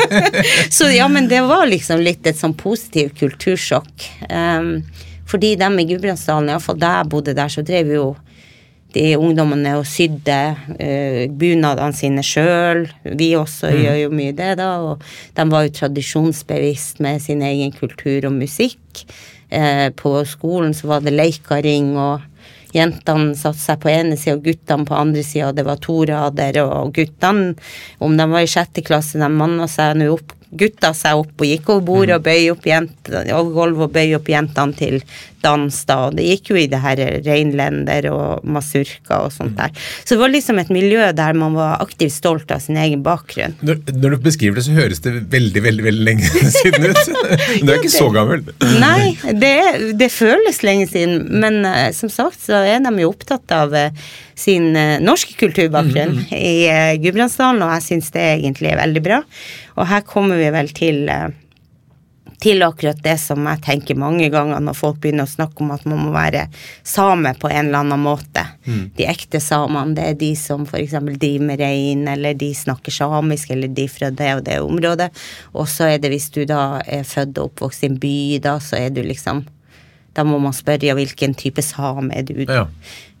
så 0.76 0.86
ja, 0.92 1.08
men 1.10 1.26
det 1.26 1.40
var 1.48 1.66
liksom 1.66 1.98
litt 1.98 2.26
et 2.30 2.38
sånn 2.38 2.54
positivt 2.54 3.16
kultursjokk. 3.18 4.04
Um, 4.30 4.84
fordi 5.26 5.56
dem 5.58 5.80
i 5.82 5.86
Gudbrandsdalen, 5.88 6.52
iallfall 6.52 6.78
da 6.78 6.92
jeg 7.00 7.10
bodde 7.10 7.34
der, 7.34 7.50
så 7.50 7.66
drev 7.66 7.90
jo 7.90 8.04
de 8.94 9.06
ungdommene 9.18 9.74
og 9.80 9.86
sydde 9.88 10.38
uh, 10.56 11.22
bunadene 11.28 11.96
sine 11.96 12.24
sjøl. 12.24 12.86
Vi 13.04 13.32
også 13.38 13.72
mm. 13.72 13.80
gjør 13.82 13.98
jo 14.04 14.12
mye 14.14 14.36
det, 14.36 14.52
da. 14.60 14.70
Og 14.84 15.02
de 15.36 15.48
var 15.52 15.66
jo 15.66 15.74
tradisjonsbevisst 15.80 17.02
med 17.04 17.24
sin 17.24 17.44
egen 17.46 17.74
kultur 17.76 18.28
og 18.30 18.36
musikk. 18.38 19.04
Uh, 19.52 19.88
på 19.96 20.16
skolen 20.26 20.74
så 20.74 20.90
var 20.90 21.04
det 21.04 21.14
leikaring, 21.14 21.92
og 22.00 22.24
jentene 22.76 23.36
satte 23.38 23.62
seg 23.62 23.82
på 23.82 23.92
ene 23.92 24.16
sida 24.18 24.36
og 24.36 24.46
guttene 24.46 24.88
på 24.88 24.96
andre 24.96 25.22
sida, 25.26 25.50
og 25.50 25.58
det 25.58 25.66
var 25.68 25.82
to 25.82 26.00
rader, 26.08 26.62
og 26.64 26.96
guttene, 26.96 27.54
om 28.02 28.16
de 28.18 28.26
var 28.32 28.44
i 28.44 28.50
sjette 28.50 28.84
klasse, 28.86 29.20
de 29.20 29.30
manna 29.32 29.68
seg 29.70 29.96
nå 30.00 30.10
opp 30.16 30.34
gutta 30.56 30.92
seg 30.94 31.20
opp 31.20 31.42
og 31.42 31.48
gikk 31.48 31.70
over 31.72 31.84
bordet 31.86 32.16
og 32.16 32.26
bøy 32.26 32.50
opp 32.52 32.66
jentene, 32.68 33.24
og 33.36 33.52
gulvet 33.54 33.88
og 33.88 33.94
bøy 33.96 34.14
opp 34.18 34.30
jentene 34.30 34.78
til 34.78 35.00
dans, 35.44 35.78
da. 35.88 35.98
Og 36.06 36.16
det 36.16 36.26
gikk 36.26 36.52
jo 36.52 36.58
i 36.60 36.66
det 36.70 36.80
her 36.82 37.00
reinlender 37.26 38.08
og 38.12 38.46
masurka 38.46 39.22
og 39.26 39.32
sånt 39.34 39.56
der. 39.58 39.72
Så 40.02 40.14
det 40.14 40.20
var 40.22 40.32
liksom 40.32 40.60
et 40.62 40.72
miljø 40.72 41.10
der 41.16 41.38
man 41.38 41.56
var 41.56 41.80
aktivt 41.84 42.14
stolt 42.16 42.50
av 42.54 42.62
sin 42.64 42.78
egen 42.80 43.02
bakgrunn. 43.06 43.56
Når, 43.66 43.80
når 43.94 44.16
du 44.16 44.26
beskriver 44.26 44.58
det, 44.58 44.66
så 44.66 44.76
høres 44.76 45.02
det 45.04 45.14
veldig, 45.32 45.62
veldig 45.68 45.86
veldig 45.86 46.06
lenge 46.10 46.30
siden 46.58 46.90
ut. 46.90 47.02
Men 47.14 47.62
du 47.66 47.72
er 47.72 47.80
ikke 47.80 47.94
så 47.94 48.10
gammel. 48.14 48.44
Nei, 48.82 49.16
det, 49.42 49.56
det 50.00 50.10
føles 50.14 50.62
lenge 50.66 50.88
siden. 50.90 51.26
Men 51.42 51.62
uh, 51.66 51.88
som 51.96 52.12
sagt 52.12 52.42
så 52.44 52.62
er 52.66 52.82
de 52.84 52.94
jo 53.02 53.12
opptatt 53.12 53.56
av 53.56 53.74
uh, 53.76 54.12
sin 54.36 54.72
uh, 54.76 54.98
norske 55.02 55.36
kulturbakgrunn 55.40 56.20
mm. 56.20 56.36
i 56.36 56.54
Gudbrandsdalen, 57.02 57.64
og 57.64 57.74
jeg 57.76 57.88
syns 57.90 58.12
det 58.14 58.28
egentlig 58.36 58.72
er 58.72 58.82
veldig 58.82 59.04
bra. 59.04 59.24
Og 59.76 59.90
her 59.90 60.06
kommer 60.06 60.40
vi 60.40 60.52
vel 60.54 60.72
til 60.76 61.04
til 62.42 62.62
akkurat 62.66 62.98
det 63.02 63.16
som 63.20 63.46
jeg 63.48 63.62
tenker 63.64 63.98
mange 63.98 64.28
ganger 64.32 64.60
når 64.62 64.76
folk 64.76 65.00
begynner 65.02 65.26
å 65.26 65.30
snakke 65.30 65.64
om 65.64 65.72
at 65.74 65.86
man 65.88 66.02
må 66.04 66.12
være 66.14 66.46
same 66.86 67.32
på 67.40 67.50
en 67.50 67.68
eller 67.68 67.84
annen 67.84 68.04
måte. 68.04 68.44
Mm. 68.66 68.82
De 68.98 69.08
ekte 69.08 69.40
samene, 69.42 69.96
det 69.96 70.06
er 70.10 70.20
de 70.20 70.30
som 70.38 70.66
f.eks. 70.66 70.96
driver 71.06 71.48
med 71.48 71.62
rein, 71.62 72.06
eller 72.12 72.36
de 72.38 72.52
snakker 72.54 72.94
samisk, 72.94 73.52
eller 73.54 73.72
de 73.72 73.88
fra 73.90 74.10
det 74.10 74.32
og 74.36 74.44
det 74.48 74.60
området. 74.64 75.10
Og 75.56 75.68
så 75.70 75.92
er 75.94 76.00
det 76.02 76.12
hvis 76.12 76.30
du 76.34 76.44
da 76.48 76.80
er 76.84 77.06
født 77.08 77.38
og 77.40 77.52
oppvokst 77.52 77.86
i 77.86 77.90
en 77.92 78.00
by, 78.00 78.16
da 78.44 78.58
så 78.62 78.80
er 78.80 78.90
du 78.94 79.02
liksom 79.04 79.46
Da 80.16 80.22
må 80.24 80.38
man 80.40 80.54
spørre 80.56 80.86
ja, 80.88 80.94
hvilken 80.96 81.34
type 81.36 81.60
same 81.60 82.08
er 82.16 82.22
du. 82.24 82.38
Ja. 82.48 82.62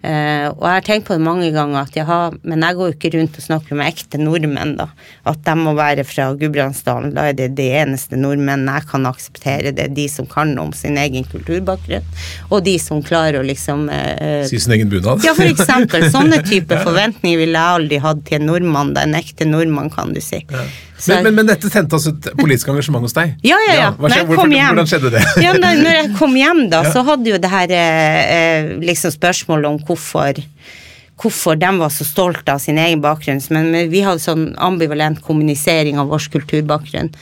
Uh, 0.06 0.52
og 0.54 0.64
jeg 0.68 0.76
har 0.76 0.84
tenkt 0.86 1.08
på 1.08 1.16
det 1.16 1.24
mange 1.26 1.48
ganger, 1.50 1.80
at 1.82 1.96
jeg 1.98 2.06
har, 2.06 2.36
men 2.46 2.62
jeg 2.62 2.78
går 2.78 2.90
jo 2.90 2.94
ikke 2.94 3.10
rundt 3.16 3.38
og 3.40 3.42
snakker 3.42 3.78
med 3.78 3.90
ekte 3.90 4.20
nordmenn, 4.20 4.76
da. 4.78 4.86
At 5.26 5.42
de 5.46 5.56
må 5.58 5.72
være 5.74 6.04
fra 6.06 6.28
Gudbrandsdalen. 6.38 7.14
Da 7.16 7.24
er 7.30 7.38
det 7.38 7.48
de 7.58 7.66
eneste 7.80 8.18
nordmennene 8.20 8.78
jeg 8.78 8.88
kan 8.92 9.10
akseptere. 9.10 9.74
Det 9.74 9.88
er 9.88 9.94
de 9.96 10.06
som 10.12 10.28
kan 10.30 10.54
om 10.62 10.70
sin 10.76 10.98
egen 11.02 11.26
kulturbakgrunn, 11.26 12.06
og 12.50 12.62
de 12.68 12.76
som 12.82 13.02
klarer 13.02 13.40
å 13.40 13.46
liksom 13.46 13.88
uh, 13.90 14.46
Si 14.46 14.62
sin 14.62 14.76
egen 14.78 14.92
bunad? 14.92 15.26
ja, 15.26 15.34
for 15.34 15.48
eksempel. 15.48 16.06
Sånne 16.16 16.38
type 16.46 16.78
forventninger 16.86 17.42
ville 17.42 17.58
jeg 17.58 17.80
aldri 17.80 18.02
hatt 18.06 18.22
til 18.28 18.40
en 18.40 18.52
nordmann, 18.52 18.94
da. 18.94 19.08
En 19.08 19.18
ekte 19.18 19.48
nordmann, 19.48 19.90
kan 19.90 20.14
du 20.14 20.22
si. 20.22 20.44
Ja. 20.46 20.68
Men, 21.04 21.26
men, 21.26 21.34
men, 21.34 21.48
dette 21.50 21.68
tente 21.68 21.96
altså 21.98 22.14
et 22.14 22.30
politisk 22.38 22.70
engasjement 22.72 23.04
hos 23.04 23.12
deg? 23.16 23.34
Ja, 23.44 23.58
ja, 23.66 23.74
ja. 23.76 23.88
skjedde, 23.92 24.22
hvorfor, 24.30 24.48
hvordan 24.48 24.88
skjedde 24.88 25.10
det? 25.12 25.24
ja, 25.44 25.52
da, 25.52 25.72
når 25.76 25.98
jeg 25.98 26.12
kom 26.16 26.36
hjem, 26.38 26.62
da, 26.72 26.80
så 26.94 27.02
hadde 27.04 27.34
jo 27.34 27.40
det 27.42 27.50
her 27.52 27.74
eh, 27.76 28.70
liksom 28.80 29.12
spørsmålet 29.12 29.68
om 29.68 29.76
hvorfor 29.82 29.95
hvorfor 29.96 31.56
de 31.56 31.72
var 31.80 31.92
så 31.92 32.04
stolte 32.04 32.52
av 32.52 32.60
sin 32.62 32.78
egen 32.78 33.02
bakgrunn. 33.04 33.40
Men 33.54 33.90
vi 33.92 34.04
hadde 34.04 34.22
sånn 34.22 34.50
ambivalent 34.62 35.22
kommunisering 35.24 36.00
av 36.00 36.12
vår 36.12 36.28
kulturbakgrunn. 36.34 37.12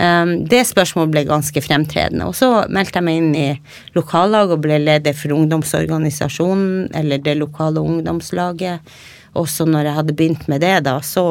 Um, 0.00 0.36
det 0.48 0.62
spørsmålet 0.68 1.12
ble 1.12 1.24
ganske 1.28 1.60
fremtredende. 1.64 2.28
Og 2.30 2.36
så 2.38 2.48
meldte 2.72 3.00
jeg 3.00 3.06
meg 3.08 3.18
inn 3.20 3.32
i 3.36 3.48
lokallaget 3.96 4.54
og 4.56 4.62
ble 4.64 4.78
leder 4.80 5.16
for 5.18 5.34
ungdomsorganisasjonen, 5.36 6.92
eller 6.96 7.20
det 7.20 7.36
lokale 7.40 7.82
ungdomslaget. 7.82 8.94
Også 9.36 9.66
når 9.68 9.90
jeg 9.90 9.98
hadde 9.98 10.16
begynt 10.16 10.46
med 10.50 10.62
det, 10.64 10.78
da, 10.86 11.00
så 11.04 11.26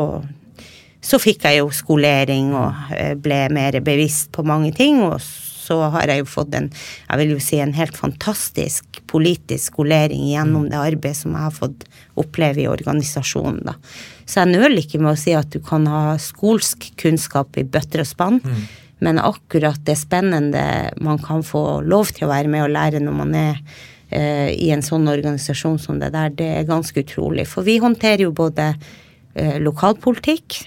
så 0.99 1.15
fikk 1.15 1.45
jeg 1.47 1.61
jo 1.61 1.69
skolering 1.71 2.51
og 2.59 2.91
eh, 2.91 3.13
ble 3.15 3.45
mer 3.55 3.77
bevisst 3.83 4.33
på 4.35 4.43
mange 4.43 4.73
ting. 4.75 4.99
Og 5.07 5.21
så 5.23 5.48
har 5.93 6.09
jeg 6.09 6.23
jo 6.23 6.29
fått 6.29 6.55
en, 6.57 6.71
jeg 7.07 7.21
vil 7.21 7.33
jo 7.35 7.39
si 7.43 7.59
en 7.61 7.75
helt 7.77 7.97
fantastisk 7.97 9.01
politisk 9.09 9.73
skolering 9.73 10.25
gjennom 10.31 10.67
det 10.71 10.79
arbeidet 10.79 11.21
som 11.21 11.35
jeg 11.37 11.45
har 11.45 11.55
fått 11.55 11.85
oppleve 12.19 12.63
i 12.63 12.69
organisasjonen, 12.71 13.61
da. 13.69 13.77
Så 14.29 14.43
jeg 14.43 14.53
nøler 14.53 14.81
ikke 14.81 15.01
med 15.01 15.15
å 15.15 15.19
si 15.19 15.33
at 15.33 15.49
du 15.53 15.59
kan 15.65 15.87
ha 15.89 16.17
skolsk 16.21 16.91
kunnskap 17.01 17.57
i 17.57 17.65
bøtter 17.65 18.03
og 18.03 18.09
spann. 18.09 18.41
Mm. 18.43 18.67
Men 18.99 19.21
akkurat 19.23 19.79
det 19.87 19.95
spennende 19.97 20.63
man 21.01 21.21
kan 21.23 21.41
få 21.45 21.81
lov 21.87 22.11
til 22.13 22.27
å 22.27 22.33
være 22.33 22.51
med 22.51 22.67
og 22.67 22.73
lære 22.75 23.01
når 23.01 23.15
man 23.15 23.37
er 23.37 23.61
eh, 24.11 24.51
i 24.53 24.69
en 24.75 24.83
sånn 24.85 25.07
organisasjon 25.09 25.79
som 25.81 26.01
det 26.01 26.11
der, 26.13 26.33
det 26.35 26.49
er 26.59 26.67
ganske 26.67 27.05
utrolig. 27.05 27.47
For 27.49 27.65
vi 27.65 27.79
håndterer 27.81 28.27
jo 28.27 28.35
både 28.35 28.73
eh, 28.73 29.57
lokalpolitikk, 29.63 30.59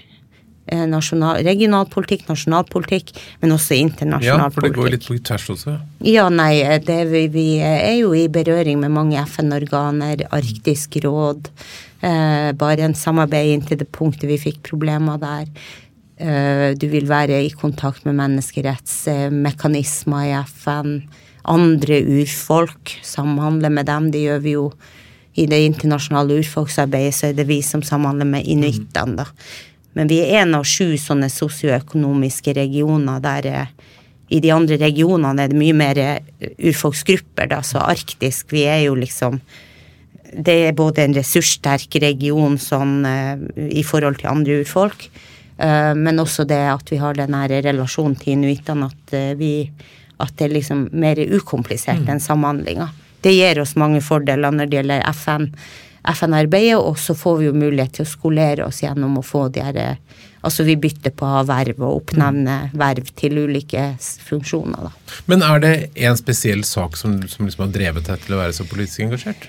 nasjonal, 0.65 1.41
regionalpolitikk, 1.43 2.23
nasjonalpolitikk, 2.29 3.11
men 3.41 3.51
også 3.55 3.75
internasjonal 3.75 4.47
politikk. 4.47 4.49
Ja, 4.49 4.53
for 4.55 4.61
det 4.63 4.77
går 4.77 4.87
litt 4.95 5.07
på 5.09 5.17
tvers 5.27 5.47
også? 5.51 5.71
Ja, 6.07 6.29
nei, 6.31 6.63
det, 6.87 6.99
vi, 7.11 7.27
vi, 7.33 7.47
er 7.59 7.97
jo 7.99 8.13
i 8.15 8.29
berøring 8.31 8.79
med 8.79 8.91
mange 8.95 9.19
FN-organer, 9.25 10.23
Arktisk 10.33 10.95
råd, 11.03 11.41
eh, 12.01 12.51
bare 12.55 12.87
en 12.87 12.95
samarbeid 12.97 13.51
inntil 13.57 13.77
det 13.83 13.91
punktet 13.91 14.29
vi 14.31 14.39
fikk 14.41 14.59
problemer 14.71 15.19
der. 15.21 15.45
Eh, 16.23 16.71
du 16.79 16.87
vil 16.91 17.07
være 17.09 17.41
i 17.43 17.49
kontakt 17.57 18.05
med 18.07 18.15
menneskerettsmekanismer 18.21 20.23
i 20.29 20.33
FN. 20.47 21.01
Andre 21.43 21.95
urfolk, 22.21 22.99
samhandle 23.03 23.69
med 23.73 23.85
dem, 23.89 24.11
det 24.13 24.21
gjør 24.23 24.39
vi 24.45 24.51
jo 24.55 24.71
i 25.33 25.47
det 25.49 25.65
internasjonale 25.65 26.37
urfolksarbeidet, 26.39 27.15
så 27.17 27.25
er 27.29 27.33
det 27.37 27.47
vi 27.49 27.61
som 27.65 27.81
samhandler 27.83 28.25
med 28.29 28.45
inuittene, 28.45 29.15
da. 29.17 29.25
Men 29.97 30.09
vi 30.09 30.21
er 30.23 30.41
en 30.41 30.55
av 30.57 30.65
sju 30.67 30.95
sånne 30.97 31.29
sosioøkonomiske 31.31 32.55
regioner 32.57 33.21
der 33.23 33.49
eh, 33.49 33.73
i 34.33 34.39
de 34.41 34.49
andre 34.55 34.79
regionene 34.81 35.43
er 35.43 35.51
det 35.51 35.59
mye 35.59 35.75
mer 35.77 35.99
eh, 36.01 36.49
urfolksgrupper, 36.69 37.51
da, 37.51 37.61
så 37.65 37.83
arktisk 37.85 38.55
Vi 38.55 38.65
er 38.69 38.85
jo 38.87 38.95
liksom 38.97 39.39
Det 40.33 40.55
er 40.67 40.77
både 40.77 41.03
en 41.03 41.13
ressurssterk 41.13 41.99
region 42.01 42.57
sånn 42.57 43.05
i 43.69 43.83
forhold 43.85 44.17
til 44.17 44.31
andre 44.31 44.55
urfolk, 44.63 45.03
men 45.93 46.17
også 46.17 46.47
det 46.49 46.57
at 46.71 46.89
vi 46.89 46.97
har 46.97 47.13
den 47.13 47.35
her 47.37 47.53
relasjonen 47.61 48.15
til 48.17 48.39
inuittene, 48.39 48.87
at 48.89 49.13
vi 49.37 49.69
At 50.17 50.33
det 50.39 50.47
er 50.47 50.55
liksom 50.55 50.87
mer 50.89 51.21
ukomplisert 51.21 52.01
mm. 52.01 52.09
enn 52.09 52.23
samhandlinga. 52.23 52.87
Det 53.21 53.35
gir 53.35 53.61
oss 53.61 53.75
mange 53.77 54.01
fordeler 54.01 54.51
når 54.51 54.71
det 54.71 54.79
gjelder 54.79 55.05
FN 55.13 55.51
FN-arbeidet, 56.11 56.77
og 56.79 56.99
så 56.99 57.15
får 57.15 57.39
vi 57.39 57.47
jo 57.47 57.55
mulighet 57.55 57.97
til 57.97 58.05
å 58.05 58.11
skolere 58.11 58.67
oss 58.67 58.81
gjennom 58.83 59.19
å 59.19 59.25
få 59.25 59.47
de 59.53 59.63
her 59.63 59.81
Altså 60.43 60.65
vi 60.67 60.73
bytter 60.75 61.13
på 61.15 61.27
verv 61.47 61.77
og 61.79 62.01
oppnevner 62.01 62.73
verv 62.75 63.07
til 63.15 63.37
ulike 63.45 63.93
funksjoner, 64.27 64.89
da. 64.89 65.19
Men 65.31 65.45
er 65.47 65.61
det 65.63 65.73
en 66.03 66.19
spesiell 66.19 66.65
sak 66.67 66.97
som, 66.99 67.21
som 67.31 67.47
liksom 67.47 67.63
har 67.63 67.71
drevet 67.71 68.09
deg 68.09 68.25
til 68.25 68.35
å 68.35 68.41
være 68.41 68.57
så 68.57 68.67
politisk 68.67 69.05
engasjert? 69.05 69.47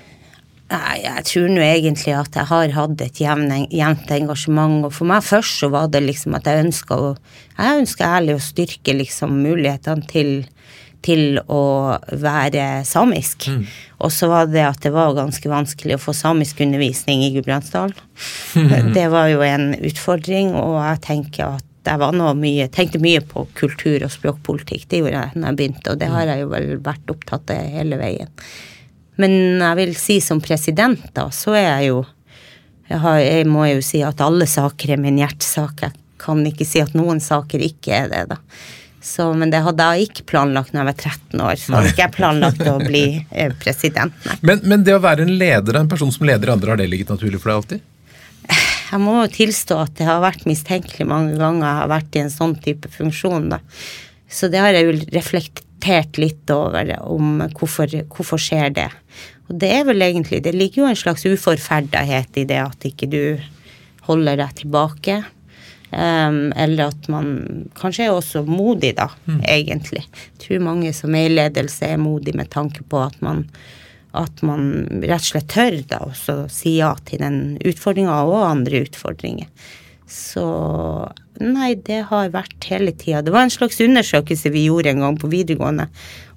Nei, 0.71 1.03
jeg 1.03 1.27
tror 1.29 1.51
nå 1.53 1.61
egentlig 1.61 2.15
at 2.17 2.39
jeg 2.39 2.49
har 2.49 2.73
hatt 2.73 3.03
et 3.05 3.21
jevnt 3.21 4.13
engasjement. 4.17 4.87
Og 4.87 4.95
for 4.97 5.11
meg 5.11 5.27
først 5.27 5.61
så 5.61 5.69
var 5.75 5.91
det 5.93 6.01
liksom 6.07 6.39
at 6.39 6.49
jeg 6.49 6.69
ønska 6.69 6.97
å 6.97 7.11
Jeg 7.55 7.81
ønska 7.85 8.15
ærlig 8.17 8.35
å 8.35 8.43
styrke 8.43 8.95
liksom 8.97 9.37
mulighetene 9.45 10.09
til 10.11 10.31
til 11.05 11.39
å 11.53 11.65
være 12.09 12.85
samisk. 12.89 13.49
Mm. 13.51 13.67
Og 14.05 14.13
så 14.13 14.29
var 14.31 14.49
det 14.53 14.65
at 14.67 14.81
det 14.85 14.93
var 14.95 15.17
ganske 15.17 15.51
vanskelig 15.51 15.99
å 15.99 16.03
få 16.03 16.15
samisk 16.17 16.63
undervisning 16.65 17.25
i 17.27 17.31
Gudbrandsdalen. 17.37 17.97
Mm. 18.57 18.93
Det 18.97 19.07
var 19.13 19.29
jo 19.33 19.45
en 19.45 19.73
utfordring, 19.77 20.53
og 20.59 20.77
jeg 20.79 21.01
tenker 21.09 21.57
at 21.59 21.71
jeg 21.85 22.37
mye, 22.41 22.69
tenkte 22.73 23.01
mye 23.03 23.21
på 23.29 23.45
kultur 23.59 24.07
og 24.07 24.13
språkpolitikk. 24.13 24.87
Det 24.89 25.03
gjorde 25.03 25.19
jeg 25.19 25.35
da 25.35 25.51
jeg 25.51 25.59
begynte, 25.59 25.93
og 25.93 25.99
det 26.01 26.09
har 26.09 26.31
jeg 26.31 26.41
jo 26.41 26.53
vel 26.55 26.69
vært 26.85 27.13
opptatt 27.13 27.53
av 27.53 27.75
hele 27.75 27.99
veien. 28.01 28.31
Men 29.21 29.35
jeg 29.61 29.79
vil 29.83 29.93
si 29.99 30.17
som 30.25 30.41
president, 30.43 31.03
da, 31.15 31.29
så 31.35 31.53
er 31.59 31.67
jeg 31.67 31.91
jo 31.93 31.99
jeg, 32.89 33.01
har, 33.01 33.19
jeg 33.21 33.49
må 33.49 33.67
jo 33.69 33.85
si 33.85 34.01
at 34.05 34.21
alle 34.25 34.49
saker 34.49 34.95
er 34.95 35.01
min 35.01 35.21
hjertesak. 35.21 35.85
Jeg 35.87 35.95
kan 36.21 36.41
ikke 36.49 36.67
si 36.69 36.83
at 36.85 36.97
noen 36.97 37.21
saker 37.23 37.63
ikke 37.65 37.95
er 37.97 38.11
det, 38.13 38.25
da. 38.33 38.41
Så, 39.05 39.27
men 39.37 39.51
det 39.53 39.61
hadde 39.67 39.85
jeg 39.85 40.07
ikke 40.09 40.23
planlagt 40.31 40.73
når 40.73 40.81
jeg 40.81 40.89
var 40.89 41.01
13 41.03 41.41
år. 41.45 41.59
Så 41.61 41.75
hadde 41.75 41.91
ikke 41.91 42.05
jeg 42.07 42.15
planlagt 42.15 42.63
å 42.71 42.79
bli 42.81 43.03
eh, 43.29 43.51
president. 43.61 44.15
Men, 44.41 44.63
men, 44.65 44.87
det 44.87 44.95
å 44.97 45.03
være 45.05 45.27
en 45.27 45.35
leder, 45.37 45.77
en 45.77 45.91
person 45.91 46.13
som 46.15 46.25
leder 46.25 46.55
andre, 46.55 46.73
har 46.73 46.81
det 46.81 46.87
ligget 46.89 47.13
naturlig 47.13 47.43
for 47.43 47.53
deg 47.53 47.61
alltid? 47.61 47.91
Jeg 48.95 49.01
må 49.03 49.19
jo 49.19 49.29
tilstå 49.35 49.77
at 49.83 49.93
det 49.99 50.09
har 50.09 50.25
vært 50.25 50.47
mistenkelig 50.49 51.05
mange 51.11 51.37
ganger 51.37 51.67
jeg 51.67 51.79
har 51.83 51.93
vært 51.93 52.17
i 52.17 52.23
en 52.23 52.33
sånn 52.33 52.57
type 52.65 52.89
funksjon. 52.97 53.53
Da. 53.53 53.61
Så 54.31 54.49
det 54.53 54.65
har 54.65 54.77
jeg 54.77 54.89
jo 54.89 54.97
reflektert 55.13 56.21
litt 56.21 56.53
over, 56.55 56.95
om 57.05 57.43
hvorfor, 57.59 57.93
hvorfor 58.15 58.41
skjer 58.41 58.73
det. 58.77 58.89
Og 59.51 59.59
det 59.61 59.69
er 59.77 59.85
vel 59.85 60.01
egentlig 60.01 60.41
Det 60.47 60.55
ligger 60.57 60.85
jo 60.85 60.89
en 60.89 60.97
slags 60.97 61.27
uforferdighet 61.29 62.41
i 62.41 62.47
det 62.49 62.61
at 62.63 62.89
ikke 62.89 63.11
du 63.13 63.21
holder 64.09 64.41
deg 64.41 64.61
tilbake. 64.63 65.21
Um, 65.95 66.53
eller 66.59 66.91
at 66.91 67.07
man 67.13 67.69
kanskje 67.79 68.09
er 68.09 68.17
også 68.17 68.43
modig, 68.49 68.97
da, 68.99 69.07
mm. 69.29 69.41
egentlig. 69.47 70.03
Jeg 70.03 70.43
tror 70.43 70.65
mange 70.67 70.91
som 70.97 71.15
er 71.15 71.29
i 71.29 71.35
ledelse, 71.37 71.87
er 71.87 72.03
modig 72.03 72.35
med 72.35 72.51
tanke 72.51 72.83
på 72.91 72.99
at 73.05 73.21
man, 73.23 73.45
at 74.17 74.43
man 74.43 74.89
rett 75.05 75.23
og 75.23 75.29
slett 75.29 75.53
tør 75.55 75.79
da 75.91 76.01
også 76.09 76.37
si 76.51 76.79
ja 76.81 76.95
til 77.07 77.23
den 77.23 77.39
utfordringa 77.63 78.17
og 78.27 78.43
andre 78.49 78.83
utfordringer. 78.89 79.47
Så 80.11 80.45
nei, 81.41 81.73
det 81.87 82.03
har 82.11 82.35
vært 82.35 82.67
hele 82.71 82.93
tida. 82.93 83.23
Det 83.25 83.33
var 83.35 83.47
en 83.47 83.55
slags 83.55 83.81
undersøkelse 83.85 84.53
vi 84.55 84.67
gjorde 84.67 84.93
en 84.93 85.07
gang 85.07 85.21
på 85.21 85.31
videregående 85.33 85.89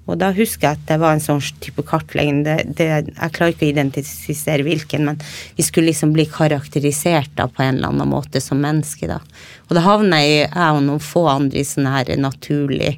og 0.08 0.16
da 0.22 0.30
husker 0.32 0.70
jeg 0.70 0.78
at 0.78 0.86
det 0.88 0.96
var 1.02 1.14
en 1.14 1.22
sånn 1.22 1.42
type 1.60 1.84
kartlegging. 1.86 2.40
Det, 2.46 2.56
det, 2.78 2.88
jeg 3.08 3.34
klarer 3.36 3.52
ikke 3.52 3.66
å 3.66 3.72
identifisere 3.72 4.64
hvilken, 4.64 5.04
men 5.04 5.20
vi 5.58 5.66
skulle 5.66 5.90
liksom 5.90 6.14
bli 6.16 6.24
karakterisert 6.32 7.34
da 7.36 7.48
på 7.52 7.64
en 7.64 7.76
eller 7.76 7.92
annen 7.92 8.08
måte 8.08 8.40
som 8.40 8.62
menneske, 8.64 9.10
da. 9.10 9.20
Og 9.68 9.76
da 9.76 9.84
havna 9.84 10.22
jeg, 10.24 10.48
jeg 10.48 10.78
og 10.78 10.80
noen 10.86 11.04
få 11.04 11.26
andre 11.28 11.60
i 11.60 11.68
sånn 11.68 11.90
her 11.92 12.14
naturlig 12.16 12.96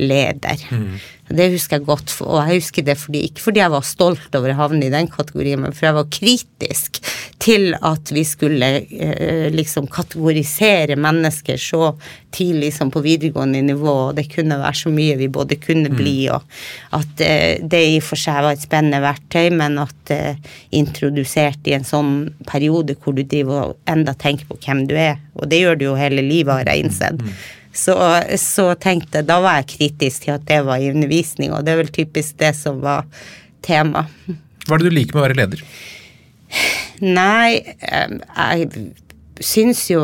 leder. 0.00 0.68
Mm. 0.70 1.00
Det 1.30 1.46
husker 1.52 1.78
jeg 1.78 1.86
godt, 1.86 2.12
og 2.24 2.40
jeg 2.40 2.58
husker 2.58 2.84
det 2.86 2.96
fordi, 2.98 3.20
ikke 3.28 3.42
fordi 3.44 3.60
jeg 3.62 3.70
var 3.70 3.84
stolt 3.86 4.34
over 4.34 4.50
å 4.50 4.62
havne 4.64 4.88
i 4.88 4.92
den 4.92 5.06
kategorien, 5.10 5.60
men 5.62 5.74
fordi 5.76 5.86
jeg 5.86 5.96
var 6.00 6.08
kritisk 6.16 6.98
til 7.40 7.68
at 7.86 8.10
vi 8.12 8.24
skulle 8.26 8.70
eh, 8.82 9.46
liksom 9.54 9.86
kategorisere 9.92 10.96
mennesker 11.00 11.60
så 11.60 11.92
tidlig 12.34 12.72
som 12.74 12.90
på 12.90 13.02
videregående 13.04 13.62
nivå, 13.68 13.92
og 14.08 14.18
det 14.18 14.26
kunne 14.32 14.58
være 14.58 14.80
så 14.82 14.92
mye 14.94 15.20
vi 15.20 15.30
både 15.30 15.60
kunne 15.62 15.92
bli, 15.94 16.16
mm. 16.26 16.34
og 16.34 16.98
at 16.98 17.24
eh, 17.26 17.62
det 17.62 17.84
i 17.92 17.94
og 18.00 18.08
for 18.10 18.24
seg 18.24 18.42
var 18.42 18.58
et 18.58 18.66
spennende 18.66 19.02
verktøy, 19.06 19.52
men 19.54 19.78
at 19.84 20.14
eh, 20.16 20.50
introdusert 20.82 21.70
i 21.70 21.78
en 21.78 21.86
sånn 21.86 22.12
periode 22.50 22.98
hvor 22.98 23.14
du 23.14 23.22
driver 23.22 23.70
og 23.70 23.78
enda 23.90 24.18
tenker 24.18 24.50
på 24.50 24.58
hvem 24.66 24.82
du 24.90 24.98
er, 24.98 25.22
og 25.38 25.46
det 25.52 25.62
gjør 25.62 25.78
du 25.78 25.88
jo 25.92 25.96
hele 26.00 26.26
livet, 26.26 26.56
har 26.58 26.74
jeg 26.74 26.88
innsett. 26.88 27.22
Mm 27.22 27.40
så, 27.72 27.94
så 28.40 28.72
tenkte 28.82 29.20
jeg 29.20 29.28
Da 29.28 29.36
var 29.42 29.60
jeg 29.60 29.68
kritisk 29.76 30.24
til 30.26 30.34
at 30.34 30.46
det 30.48 30.60
var 30.66 30.82
i 30.82 30.90
undervisning, 30.90 31.52
og 31.54 31.64
det 31.64 31.74
er 31.74 31.82
vel 31.84 31.92
typisk 31.94 32.38
det 32.42 32.52
som 32.58 32.80
var 32.82 33.06
tema. 33.62 34.06
Hva 34.66 34.76
er 34.76 34.82
det 34.82 34.90
du 34.90 34.96
liker 34.96 35.16
med 35.16 35.22
å 35.22 35.26
være 35.28 35.38
leder? 35.38 35.62
Nei, 37.00 37.60
jeg 37.80 38.66
syns 39.40 39.84
jo 39.90 40.02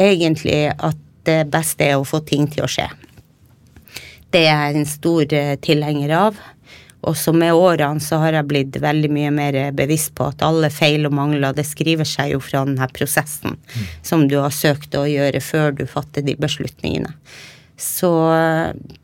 egentlig 0.00 0.66
at 0.74 0.98
det 1.26 1.44
beste 1.52 1.86
er 1.86 2.00
å 2.00 2.06
få 2.08 2.20
ting 2.26 2.48
til 2.50 2.66
å 2.66 2.70
skje. 2.70 2.88
Det 4.32 4.46
er 4.48 4.66
jeg 4.66 4.80
en 4.80 4.88
stor 4.88 5.34
eh, 5.36 5.54
tilhenger 5.62 6.12
av. 6.16 6.38
Og 7.02 7.16
så 7.18 7.32
med 7.34 7.54
årene 7.54 8.02
så 8.02 8.20
har 8.22 8.36
jeg 8.36 8.48
blitt 8.50 8.76
veldig 8.82 9.10
mye 9.10 9.30
mer 9.34 9.56
bevisst 9.74 10.14
på 10.18 10.28
at 10.30 10.44
alle 10.46 10.70
feil 10.70 11.08
og 11.08 11.16
mangler, 11.18 11.54
det 11.56 11.66
skriver 11.66 12.06
seg 12.06 12.36
jo 12.36 12.42
fra 12.42 12.62
denne 12.68 12.86
prosessen 12.94 13.56
mm. 13.58 13.88
som 14.06 14.28
du 14.30 14.38
har 14.38 14.54
søkt 14.54 14.94
å 14.94 15.08
gjøre 15.10 15.42
før 15.42 15.74
du 15.80 15.86
fatter 15.90 16.22
de 16.26 16.36
beslutningene. 16.38 17.16
Så 17.82 18.10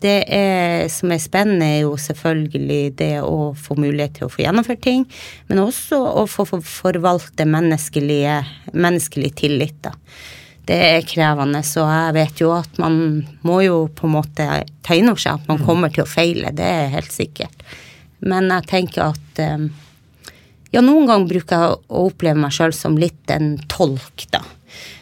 det 0.04 0.18
er, 0.30 0.84
som 0.92 1.10
er 1.10 1.18
spennende, 1.18 1.66
er 1.66 1.80
jo 1.82 1.96
selvfølgelig 1.98 2.82
det 3.00 3.14
å 3.26 3.50
få 3.58 3.74
mulighet 3.80 4.18
til 4.18 4.28
å 4.28 4.30
få 4.30 4.44
gjennomført 4.44 4.84
ting, 4.84 5.06
men 5.48 5.64
også 5.64 5.98
å 5.98 6.26
få 6.30 6.46
forvalte 6.46 7.46
menneskelig 7.48 9.32
tillit, 9.40 9.80
da. 9.82 9.96
Det 10.68 10.76
er 10.84 11.06
krevende, 11.08 11.62
så 11.64 11.86
jeg 11.88 12.14
vet 12.18 12.40
jo 12.42 12.52
at 12.52 12.78
man 12.78 12.98
må 13.46 13.62
jo 13.64 13.86
på 13.88 14.04
en 14.06 14.18
måte 14.18 14.46
ta 14.84 14.94
inn 14.94 15.08
over 15.08 15.22
seg 15.22 15.40
at 15.40 15.48
man 15.48 15.62
mm. 15.62 15.64
kommer 15.64 15.94
til 15.94 16.04
å 16.04 16.10
feile, 16.10 16.52
det 16.54 16.66
er 16.68 16.92
helt 16.92 17.14
sikkert. 17.14 17.64
Men 18.20 18.50
jeg 18.50 18.68
tenker 18.70 19.12
at 19.12 19.42
um, 19.44 19.68
Ja, 20.74 20.82
noen 20.84 21.06
ganger 21.08 21.30
bruker 21.30 21.62
jeg 21.62 21.76
å 21.88 22.06
oppleve 22.10 22.42
meg 22.42 22.52
sjøl 22.52 22.74
som 22.76 22.98
litt 23.00 23.32
en 23.32 23.54
tolk, 23.72 24.26
da. 24.34 24.42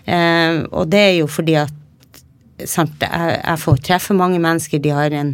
Eh, 0.07 0.63
og 0.71 0.93
det 0.93 1.01
er 1.03 1.15
jo 1.17 1.27
fordi 1.27 1.57
at 1.59 2.21
sant, 2.65 2.95
jeg, 3.03 3.33
jeg, 3.41 3.63
får 3.65 3.81
treffe 3.89 4.15
mange 4.15 4.39
mennesker, 4.43 4.79
de 4.83 4.93
har 4.95 5.17
en 5.17 5.33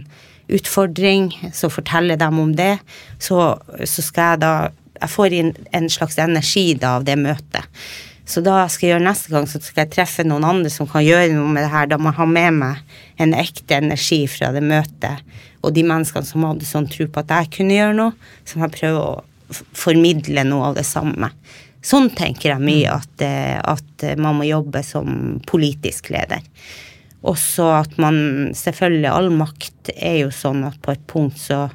utfordring, 0.53 1.29
så 1.53 1.69
forteller 1.73 2.17
dem 2.21 2.41
om 2.41 2.55
det. 2.57 2.79
Så, 3.23 3.37
så 3.85 4.05
skal 4.05 4.35
jeg 4.35 4.47
da 4.47 4.55
Jeg 5.03 5.11
får 5.11 5.35
inn 5.35 5.49
en 5.75 5.89
slags 5.91 6.15
energi 6.23 6.77
da 6.79 6.93
av 7.01 7.05
det 7.05 7.17
møtet. 7.19 7.65
Så 8.29 8.39
da 8.45 8.69
skal 8.71 8.87
jeg 8.87 8.93
gjøre 8.93 9.05
neste 9.09 9.33
gang, 9.33 9.49
så 9.51 9.59
skal 9.59 9.83
jeg 9.83 9.91
treffe 9.97 10.23
noen 10.23 10.45
andre 10.47 10.71
som 10.71 10.87
kan 10.87 11.03
gjøre 11.03 11.33
noe 11.35 11.49
med 11.51 11.65
det 11.67 11.73
her. 11.73 11.89
Da 11.91 11.99
må 11.99 12.13
jeg 12.13 12.21
ha 12.21 12.27
med 12.31 12.61
meg 12.61 13.01
en 13.19 13.35
ekte 13.35 13.81
energi 13.81 14.21
fra 14.31 14.53
det 14.55 14.63
møtet 14.63 15.25
og 15.63 15.75
de 15.77 15.85
menneskene 15.87 16.27
som 16.27 16.47
hadde 16.47 16.69
sånn 16.69 16.89
tro 16.91 17.07
på 17.07 17.23
at 17.23 17.33
jeg 17.33 17.53
kunne 17.59 17.77
gjøre 17.77 17.99
noe, 17.99 18.33
som 18.49 18.65
har 18.65 18.73
prøvd 18.75 19.01
å 19.01 19.63
formidle 19.77 20.47
noe 20.49 20.71
av 20.71 20.79
det 20.79 20.87
samme. 20.89 21.31
Sånn 21.83 22.09
tenker 22.15 22.53
jeg 22.53 22.63
mye 22.63 22.95
at, 22.95 23.25
eh, 23.25 23.59
at 23.59 24.07
man 24.19 24.39
må 24.39 24.47
jobbe 24.49 24.83
som 24.87 25.39
politisk 25.49 26.13
leder. 26.15 26.43
Også 27.23 27.69
at 27.77 27.95
man 28.03 28.51
Selvfølgelig, 28.59 29.11
all 29.11 29.31
makt 29.31 29.93
er 29.95 30.25
jo 30.25 30.33
sånn 30.35 30.65
at 30.67 30.81
på 30.83 30.95
et 30.95 31.07
punkt 31.11 31.39
så 31.39 31.69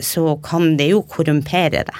så 0.00 0.36
kan 0.42 0.76
det 0.78 0.90
jo 0.94 1.02
korrumpere 1.04 1.84
deg. 1.84 1.98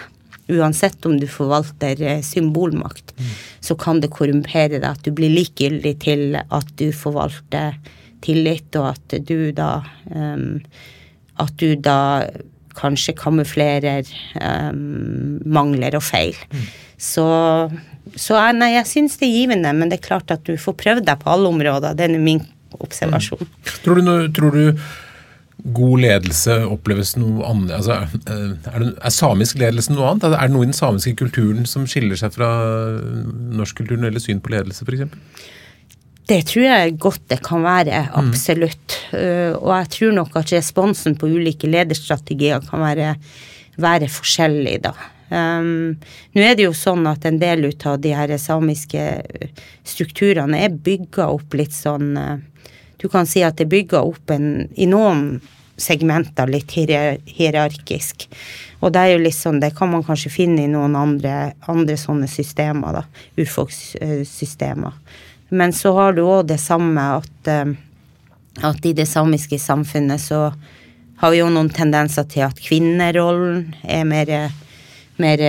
Uansett 0.50 1.04
om 1.06 1.18
du 1.20 1.26
forvalter 1.30 2.00
eh, 2.02 2.22
symbolmakt, 2.24 3.12
mm. 3.18 3.32
så 3.60 3.76
kan 3.78 4.00
det 4.02 4.10
korrumpere 4.14 4.80
deg 4.80 4.88
at 4.88 5.04
du 5.04 5.12
blir 5.14 5.30
likegyldig 5.34 5.92
til 6.02 6.38
at 6.40 6.72
du 6.80 6.88
forvalter 6.96 7.76
tillit, 8.24 8.68
og 8.80 8.92
at 8.92 9.18
du 9.26 9.50
da 9.56 9.80
um, 10.14 10.60
At 11.40 11.54
du 11.56 11.74
da 11.80 12.26
kanskje 12.76 13.14
kamuflerer 13.16 14.06
um, 14.36 15.40
mangler 15.44 15.96
og 15.96 16.04
feil. 16.04 16.36
Mm. 16.52 16.66
Så, 17.00 17.26
så 18.14 18.40
nei, 18.56 18.74
jeg 18.76 18.88
syns 18.88 19.16
det 19.20 19.28
er 19.28 19.36
givende, 19.38 19.72
men 19.76 19.90
det 19.90 20.00
er 20.00 20.08
klart 20.08 20.32
at 20.34 20.44
du 20.46 20.54
får 20.60 20.76
prøvd 20.80 21.06
deg 21.08 21.22
på 21.22 21.30
alle 21.32 21.48
områder. 21.48 21.96
Det 21.96 22.06
er 22.06 22.18
min 22.20 22.42
observasjon. 22.78 23.40
Mm. 23.40 23.70
Tror, 23.84 24.00
du, 24.00 24.12
tror 24.36 24.56
du 24.56 24.82
god 25.76 26.00
ledelse 26.00 26.56
oppleves 26.70 27.14
noe 27.20 27.44
annet 27.44 27.74
altså, 27.76 27.96
er, 28.00 28.44
det, 28.80 28.92
er, 28.96 29.12
samisk 29.12 29.58
ledelse 29.60 29.92
noe 29.92 30.12
annet? 30.12 30.28
Er 30.30 30.48
det 30.48 30.54
noe 30.54 30.64
i 30.64 30.70
den 30.70 30.76
samiske 30.76 31.16
kulturen 31.20 31.66
som 31.68 31.86
skiller 31.90 32.18
seg 32.20 32.32
fra 32.36 32.50
norsk 33.60 33.82
kultur 33.82 33.98
eller 33.98 34.22
syn 34.22 34.40
på 34.44 34.54
ledelse, 34.54 34.86
f.eks.? 34.86 35.10
Det 36.30 36.40
tror 36.46 36.62
jeg 36.62 36.98
godt 37.02 37.24
det 37.32 37.40
kan 37.42 37.64
være, 37.64 38.04
absolutt. 38.14 38.98
Mm. 39.10 39.56
Og 39.58 39.70
jeg 39.74 39.88
tror 39.96 40.12
nok 40.20 40.36
at 40.38 40.52
responsen 40.54 41.16
på 41.18 41.30
ulike 41.30 41.66
lederstrategier 41.70 42.62
kan 42.68 42.84
være, 42.84 43.14
være 43.82 44.10
forskjellig, 44.10 44.76
da. 44.84 44.94
Um, 45.30 45.94
nå 46.34 46.42
er 46.42 46.56
det 46.58 46.64
jo 46.64 46.74
sånn 46.74 47.06
at 47.06 47.26
en 47.26 47.38
del 47.38 47.68
ut 47.70 47.84
av 47.86 48.00
de 48.02 48.10
her 48.18 48.32
samiske 48.42 49.02
strukturene 49.86 50.58
er 50.58 50.74
bygga 50.74 51.28
opp 51.30 51.54
litt 51.54 51.70
sånn 51.70 52.16
uh, 52.18 52.40
Du 52.98 53.06
kan 53.06 53.28
si 53.30 53.44
at 53.46 53.54
det 53.60 53.68
er 53.68 53.70
bygga 53.76 54.00
opp 54.08 54.32
en 54.34 54.66
I 54.74 54.88
noen 54.90 55.38
segmenter, 55.80 56.50
litt 56.50 56.74
hierarkisk. 56.74 58.26
Og 58.80 58.92
det 58.92 59.00
er 59.00 59.14
jo 59.14 59.22
litt 59.22 59.38
sånn, 59.38 59.62
det 59.62 59.70
kan 59.78 59.88
man 59.92 60.04
kanskje 60.04 60.32
finne 60.34 60.66
i 60.66 60.70
noen 60.70 60.96
andre, 60.98 61.54
andre 61.72 61.96
sånne 61.96 62.28
systemer, 62.28 62.98
da. 63.00 63.24
Urfolkssystemer. 63.40 64.98
Men 65.50 65.74
så 65.74 65.92
har 65.96 66.14
du 66.16 66.22
òg 66.24 66.46
det 66.50 66.60
samme 66.62 67.04
at, 67.18 67.50
eh, 67.50 67.72
at 68.66 68.86
i 68.86 68.94
det 68.96 69.08
samiske 69.10 69.58
samfunnet 69.58 70.22
så 70.22 70.50
har 71.20 71.34
vi 71.34 71.42
jo 71.42 71.50
noen 71.52 71.70
tendenser 71.74 72.24
til 72.30 72.46
at 72.46 72.60
kvinnerollen 72.62 73.74
er 73.84 74.06
mer, 74.08 74.30
mer 75.20 75.42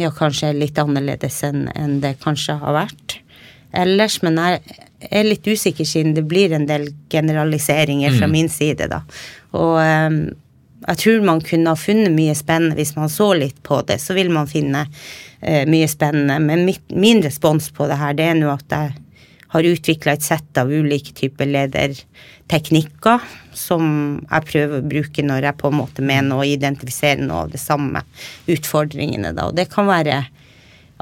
Ja, 0.00 0.08
kanskje 0.08 0.54
litt 0.56 0.78
annerledes 0.80 1.42
enn, 1.44 1.66
en 1.76 1.98
det 2.00 2.16
kanskje 2.22 2.56
har 2.62 2.72
vært 2.78 3.18
ellers. 3.76 4.20
Men 4.24 4.38
jeg 4.40 4.62
er 5.10 5.26
litt 5.26 5.46
usikker 5.46 5.86
siden 5.88 6.14
det 6.16 6.24
blir 6.28 6.54
en 6.54 6.66
del 6.68 6.88
generaliseringer 7.12 8.16
fra 8.16 8.28
mm. 8.28 8.32
min 8.32 8.50
side, 8.52 8.88
da. 8.90 9.02
Og 9.54 9.76
um, 9.78 10.20
jeg 10.84 11.00
tror 11.00 11.24
man 11.24 11.40
kunne 11.44 11.72
ha 11.72 11.78
funnet 11.78 12.12
mye 12.12 12.34
spennende 12.36 12.76
hvis 12.78 12.94
man 12.98 13.12
så 13.12 13.30
litt 13.38 13.62
på 13.64 13.80
det. 13.88 14.00
Så 14.02 14.16
vil 14.16 14.30
man 14.34 14.50
finne 14.50 14.84
uh, 14.84 15.64
mye 15.70 15.88
spennende. 15.90 16.38
Men 16.44 16.66
mitt, 16.68 16.84
min 16.92 17.22
respons 17.24 17.70
på 17.74 17.88
det 17.88 17.98
her, 18.00 18.16
det 18.18 18.28
er 18.30 18.38
nå 18.38 18.52
at 18.52 18.74
jeg 18.74 18.92
har 19.54 19.68
utvikla 19.70 20.16
et 20.16 20.26
sett 20.26 20.58
av 20.58 20.72
ulike 20.72 21.14
typer 21.14 21.46
lederteknikker 21.46 23.26
som 23.54 23.84
jeg 24.24 24.46
prøver 24.48 24.80
å 24.80 24.88
bruke 24.90 25.22
når 25.22 25.46
jeg 25.46 25.58
på 25.60 25.70
en 25.70 25.78
måte 25.78 26.02
mener 26.02 26.40
å 26.40 26.46
identifisere 26.48 27.22
noe 27.22 27.44
av 27.44 27.52
de 27.52 27.60
samme 27.62 28.02
utfordringene. 28.50 29.30
Da. 29.36 29.46
Og 29.46 29.54
det 29.54 29.68
kan 29.72 29.86
være 29.88 30.24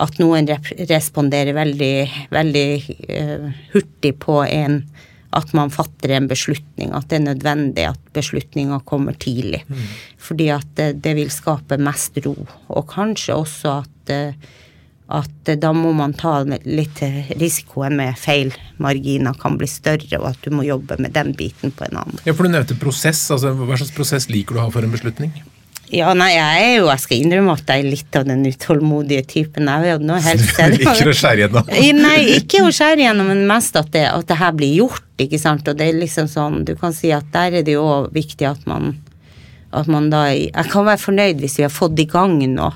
at 0.03 0.19
noen 0.21 0.51
responderer 0.91 1.57
veldig, 1.57 1.97
veldig 2.33 2.69
uh, 3.09 3.49
hurtig 3.73 4.15
på 4.21 4.43
en 4.45 4.83
at 5.33 5.53
man 5.57 5.71
fatter 5.73 6.13
en 6.17 6.29
beslutning, 6.29 6.93
at 6.93 7.09
det 7.09 7.19
er 7.19 7.29
nødvendig 7.31 7.87
at 7.89 8.01
beslutninga 8.17 8.83
kommer 8.89 9.17
tidlig. 9.17 9.63
Mm. 9.69 9.87
Fordi 10.21 10.49
at 10.53 10.75
det, 10.77 10.91
det, 11.05 11.15
vil 11.17 11.31
skape 11.33 11.79
mest 11.81 12.19
ro. 12.27 12.35
Og 12.69 12.85
kanskje 12.91 13.39
også 13.39 13.79
at, 13.81 14.13
eh, 14.13 14.51
at 15.13 15.53
da 15.61 15.73
må 15.77 15.95
man 15.97 16.13
ta 16.17 16.39
litt 16.45 17.01
risikoen 17.41 17.97
med 18.01 18.19
feil 18.21 18.53
marginer 18.83 19.37
kan 19.41 19.57
bli 19.61 19.69
større, 19.71 20.21
og 20.21 20.31
at 20.35 20.45
du 20.45 20.53
må 20.55 20.67
jobbe 20.69 21.01
med 21.01 21.17
den 21.17 21.33
biten 21.39 21.73
på 21.73 21.89
en 21.89 22.03
annen. 22.05 22.21
Ja, 22.29 22.37
for 22.37 22.45
Du 22.45 22.53
nevnte 22.53 22.77
prosess. 22.81 23.25
altså 23.31 23.55
Hva 23.57 23.81
slags 23.81 23.97
prosess 23.97 24.29
liker 24.33 24.57
du 24.57 24.63
å 24.63 24.69
ha 24.69 24.75
for 24.75 24.85
en 24.85 24.95
beslutning? 24.95 25.33
Ja, 25.93 26.15
nei, 26.17 26.31
jeg 26.33 26.61
er 26.65 26.71
jo, 26.79 26.87
jeg 26.89 27.03
skal 27.03 27.19
innrømme 27.21 27.55
at 27.59 27.69
jeg 27.69 27.83
er 27.83 27.89
litt 27.93 28.17
av 28.17 28.25
den 28.25 28.47
utålmodige 28.49 29.25
typen. 29.29 29.69
Jeg 29.69 29.85
vil 29.85 30.07
nå 30.09 30.17
helst 30.25 30.57
Du 30.57 30.77
liker 30.79 31.11
å 31.11 31.17
skjære 31.17 31.45
gjennom? 31.45 31.69
nei, 31.99 32.19
ikke 32.39 32.63
å 32.65 32.71
skjære 32.73 33.05
gjennom, 33.05 33.29
men 33.29 33.43
mest 33.51 33.77
at 33.77 33.91
det, 33.93 34.07
at 34.09 34.25
det 34.31 34.39
her 34.41 34.55
blir 34.57 34.73
gjort, 34.79 35.05
ikke 35.21 35.41
sant. 35.43 35.69
Og 35.69 35.77
det 35.77 35.91
er 35.91 36.01
liksom 36.01 36.31
sånn, 36.33 36.63
du 36.65 36.73
kan 36.81 36.97
si 36.97 37.13
at 37.13 37.29
der 37.35 37.61
er 37.61 37.67
det 37.67 37.77
jo 37.77 37.85
viktig 38.15 38.49
at 38.49 38.65
man, 38.71 38.95
at 39.77 39.89
man 39.93 40.09
da 40.13 40.31
Jeg 40.33 40.73
kan 40.73 40.89
være 40.89 41.05
fornøyd 41.05 41.45
hvis 41.45 41.59
vi 41.61 41.69
har 41.69 41.75
fått 41.75 42.01
i 42.01 42.09
gang 42.09 42.41
noe, 42.55 42.73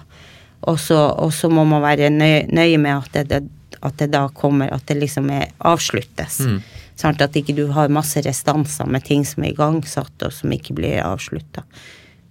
og 0.66 0.80
så, 0.80 1.48
må 1.48 1.64
man 1.68 1.84
være 1.84 2.12
nøye, 2.12 2.46
nøye 2.52 2.78
med 2.82 2.96
at 3.00 3.28
det, 3.30 3.44
at 3.80 4.00
det, 4.00 4.12
da 4.12 4.26
kommer, 4.34 4.72
at 4.74 4.84
det 4.88 5.00
liksom 5.00 5.30
er 5.32 5.52
avsluttes. 5.64 6.40
Mm. 6.44 6.58
Sånn 6.96 7.20
at 7.20 7.36
ikke 7.36 7.54
du 7.56 7.68
har 7.76 7.92
masse 7.92 8.20
restanser 8.24 8.88
med 8.88 9.04
ting 9.08 9.24
som 9.28 9.44
er 9.44 9.52
igangsatt, 9.52 10.16
og 10.26 10.32
som 10.34 10.52
ikke 10.52 10.76
blir 10.76 11.00
avslutta. 11.04 11.64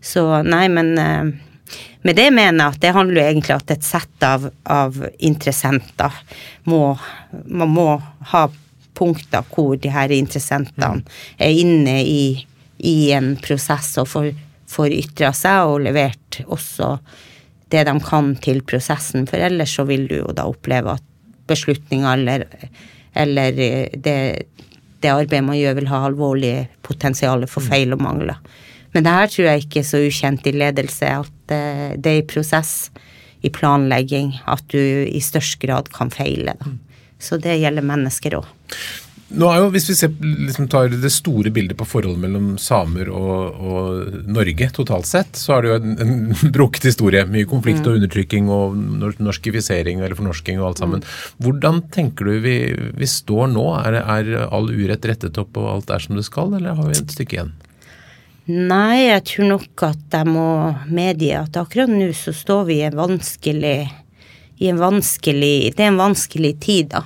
Så 0.05 0.23
nei, 0.45 0.67
men 0.69 0.93
uh, 0.99 1.31
med 2.05 2.17
det 2.19 2.27
mener 2.33 2.59
jeg 2.59 2.75
at 2.75 2.81
det 2.83 2.93
handler 2.93 3.21
jo 3.21 3.29
egentlig 3.31 3.55
at 3.55 3.71
et 3.73 3.85
sett 3.85 4.25
av, 4.25 4.49
av 4.69 4.99
interessenter 5.17 6.13
må 6.69 6.97
Man 7.31 7.71
må 7.73 7.87
ha 8.31 8.43
punkter 8.95 9.43
hvor 9.51 9.75
de 9.81 9.91
her 9.91 10.13
interessentene 10.13 11.01
mm. 11.01 11.15
er 11.41 11.61
inne 11.63 11.95
i, 12.07 12.45
i, 12.77 13.11
en 13.11 13.33
prosess 13.41 13.89
og 13.99 14.07
får, 14.07 14.29
får 14.71 14.93
ytra 14.95 15.33
seg 15.35 15.71
og 15.71 15.83
levert 15.83 16.39
også 16.45 16.93
det 17.73 17.83
de 17.89 17.95
kan 18.05 18.29
til 18.39 18.61
prosessen, 18.63 19.25
for 19.27 19.41
ellers 19.41 19.73
så 19.75 19.83
vil 19.89 20.05
du 20.07 20.19
jo 20.21 20.29
da 20.37 20.45
oppleve 20.47 20.93
at 20.95 21.05
beslutninger 21.49 22.13
eller, 22.13 22.45
eller 23.17 23.57
det, 23.57 24.17
det 25.01 25.11
arbeidet 25.11 25.43
man 25.49 25.59
gjør, 25.59 25.79
vil 25.81 25.91
ha 25.91 26.03
alvorlig 26.07 26.53
potensial 26.85 27.43
for 27.49 27.65
mm. 27.65 27.71
feil 27.73 27.97
og 27.97 28.05
mangler. 28.05 28.39
Men 28.95 29.03
det 29.03 29.13
her 29.17 29.31
tror 29.31 29.49
jeg 29.49 29.65
ikke 29.65 29.81
er 29.81 29.87
så 29.89 29.99
ukjent 30.07 30.45
i 30.47 30.55
ledelse, 30.55 31.11
at 31.25 31.53
eh, 31.53 31.95
det 31.99 32.11
er 32.11 32.21
i 32.21 32.27
prosess, 32.31 32.75
i 33.43 33.51
planlegging, 33.53 34.31
at 34.49 34.63
du 34.71 34.79
i 34.79 35.19
størst 35.21 35.59
grad 35.61 35.91
kan 35.93 36.09
feile. 36.13 36.55
Da. 36.61 36.71
Så 37.21 37.37
det 37.41 37.59
gjelder 37.59 37.85
mennesker 37.85 38.39
òg. 38.39 38.47
Nå 39.35 39.47
er 39.49 39.57
jo, 39.57 39.69
Hvis 39.73 39.87
vi 39.89 39.95
ser, 39.97 40.11
liksom 40.21 40.67
tar 40.69 40.91
det 40.93 41.09
store 41.11 41.49
bildet 41.51 41.75
på 41.79 41.87
forholdet 41.89 42.21
mellom 42.21 42.51
samer 42.61 43.09
og, 43.09 43.57
og, 43.57 44.19
Norge 44.31 44.69
totalt 44.73 45.09
sett, 45.09 45.35
så 45.39 45.57
er 45.57 45.65
det 45.65 45.71
jo 45.71 45.77
en, 45.81 45.95
en 46.05 46.51
brukket 46.55 46.87
historie. 46.91 47.25
Mye 47.27 47.49
konflikt 47.49 47.83
og 47.83 47.95
mm. 47.95 47.99
undertrykking 47.99 48.51
og 48.53 48.77
norskifisering 49.25 49.99
eller 49.99 50.15
fornorsking 50.15 50.61
og 50.61 50.69
alt 50.69 50.83
sammen. 50.83 51.03
Mm. 51.03 51.35
Hvordan 51.43 51.83
tenker 51.95 52.29
du 52.29 52.37
vi, 52.45 52.57
vi 52.95 53.09
står 53.09 53.49
nå? 53.57 53.67
Er, 53.81 53.99
er 54.03 54.33
all 54.45 54.69
urett 54.71 55.09
rettet 55.09 55.41
opp 55.41 55.57
og 55.59 55.71
alt 55.73 55.95
er 55.97 56.05
som 56.05 56.19
det 56.19 56.27
skal, 56.29 56.53
eller 56.55 56.77
har 56.77 56.91
vi 56.93 56.99
et 57.01 57.17
stykke 57.17 57.39
igjen? 57.39 57.55
Nei, 58.45 59.07
jeg 59.07 59.23
tror 59.25 59.47
nok 59.55 59.83
at 59.87 60.13
jeg 60.13 60.29
må 60.29 60.49
medgi 60.93 61.31
at 61.33 61.57
akkurat 61.57 61.89
nå 61.89 62.11
så 62.13 62.29
står 62.35 62.67
vi 62.67 62.75
i 62.77 62.85
en 62.85 62.97
vanskelig 62.99 63.77
i 64.61 64.69
en 64.69 64.79
vanskelig 64.79 65.73
Det 65.75 65.83
er 65.83 65.91
en 65.91 65.99
vanskelig 65.99 66.53
tid, 66.63 66.93
da. 66.93 67.03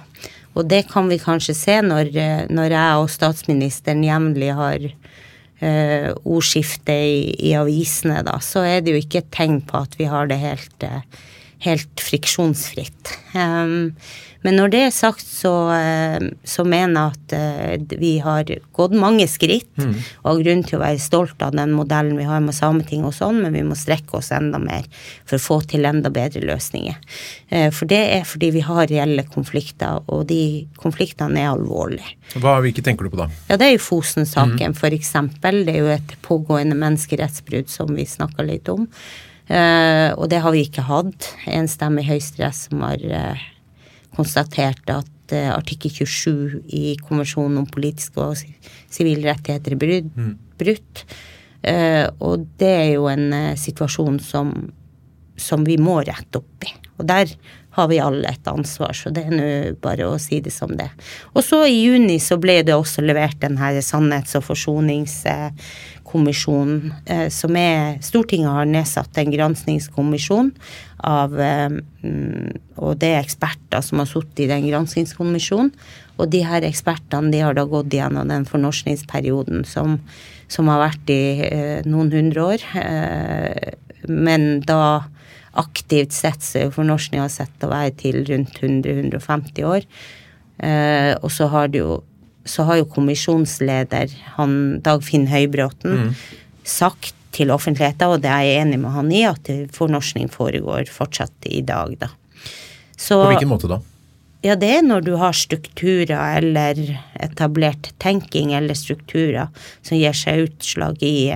Og 0.57 0.67
det 0.69 0.83
kan 0.91 1.07
vi 1.09 1.19
kanskje 1.21 1.55
se 1.55 1.77
når, 1.85 2.11
når 2.51 2.75
jeg 2.75 2.99
og 2.99 3.09
statsministeren 3.13 4.03
jevnlig 4.03 4.51
har 4.57 4.85
uh, 4.89 6.09
ordskifte 6.25 6.93
i, 6.93 7.31
i, 7.39 7.53
avisene, 7.57 8.19
da. 8.27 8.35
Så 8.43 8.65
er 8.67 8.83
det 8.83 8.93
jo 8.93 9.01
ikke 9.01 9.23
et 9.23 9.31
tegn 9.33 9.61
på 9.65 9.79
at 9.79 9.95
vi 9.99 10.09
har 10.11 10.27
det 10.29 10.41
helt, 10.41 10.75
uh, 10.83 10.99
helt 11.65 12.03
friksjonsfritt. 12.03 13.15
Men 14.45 14.55
når 14.55 14.71
det 14.71 14.81
er 14.85 14.93
sagt, 14.95 15.25
så, 15.27 15.51
eh, 15.75 16.29
så 16.47 16.63
mener 16.67 16.95
jeg 16.95 17.15
at 17.17 17.33
eh, 17.35 17.97
vi 17.99 18.11
har 18.23 18.47
gått 18.75 18.95
mange 18.95 19.27
skritt 19.27 19.81
mm. 19.81 19.91
og 20.21 20.29
har 20.29 20.43
grunn 20.45 20.63
til 20.63 20.77
å 20.77 20.83
være 20.83 21.01
stolt 21.03 21.43
av 21.43 21.57
den 21.57 21.73
modellen 21.75 22.15
vi 22.15 22.27
har 22.27 22.39
med 22.43 22.55
Sametinget 22.55 23.11
og 23.11 23.17
sånn, 23.17 23.41
men 23.43 23.57
vi 23.57 23.65
må 23.67 23.75
strekke 23.79 24.19
oss 24.21 24.31
enda 24.35 24.61
mer 24.63 24.87
for 25.27 25.35
å 25.35 25.43
få 25.43 25.59
til 25.67 25.87
enda 25.89 26.11
bedre 26.13 26.45
løsninger. 26.47 26.95
Eh, 27.51 27.67
for 27.75 27.91
det 27.91 28.01
er 28.15 28.25
fordi 28.29 28.53
vi 28.55 28.63
har 28.63 28.87
reelle 28.87 29.27
konflikter, 29.27 30.05
og 30.07 30.29
de 30.31 30.41
konfliktene 30.79 31.43
er 31.43 31.51
alvorlige. 31.51 32.15
Hva, 32.39 32.59
hvilke 32.63 32.83
tenker 32.85 33.07
du 33.07 33.11
på 33.11 33.19
da? 33.19 33.27
Ja, 33.49 33.59
Det 33.59 33.67
er 33.67 33.75
jo 33.75 33.87
Fosen-saken, 33.89 34.71
mm. 34.71 34.79
f.eks. 34.79 35.15
Det 35.43 35.73
er 35.75 35.81
jo 35.81 35.91
et 35.91 36.15
pågående 36.23 36.79
menneskerettsbrudd 36.79 37.67
som 37.71 37.91
vi 37.97 38.07
snakka 38.07 38.47
litt 38.47 38.71
om. 38.71 38.87
Uh, 39.49 40.13
og 40.13 40.27
det 40.29 40.43
har 40.43 40.53
vi 40.53 40.61
ikke 40.67 40.85
hatt. 40.85 41.31
En 41.49 41.69
stemme 41.69 42.03
i 42.03 42.09
Høyesterett 42.09 42.57
som 42.57 42.83
har 42.85 43.01
uh, 43.01 43.47
konstatert 44.13 44.91
at 44.93 45.33
uh, 45.33 45.49
artikkel 45.55 45.89
27 45.89 46.61
i 46.69 46.93
konvensjonen 47.01 47.63
om 47.63 47.69
politiske 47.69 48.21
og 48.21 48.37
sivile 48.93 49.31
rettigheter 49.31 49.73
er 49.73 49.81
brutt. 49.81 50.15
Mm. 50.15 50.35
brutt. 50.59 51.03
Og 52.23 52.45
det 52.55 52.69
er 52.71 52.85
jo 52.93 53.09
en 53.11 53.33
situasjon 53.59 54.21
som, 54.23 54.53
som, 55.41 55.65
vi 55.67 55.77
må 55.81 55.95
rette 56.03 56.37
opp 56.41 56.67
i. 56.67 56.71
Og 56.99 57.07
der 57.09 57.25
har 57.77 57.87
vi 57.87 57.99
alle 58.01 58.27
et 58.27 58.47
ansvar, 58.49 58.93
så 58.97 59.09
det 59.13 59.23
er 59.27 59.31
nå 59.35 59.73
bare 59.83 60.05
å 60.09 60.17
si 60.19 60.39
det 60.43 60.51
som 60.51 60.77
det. 60.77 60.89
Og 61.35 61.43
så 61.45 61.65
i 61.67 61.83
juni 61.85 62.19
så 62.23 62.37
ble 62.41 62.63
det 62.65 62.75
også 62.75 63.01
levert 63.05 63.39
den 63.43 63.57
her 63.61 63.81
sannhets- 63.85 64.35
og 64.39 64.43
forsoningskommisjonen, 64.49 66.79
som 67.31 67.55
er 67.59 67.77
Stortinget 68.03 68.55
har 68.57 68.65
nedsatt 68.67 69.17
en 69.21 69.35
granskingskommisjon 69.35 70.49
av 71.07 71.29
mm, 71.31 72.49
Og 72.83 72.91
det 72.99 73.09
er 73.13 73.23
eksperter 73.23 73.81
som 73.85 73.99
har 74.01 74.09
sittet 74.09 74.39
i 74.43 74.51
den 74.51 74.63
granskingskommisjonen. 74.67 75.71
Og 76.19 76.27
de 76.33 76.41
her 76.43 76.65
ekspertene 76.67 77.31
de 77.31 77.39
har 77.43 77.55
da 77.55 77.63
gått 77.69 77.93
gjennom 77.95 78.27
den 78.27 78.45
fornorskningsperioden 78.49 79.63
som, 79.67 79.99
som 80.51 80.67
har 80.71 80.81
vært 80.83 81.13
i 81.13 81.21
eh, 81.47 81.79
noen 81.87 82.11
hundre 82.11 82.41
år. 82.55 82.65
Eh, 82.81 83.69
men 84.09 84.49
da 84.67 84.81
aktivt 85.57 86.13
sett 86.15 86.43
så 86.45 86.65
er 86.65 86.75
fornorskninga 86.75 87.29
sett 87.31 87.65
å 87.65 87.71
være 87.71 87.95
til 87.99 88.21
rundt 88.27 88.59
100-150 88.61 89.65
år. 89.67 89.87
Eh, 90.59 91.13
og 91.17 91.31
så 91.33 91.49
har 91.53 91.71
jo 91.75 92.01
så 92.49 92.65
har 92.65 92.79
jo 92.79 92.87
kommisjonsleder, 92.89 94.09
han 94.39 94.53
Dagfinn 94.81 95.27
Høybråten, 95.29 96.07
mm. 96.09 96.13
sagt 96.65 97.13
til 97.35 97.51
offentligheten, 97.53 98.09
og 98.09 98.23
det 98.23 98.31
er 98.31 98.47
jeg 98.47 98.63
enig 98.63 98.79
med 98.81 98.95
han 98.95 99.11
i, 99.13 99.21
at 99.29 99.51
fornorskning 99.75 100.31
foregår 100.33 100.89
fortsatt 100.89 101.45
i 101.45 101.61
dag, 101.61 101.93
da. 102.01 102.09
Så, 102.97 103.19
På 103.21 103.29
hvilken 103.29 103.51
måte 103.51 103.69
da? 103.69 103.79
Ja, 104.43 104.55
det 104.55 104.69
er 104.71 104.83
når 104.87 105.03
du 105.03 105.13
har 105.19 105.35
strukturer 105.35 106.39
eller 106.39 106.79
etablert 107.19 107.91
tenking 107.99 108.53
eller 108.55 108.77
strukturer 108.77 109.51
som 109.83 109.99
gir 109.99 110.15
seg 110.15 110.45
utslag 110.47 111.03
i, 111.03 111.29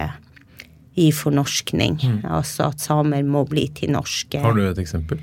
i 0.99 1.09
fornorskning. 1.15 1.97
Mm. 2.01 2.21
Altså 2.29 2.69
at 2.69 2.83
samer 2.83 3.25
må 3.25 3.43
bli 3.49 3.67
til 3.75 3.93
norske. 3.95 4.41
Har 4.43 4.55
du 4.57 4.63
et 4.67 4.81
eksempel? 4.81 5.21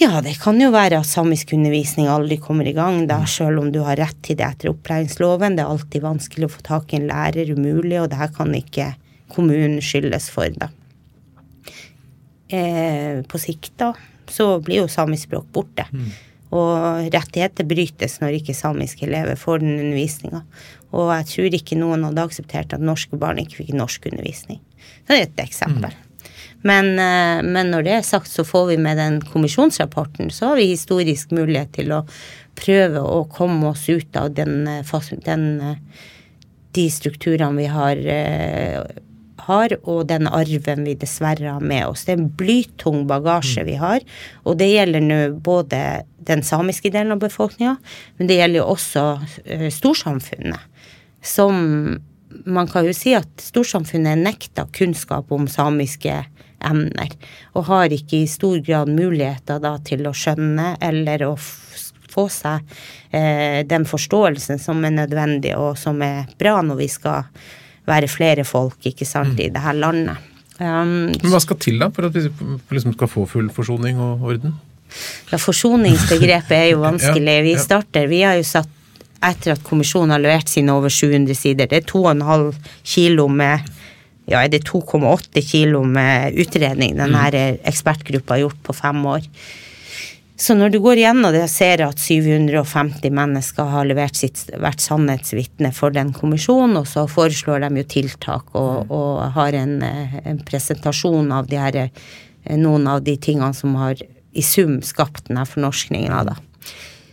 Ja, 0.00 0.22
det 0.24 0.38
kan 0.40 0.56
jo 0.60 0.70
være 0.72 1.02
at 1.02 1.08
samiskundervisning 1.10 2.08
aldri 2.08 2.38
kommer 2.40 2.66
i 2.68 2.72
gang, 2.72 3.02
da, 3.10 3.20
selv 3.28 3.60
om 3.60 3.68
du 3.74 3.82
har 3.84 3.98
rett 4.00 4.16
til 4.24 4.38
det 4.40 4.46
etter 4.46 4.70
opplæringsloven. 4.72 5.58
Det 5.58 5.66
er 5.66 5.72
alltid 5.74 6.04
vanskelig 6.04 6.48
å 6.48 6.54
få 6.54 6.64
tak 6.64 6.92
i 6.94 6.98
en 6.98 7.10
lærer, 7.10 7.52
umulig, 7.52 7.98
og 8.00 8.08
det 8.10 8.20
her 8.22 8.32
kan 8.32 8.54
ikke 8.56 8.94
kommunen 9.32 9.82
skyldes 9.84 10.30
for, 10.32 10.48
da. 10.56 10.70
Eh, 12.52 13.20
på 13.28 13.40
sikt, 13.40 13.74
da, 13.80 13.92
så 14.32 14.56
blir 14.64 14.82
jo 14.82 14.90
samisk 14.92 15.28
språk 15.28 15.52
borte. 15.52 15.84
Mm. 15.92 16.08
Og 16.52 17.08
rettigheter 17.14 17.64
brytes 17.68 18.18
når 18.20 18.38
ikke 18.40 18.56
samiske 18.56 19.06
elever 19.06 19.38
får 19.40 19.62
den 19.62 19.78
undervisninga. 19.78 20.42
Og 20.92 21.12
jeg 21.16 21.28
tror 21.30 21.58
ikke 21.58 21.78
noen 21.80 22.04
hadde 22.04 22.24
akseptert 22.28 22.74
at 22.76 22.84
norske 22.84 23.16
barn 23.20 23.40
ikke 23.40 23.62
fikk 23.62 23.76
norskundervisning. 23.78 24.60
Det 25.08 25.16
er 25.16 25.26
et 25.26 25.44
eksempel. 25.46 25.94
Mm. 25.94 26.08
Men, 26.62 26.92
eh, 26.98 27.42
men, 27.42 27.72
når 27.72 27.86
det 27.86 27.94
er 27.96 28.06
sagt, 28.06 28.30
så 28.30 28.44
får 28.46 28.68
vi 28.70 28.78
med 28.78 29.00
den 29.00 29.18
kommisjonsrapporten, 29.26 30.30
så 30.30 30.52
har 30.52 30.60
vi 30.60 30.70
historisk 30.70 31.32
mulighet 31.34 31.72
til 31.74 31.94
å 31.96 32.04
prøve 32.58 33.02
å 33.02 33.24
komme 33.32 33.72
oss 33.72 33.88
ut 33.88 34.16
av 34.16 34.34
den, 34.36 34.68
eh, 34.68 35.00
den, 35.24 35.60
eh, 35.60 35.74
de 36.72 36.86
strukturene 36.90 37.56
vi 37.56 37.66
har 37.66 37.96
har, 39.46 39.74
og 39.82 40.06
den 40.10 40.28
arven 40.30 40.84
vi 40.86 40.94
dessverre 40.98 41.56
har 41.56 41.64
med 41.64 41.86
oss. 41.88 42.04
Det 42.06 42.14
er 42.14 42.20
en 42.20 42.30
blytung 42.38 43.04
bagasje 43.10 43.64
mm. 43.64 43.68
vi 43.68 43.76
har, 43.80 44.06
og 44.44 44.58
det 44.60 44.70
gjelder 44.72 45.04
nå 45.04 45.20
både 45.44 45.82
den 46.22 46.44
samiske 46.46 46.92
delen 46.94 47.16
av 47.16 47.22
befolkninga, 47.24 47.76
men 48.18 48.30
det 48.30 48.38
gjelder 48.38 48.62
jo 48.62 48.70
også 48.76 49.06
uh, 49.18 49.68
storsamfunnet. 49.74 50.70
Som 51.22 51.58
man 52.48 52.68
kan 52.70 52.86
jo 52.86 52.94
si 52.96 53.12
at 53.14 53.42
storsamfunnet 53.42 54.14
er 54.14 54.22
nekta 54.22 54.66
kunnskap 54.74 55.30
om 55.34 55.48
samiske 55.50 56.22
emner, 56.62 57.14
og 57.58 57.66
har 57.68 57.92
ikke 57.94 58.22
i 58.22 58.30
stor 58.30 58.60
grad 58.64 58.90
muligheter 58.90 59.60
da 59.62 59.76
til 59.84 60.06
å 60.06 60.14
skjønne 60.16 60.76
eller 60.82 61.26
å 61.26 61.34
få 62.12 62.28
seg 62.32 62.62
eh, 63.10 63.62
den 63.68 63.86
forståelsen 63.88 64.60
som 64.62 64.84
er 64.84 64.94
nødvendig, 64.94 65.54
og 65.56 65.78
som 65.80 66.02
er 66.04 66.30
bra 66.40 66.60
når 66.64 66.82
vi 66.84 66.88
skal 66.92 67.28
være 67.88 68.10
flere 68.10 68.44
folk 68.46 68.90
ikke 68.92 69.06
sant, 69.08 69.34
mm. 69.34 69.42
i 69.46 69.48
det 69.54 69.62
her 69.62 69.78
landet. 69.78 70.28
Um, 70.60 71.10
Men 71.10 71.32
hva 71.32 71.40
skal 71.42 71.58
til 71.62 71.80
da 71.80 71.88
for 71.94 72.06
at 72.06 72.14
vi 72.14 72.28
liksom 72.76 72.94
skal 72.94 73.10
få 73.10 73.24
full 73.30 73.48
forsoning 73.54 73.98
og 74.02 74.22
orden? 74.30 74.54
Ja, 75.32 75.40
Forsoningsbegrepet 75.40 76.56
er 76.58 76.70
jo 76.74 76.82
vanskelig. 76.90 77.38
Vi 77.48 77.56
starter, 77.58 78.06
vi 78.10 78.22
har 78.26 78.38
jo 78.38 78.46
satt 78.46 78.78
etter 79.22 79.54
at 79.54 79.62
kommisjonen 79.62 80.10
har 80.14 80.22
levert 80.22 80.50
sine 80.50 80.74
over 80.74 80.90
700 80.90 81.38
sider, 81.38 81.68
det 81.70 81.84
er 81.84 81.86
2,5 81.86 82.56
kilo 82.82 83.28
med 83.30 83.62
ja, 84.30 84.40
er 84.40 84.50
det 84.52 84.64
2,8 84.68 85.42
kilo 85.46 85.82
med 85.86 86.36
utredning 86.38 86.94
denne 86.98 87.22
mm. 87.30 87.62
ekspertgruppa 87.68 88.36
har 88.36 88.44
gjort 88.44 88.60
på 88.66 88.74
fem 88.76 89.00
år. 89.06 89.26
Så 90.36 90.54
når 90.56 90.72
du 90.72 90.78
går 90.82 90.98
gjennom 91.02 91.32
det 91.34 91.42
og 91.44 91.52
ser 91.52 91.82
at 91.84 92.00
750 92.00 93.12
mennesker 93.14 93.68
har 93.68 93.86
levert 93.86 94.16
sitt, 94.18 94.40
vært 94.58 94.82
sannhetsvitne 94.82 95.70
for 95.76 95.94
den 95.94 96.10
kommisjonen, 96.16 96.78
og 96.80 96.88
så 96.88 97.04
foreslår 97.10 97.62
de 97.66 97.82
jo 97.82 97.88
tiltak 97.98 98.48
og, 98.56 98.88
mm. 98.88 98.94
og 98.96 99.20
har 99.36 99.58
en, 99.60 99.76
en, 99.84 100.40
presentasjon 100.48 101.30
av 101.36 101.50
de 101.52 101.60
her, 101.60 101.78
eh, 101.84 102.56
noen 102.58 102.88
av 102.90 103.04
de 103.06 103.16
tingene 103.20 103.52
som 103.54 103.76
har 103.78 104.00
i 104.32 104.42
sum 104.42 104.80
skapt 104.82 105.28
denne 105.28 105.44
fornorskninga, 105.46 106.24
da. 106.32 106.38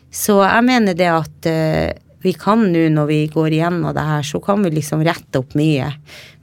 Så 0.10 0.40
jeg 0.42 0.66
mener 0.66 0.96
det 0.98 1.10
at 1.12 1.50
uh, 1.52 1.92
vi 2.22 2.34
kan 2.36 2.66
nå, 2.74 2.82
når 2.92 3.08
vi 3.08 3.20
går 3.32 3.56
igjennom 3.56 3.94
det 3.96 4.04
her, 4.04 4.26
så 4.28 4.42
kan 4.44 4.64
vi 4.66 4.74
liksom 4.76 5.04
rette 5.08 5.40
opp 5.40 5.56
mye. 5.60 5.94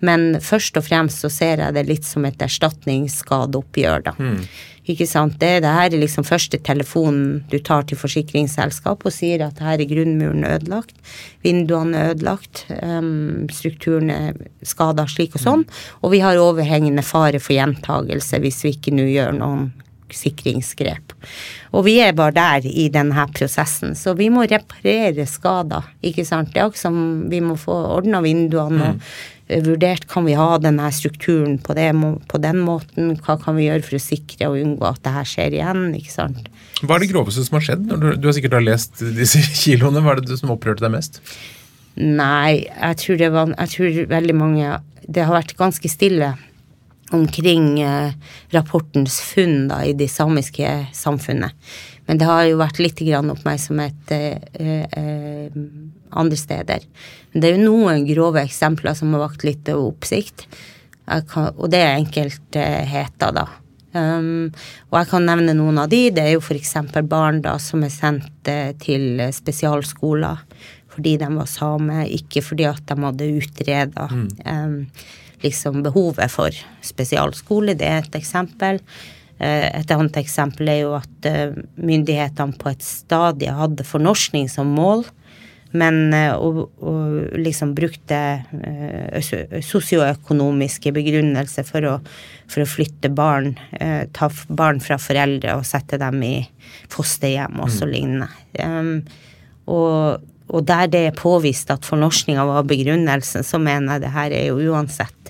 Men 0.05 0.39
først 0.45 0.79
og 0.81 0.87
fremst 0.87 1.25
så 1.25 1.31
ser 1.33 1.61
jeg 1.61 1.77
det 1.77 1.85
litt 1.89 2.09
som 2.09 2.25
et 2.29 2.43
erstatningsskadeoppgjør, 2.43 4.09
da. 4.09 4.17
Mm. 4.17 4.41
Ikke 4.87 5.07
sant. 5.11 5.35
Det, 5.41 5.51
det 5.65 5.73
her 5.75 5.89
er 5.91 5.99
liksom 5.99 6.25
første 6.27 6.61
telefonen 6.63 7.41
du 7.51 7.59
tar 7.59 7.89
til 7.89 7.99
forsikringsselskap 7.99 9.03
og 9.03 9.15
sier 9.15 9.43
at 9.43 9.59
her 9.65 9.83
er 9.83 9.91
grunnmuren 9.91 10.47
ødelagt, 10.47 10.95
vinduene 11.43 11.99
er 11.99 12.13
ødelagt, 12.15 12.65
um, 12.71 13.49
strukturen 13.53 14.13
er 14.15 14.39
skada 14.63 15.09
slik 15.11 15.35
og 15.35 15.43
sånn, 15.43 15.67
og 16.07 16.15
vi 16.15 16.23
har 16.23 16.39
overhengende 16.39 17.05
fare 17.07 17.43
for 17.43 17.57
gjentagelse 17.59 18.41
hvis 18.45 18.63
vi 18.63 18.77
ikke 18.77 18.95
nå 18.95 19.09
gjør 19.11 19.35
noen 19.41 19.67
sikringsgrep. 20.15 21.15
Og 21.75 21.87
vi 21.87 21.97
er 22.05 22.17
bare 22.17 22.35
der 22.37 22.69
i 22.69 22.89
denne 22.93 23.27
prosessen, 23.35 23.97
så 23.99 24.15
vi 24.19 24.29
må 24.33 24.47
reparere 24.47 25.27
skader, 25.29 25.89
ikke 26.07 26.27
sant. 26.29 26.53
Det 26.55 26.63
er 26.63 26.69
også 26.69 26.87
som 26.89 27.01
vi 27.31 27.41
må 27.45 27.57
få 27.61 27.75
ordna 27.97 28.23
vinduene 28.25 28.93
og 28.93 29.01
mm. 29.01 29.67
vurdert 29.67 30.07
kan 30.11 30.27
vi 30.29 30.37
ha 30.39 30.49
denne 30.63 30.89
strukturen 30.95 31.59
på, 31.63 31.75
det, 31.79 31.91
på, 32.31 32.41
den 32.43 32.63
måten, 32.67 33.15
hva 33.25 33.39
kan 33.43 33.59
vi 33.59 33.69
gjøre 33.69 33.87
for 33.87 33.99
å 33.99 34.03
sikre 34.03 34.51
og 34.53 34.61
unngå 34.63 34.89
at 34.89 35.03
det 35.05 35.17
her 35.17 35.29
skjer 35.33 35.59
igjen, 35.59 35.85
ikke 35.99 36.15
sant. 36.15 36.51
Hva 36.83 36.97
er 36.97 37.05
det 37.05 37.13
groveste 37.13 37.45
som 37.47 37.59
har 37.59 37.69
skjedd? 37.71 37.87
Du, 37.91 38.09
du 38.21 38.29
har 38.29 38.37
sikkert 38.37 38.59
har 38.59 38.67
lest 38.67 39.05
disse 39.17 39.43
kiloene, 39.63 40.05
hva 40.05 40.17
er 40.17 40.25
det 40.25 40.41
som 40.41 40.55
opprørte 40.55 40.87
deg 40.87 40.95
mest? 40.97 41.23
Nei, 41.97 42.67
jeg 42.69 42.97
tror 43.01 43.17
det 43.17 43.29
var 43.33 43.53
Jeg 43.55 43.71
tror 43.73 43.95
veldig 44.11 44.35
mange 44.37 44.73
Det 45.09 45.23
har 45.25 45.33
vært 45.33 45.55
ganske 45.57 45.89
stille 45.89 46.35
omkring 47.11 47.81
eh, 47.81 48.13
rapportens 48.51 49.21
funn 49.21 49.69
da, 49.69 49.83
i 49.85 49.93
det 49.93 50.09
samiske 50.11 50.71
samfunnet. 50.95 51.53
Men 52.07 52.21
det 52.21 52.29
har 52.29 52.45
jo 52.47 52.61
vært 52.61 52.81
litt 52.83 53.03
grann 53.03 53.33
oppmerksomhet 53.35 54.15
eh, 54.15 54.87
eh, 54.87 55.61
andre 56.11 56.39
steder. 56.39 56.87
Men 57.33 57.43
det 57.43 57.51
er 57.51 57.57
jo 57.57 57.67
noen 57.67 58.07
grove 58.09 58.43
eksempler 58.47 58.97
som 58.99 59.15
har 59.15 59.27
vakt 59.27 59.47
litt 59.47 59.69
oppsikt. 59.73 60.49
Kan, 61.07 61.53
og 61.55 61.71
det 61.71 61.83
er 61.85 62.01
enkeltheter, 62.01 63.35
da. 63.37 63.47
Um, 63.97 64.51
og 64.91 64.97
jeg 64.99 65.09
kan 65.09 65.25
nevne 65.25 65.55
noen 65.57 65.79
av 65.81 65.87
de. 65.89 66.09
Det 66.13 66.25
er 66.25 66.35
jo 66.35 66.43
f.eks. 66.43 66.75
barn 67.07 67.39
da 67.45 67.55
som 67.63 67.85
er 67.87 67.93
sendt 67.95 68.51
til 68.83 69.23
spesialskoler 69.33 70.43
fordi 70.97 71.19
de 71.21 71.29
var 71.29 71.49
same, 71.49 72.07
ikke 72.09 72.41
fordi 72.41 72.65
at 72.65 72.81
de 72.89 72.97
hadde 73.03 73.27
utreda. 73.37 74.07
Mm. 74.09 74.29
Um, 74.49 74.77
liksom 75.45 75.83
behovet 75.85 76.33
for 76.33 76.55
spesialskole. 76.85 77.77
Det 77.79 77.87
er 77.89 78.03
et 78.03 78.19
eksempel. 78.19 78.81
Eh, 79.39 79.69
et 79.69 79.93
annet 79.93 80.17
eksempel 80.23 80.71
er 80.73 80.81
jo 80.85 80.95
at 80.97 81.29
eh, 81.29 81.53
myndighetene 81.77 82.57
på 82.61 82.73
et 82.73 82.85
stadie 82.85 83.53
hadde 83.53 83.85
fornorskning 83.85 84.49
som 84.49 84.71
mål, 84.77 85.05
men 85.77 86.15
eh, 86.17 86.33
og, 86.33 86.63
og 86.81 87.37
liksom 87.37 87.75
brukte 87.77 88.21
sosioøkonomiske 89.67 90.93
begrunnelser 90.97 91.67
for 91.69 91.85
å, 91.91 91.99
for 92.49 92.65
å 92.65 92.71
flytte 92.71 93.11
barn, 93.13 93.55
ta 94.17 94.31
barn 94.49 94.81
fra 94.85 94.97
foreldre 95.01 95.59
og 95.59 95.67
sette 95.69 95.99
dem 96.01 96.23
i 96.25 96.37
fosterhjem 96.93 97.61
og 97.61 97.71
så 97.73 97.85
mm. 97.89 97.93
lignende. 97.93 98.31
Um, 98.63 98.97
og 99.67 100.25
og 100.47 100.63
der 100.63 100.87
det 100.91 101.01
er 101.09 101.17
påvist 101.19 101.71
at 101.75 101.87
fornorskninga 101.87 102.45
var 102.47 102.67
begrunnelsen, 102.71 103.43
så 103.43 103.59
mener 103.59 103.97
jeg 103.97 104.05
det 104.05 104.13
her 104.15 104.35
er 104.35 104.45
jo 104.53 104.71
uansett 104.71 105.26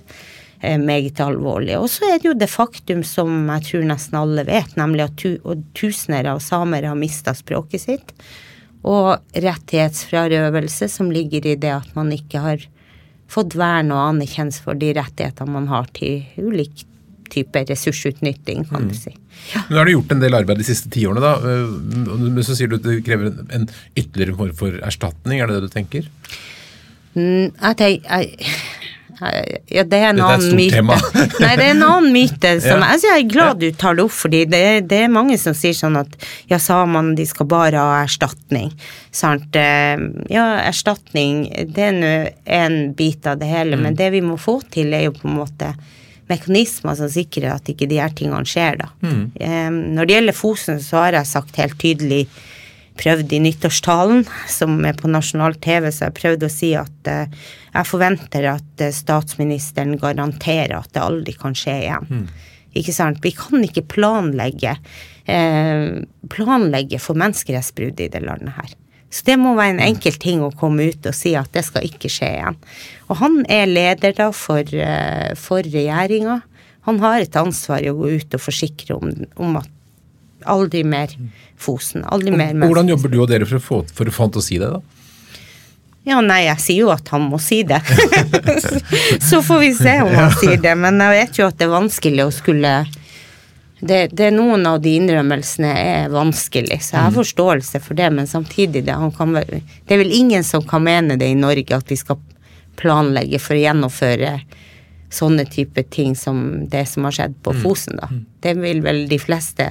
meget 0.62 1.20
alvorlig. 1.20 1.76
Og 1.78 1.90
så 1.92 2.08
er 2.08 2.18
det 2.20 2.30
jo 2.30 2.36
det 2.38 2.48
faktum 2.50 3.02
som 3.06 3.48
jeg 3.56 3.66
tror 3.68 3.86
nesten 3.90 4.18
alle 4.18 4.46
vet, 4.48 4.76
nemlig 4.78 5.06
at 5.06 5.16
tu 5.20 5.36
tusener 5.76 6.28
av 6.32 6.40
samer 6.44 6.88
har 6.88 6.98
mista 6.98 7.34
språket 7.36 7.84
sitt. 7.86 8.14
Og 8.86 9.16
rettighetsfrarøvelse 9.34 10.88
som 10.92 11.12
ligger 11.12 11.46
i 11.46 11.56
det 11.60 11.72
at 11.74 11.94
man 11.96 12.12
ikke 12.14 12.42
har 12.42 12.66
fått 13.30 13.56
vern 13.58 13.90
og 13.94 14.04
anerkjennelse 14.12 14.62
for 14.62 14.78
de 14.78 14.92
rettighetene 14.96 15.56
man 15.56 15.66
har 15.72 15.88
til 15.96 16.22
ulikt 16.38 16.86
type 17.32 17.62
ressursutnytting, 17.68 18.64
kan 18.68 18.84
mm. 18.84 18.90
du 18.90 18.94
si. 18.94 19.12
Ja. 19.52 19.64
Men 19.68 19.80
har 19.80 19.88
du 19.88 19.92
gjort 19.96 20.12
en 20.14 20.20
del 20.22 20.36
arbeid 20.38 20.60
de 20.62 20.66
siste 20.68 20.90
tiårene, 20.94 21.22
da. 21.22 21.32
Men 22.22 22.44
så 22.46 22.54
sier 22.54 22.70
du 22.70 22.76
at 22.78 22.86
det 22.86 23.00
krever 23.06 23.32
en, 23.32 23.40
en 23.50 23.66
ytterligere 23.96 24.36
form 24.38 24.52
for 24.54 24.78
erstatning, 24.86 25.40
er 25.40 25.50
det 25.50 25.58
det 25.58 25.66
du 25.66 25.74
tenker? 25.74 26.06
Mm, 27.16 27.50
jeg 27.50 27.78
tenker 27.80 28.30
ja, 29.16 29.84
det 29.88 29.98
er 29.98 30.10
en 30.10 30.20
annen 30.20 30.56
myte. 30.58 30.82
Nei, 31.42 31.52
det 31.56 31.64
er 31.64 31.72
en 31.72 31.84
annen 31.86 32.12
myte 32.12 32.52
som 32.64 32.82
ja. 32.82 32.90
altså, 32.92 33.10
Jeg 33.10 33.24
er 33.24 33.30
glad 33.32 33.60
du 33.62 33.68
tar 33.72 33.96
det 33.96 34.04
opp, 34.04 34.14
fordi 34.14 34.42
det, 34.50 34.62
det 34.90 35.02
er 35.06 35.12
mange 35.12 35.38
som 35.40 35.56
sier 35.56 35.76
sånn 35.76 35.96
at 36.00 36.16
ja, 36.50 36.58
samene 36.62 37.16
de 37.18 37.26
skal 37.28 37.48
bare 37.50 37.80
ha 37.80 38.02
erstatning. 38.02 38.72
Sant? 39.14 39.56
Eh, 39.56 39.96
ja, 40.32 40.46
erstatning, 40.66 41.46
det 41.72 41.90
er 41.90 41.96
nå 41.96 42.14
en 42.58 42.80
bit 42.96 43.26
av 43.28 43.40
det 43.40 43.48
hele, 43.50 43.78
mm. 43.78 43.86
men 43.86 43.96
det 43.98 44.10
vi 44.14 44.24
må 44.24 44.36
få 44.40 44.58
til, 44.72 44.92
er 44.92 45.08
jo 45.08 45.16
på 45.16 45.30
en 45.30 45.38
måte 45.40 45.72
mekanismer 46.26 46.96
som 46.98 47.10
sikrer 47.10 47.52
at 47.54 47.68
ikke 47.70 47.86
de 47.88 48.00
her 48.02 48.12
tingene 48.16 48.48
skjer, 48.48 48.80
da. 48.80 48.90
Mm. 49.06 49.76
når 49.94 50.08
det 50.08 50.16
gjelder 50.16 50.34
Fosen, 50.34 50.80
så 50.82 51.04
har 51.04 51.14
jeg 51.20 51.30
sagt 51.30 51.60
helt 51.60 51.78
tydelig 51.78 52.24
prøvd 52.98 53.34
i 53.36 53.40
nyttårstalen, 53.44 54.24
som 54.50 54.78
er 54.88 54.96
på 54.98 55.10
nasjonal 55.12 55.58
TV, 55.62 55.90
så 55.92 56.08
jeg 56.08 56.16
prøvde 56.18 56.48
å 56.48 56.52
si 56.52 56.72
at 56.78 57.10
uh, 57.12 57.26
jeg 57.74 57.90
forventer 57.90 58.48
at 58.56 58.84
uh, 58.84 58.92
statsministeren 58.94 59.98
garanterer 60.00 60.78
at 60.78 60.92
det 60.94 61.04
aldri 61.04 61.36
kan 61.38 61.56
skje 61.56 61.76
igjen. 61.84 62.08
Mm. 62.08 62.24
Ikke 62.76 62.96
sant? 62.96 63.22
Vi 63.24 63.32
kan 63.36 63.62
ikke 63.64 63.86
planlegge, 63.96 64.76
uh, 65.28 66.02
planlegge 66.32 67.00
for 67.02 67.18
menneskerettsbrudd 67.20 68.02
i 68.04 68.10
det 68.12 68.24
landet 68.24 68.56
her. 68.56 68.74
Så 69.16 69.24
det 69.28 69.36
må 69.40 69.54
være 69.56 69.76
en 69.76 69.84
enkel 69.86 70.18
ting 70.20 70.42
å 70.44 70.52
komme 70.54 70.90
ut 70.90 71.06
og 71.08 71.14
si 71.16 71.32
at 71.38 71.52
det 71.54 71.64
skal 71.66 71.86
ikke 71.86 72.10
skje 72.12 72.32
igjen. 72.40 72.58
Og 73.08 73.20
han 73.22 73.38
er 73.52 73.70
leder 73.70 74.16
da 74.16 74.30
for, 74.34 74.60
eh, 74.60 75.32
for 75.38 75.62
regjeringa. 75.62 76.42
Han 76.90 76.98
har 77.00 77.20
et 77.20 77.38
ansvar 77.38 77.82
i 77.82 77.90
å 77.90 77.96
gå 77.96 78.10
ut 78.20 78.34
og 78.34 78.42
forsikre 78.42 78.98
om, 78.98 79.12
om 79.36 79.56
at 79.56 79.70
Aldri 80.52 80.82
mer 80.86 81.12
Fosen. 81.56 82.04
Aldri 82.04 82.34
mer 82.34 82.54
med 82.54 82.68
Hvordan 82.68 82.92
jobber 82.92 83.12
du 83.12 83.18
og 83.22 83.30
dere 83.30 83.48
for 83.48 83.58
å 83.58 83.64
få, 83.64 83.80
for 83.96 84.08
å 84.08 84.14
få 84.14 84.26
han 84.26 84.36
til 84.36 84.42
å 84.42 84.46
si 84.46 84.60
det, 84.62 84.70
da? 84.74 84.82
Ja, 86.06 86.20
nei, 86.22 86.44
jeg 86.46 86.62
sier 86.62 86.84
jo 86.84 86.92
at 86.94 87.08
han 87.10 87.24
må 87.32 87.40
si 87.42 87.64
det. 87.66 87.80
så 89.28 89.40
får 89.42 89.58
vi 89.64 89.72
se 89.74 89.96
om 90.04 90.12
han 90.14 90.30
sier 90.38 90.60
det. 90.62 90.76
Men 90.78 91.02
jeg 91.02 91.16
vet 91.16 91.40
jo 91.40 91.48
at 91.48 91.58
det 91.58 91.66
er 91.66 91.72
vanskelig 91.72 92.28
å 92.28 92.34
skulle 92.34 92.76
det, 93.80 94.06
det 94.16 94.30
Noen 94.32 94.64
av 94.70 94.78
de 94.80 94.94
innrømmelsene 94.96 95.72
er 95.76 96.06
vanskelig, 96.08 96.78
så 96.80 96.94
jeg 96.94 97.08
har 97.08 97.16
forståelse 97.16 97.80
for 97.84 97.98
det. 97.98 98.06
Men 98.14 98.30
samtidig, 98.30 98.84
det, 98.86 98.94
kan, 99.18 99.34
det 99.34 99.92
er 99.92 100.00
vel 100.00 100.14
ingen 100.14 100.46
som 100.46 100.64
kan 100.64 100.84
mene 100.86 101.18
det 101.20 101.28
i 101.32 101.36
Norge, 101.38 101.76
at 101.76 101.90
vi 101.90 101.98
skal 102.00 102.22
planlegge 102.80 103.40
for 103.42 103.56
å 103.56 103.64
gjennomføre 103.64 104.32
sånne 105.12 105.46
type 105.50 105.82
ting 105.92 106.16
som 106.18 106.68
det 106.70 106.86
som 106.90 107.06
har 107.06 107.14
skjedd 107.18 107.36
på 107.42 107.54
Fosen, 107.62 107.98
da. 108.00 108.08
Det 108.42 108.56
vil 108.58 108.82
vel 108.84 109.06
de 109.10 109.18
fleste 109.22 109.68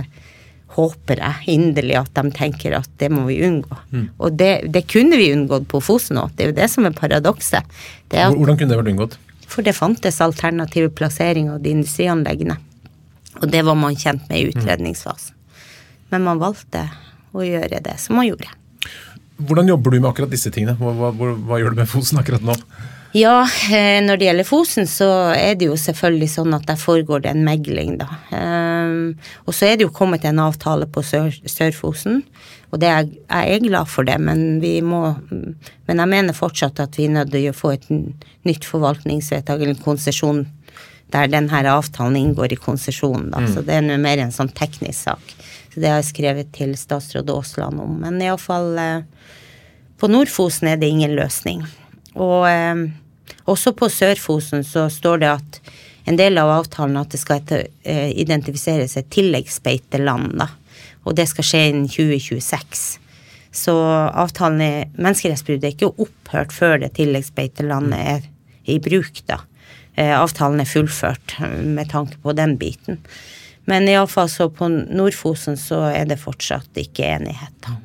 håper 0.76 1.22
jeg 1.22 1.56
inderlig 1.56 1.96
at 2.00 2.12
de 2.18 2.32
tenker 2.36 2.76
at 2.78 2.90
det 3.02 3.10
må 3.14 3.26
vi 3.30 3.40
unngå. 3.48 3.78
Mm. 3.92 4.08
Og 4.20 4.36
det, 4.40 4.52
det, 4.74 4.86
kunne 4.92 5.20
vi 5.20 5.32
unngått 5.34 5.70
på 5.72 5.82
Fosen 5.84 6.20
òg. 6.22 6.34
Det 6.36 6.46
er 6.46 6.52
jo 6.52 6.58
det 6.60 6.68
som 6.72 6.88
er 6.88 6.96
paradokset. 6.96 7.78
Hvordan 8.12 8.60
kunne 8.60 8.74
det 8.74 8.80
vært 8.82 8.92
unngått? 8.92 9.18
For 9.48 9.66
det 9.66 9.76
fantes 9.78 10.20
alternative 10.24 10.92
plasseringer 10.98 11.58
av 11.58 11.64
de 11.64 11.76
industrianleggene. 11.78 12.58
Og 13.42 13.48
det 13.52 13.64
var 13.68 13.78
man 13.80 13.98
kjent 14.00 14.28
med 14.30 14.42
i 14.42 14.52
utredningsfasen. 14.52 15.36
Men 16.12 16.28
man 16.28 16.42
valgte 16.42 16.86
å 17.36 17.44
gjøre 17.44 17.82
det 17.84 17.98
som 18.02 18.20
man 18.20 18.28
gjorde. 18.30 18.52
Hvordan 19.36 19.68
jobber 19.68 19.92
du 19.92 20.00
med 20.00 20.10
akkurat 20.12 20.32
disse 20.32 20.52
tingene? 20.54 20.78
Hva, 20.80 21.12
hva, 21.12 21.32
hva 21.36 21.60
gjør 21.60 21.76
du 21.76 21.82
med 21.82 21.90
Fosen 21.92 22.22
akkurat 22.22 22.44
nå? 22.46 22.56
Ja, 23.16 23.46
eh, 23.72 24.02
når 24.04 24.20
det 24.20 24.28
gjelder 24.28 24.48
Fosen, 24.48 24.88
så 24.92 25.08
er 25.32 25.56
det 25.56 25.70
jo 25.70 25.78
selvfølgelig 25.80 26.28
sånn 26.34 26.56
at 26.56 26.66
der 26.68 26.80
foregår 26.80 27.24
det 27.24 27.32
en 27.32 27.46
megling, 27.48 27.94
da. 28.02 28.10
Um, 28.86 29.46
og 29.46 29.56
så 29.58 29.70
er 29.70 29.78
det 29.78 29.88
jo 29.88 29.94
kommet 29.96 30.26
en 30.26 30.42
avtale 30.44 30.88
på 30.88 31.04
Sør-Fosen, 31.04 32.24
og 32.72 32.82
det 32.82 32.90
er, 32.92 33.08
jeg 33.08 33.56
er 33.56 33.66
glad 33.66 33.90
for 33.92 34.08
det, 34.08 34.18
men 34.22 34.60
vi 34.64 34.80
må 34.84 35.16
Men 35.86 36.02
jeg 36.02 36.10
mener 36.10 36.34
fortsatt 36.34 36.80
at 36.82 36.98
vi 36.98 37.06
er 37.06 37.14
nødt 37.14 37.32
til 37.32 37.50
å 37.50 37.56
få 37.56 37.76
et 37.76 37.86
nytt 37.90 38.66
forvaltningsvedtak 38.66 39.62
eller 39.62 39.78
konsesjon 39.84 40.46
der 41.14 41.30
denne 41.30 41.62
avtalen 41.70 42.18
inngår 42.18 42.56
i 42.56 42.60
konsesjonen, 42.60 43.30
da. 43.32 43.44
Mm. 43.44 43.52
Så 43.54 43.64
det 43.66 43.78
er 43.78 43.86
nå 43.86 43.98
mer 44.02 44.22
en 44.24 44.34
sånn 44.34 44.52
teknisk 44.58 45.06
sak. 45.06 45.36
Så 45.74 45.82
det 45.82 45.92
har 45.92 46.02
jeg 46.02 46.10
skrevet 46.10 46.52
til 46.56 46.74
statsråd 46.80 47.30
Aasland 47.32 47.82
om. 47.84 47.98
Men 48.02 48.22
iallfall 48.24 48.80
eh, 48.82 49.30
på 50.02 50.10
Nord-Fosen 50.12 50.72
er 50.72 50.80
det 50.82 50.90
ingen 50.92 51.16
løsning. 51.18 51.64
Og 52.16 52.48
eh, 52.50 52.86
også 53.52 53.76
på 53.78 53.90
Sør-Fosen 53.92 54.66
så 54.68 54.88
står 54.92 55.22
det 55.24 55.32
at 55.36 55.60
en 56.06 56.20
del 56.20 56.38
av 56.38 56.52
avtalen 56.54 57.00
at 57.00 57.14
det 57.14 57.22
skal 57.22 57.42
eh, 57.52 58.12
identifiseres 58.14 58.98
et 59.00 59.10
tilleggsbeiteland, 59.14 60.36
da. 60.42 60.50
Og 61.06 61.18
det 61.18 61.28
skal 61.30 61.46
skje 61.46 61.64
innen 61.70 61.90
2026. 61.90 62.84
Så 63.56 63.74
avtalen 63.78 64.62
er 64.62 64.92
Menneskerettsbruddet 64.98 65.70
er 65.70 65.76
ikke 65.76 65.94
opphørt 66.06 66.54
før 66.54 66.80
det 66.82 66.96
tilleggsbeitelandet 66.98 68.12
er 68.16 68.30
i 68.70 68.78
bruk, 68.84 69.24
da. 69.30 69.42
Eh, 69.96 70.14
avtalen 70.14 70.62
er 70.62 70.70
fullført 70.70 71.40
eh, 71.40 71.58
med 71.66 71.90
tanke 71.94 72.22
på 72.22 72.36
den 72.38 72.58
biten. 72.62 73.02
Men 73.66 73.90
iallfall 73.90 74.30
så 74.30 74.52
på 74.54 74.70
Nord-Fosen 74.70 75.58
så 75.58 75.88
er 75.90 76.06
det 76.10 76.22
fortsatt 76.22 76.78
ikke 76.78 77.08
enighet, 77.16 77.58
da 77.66 77.80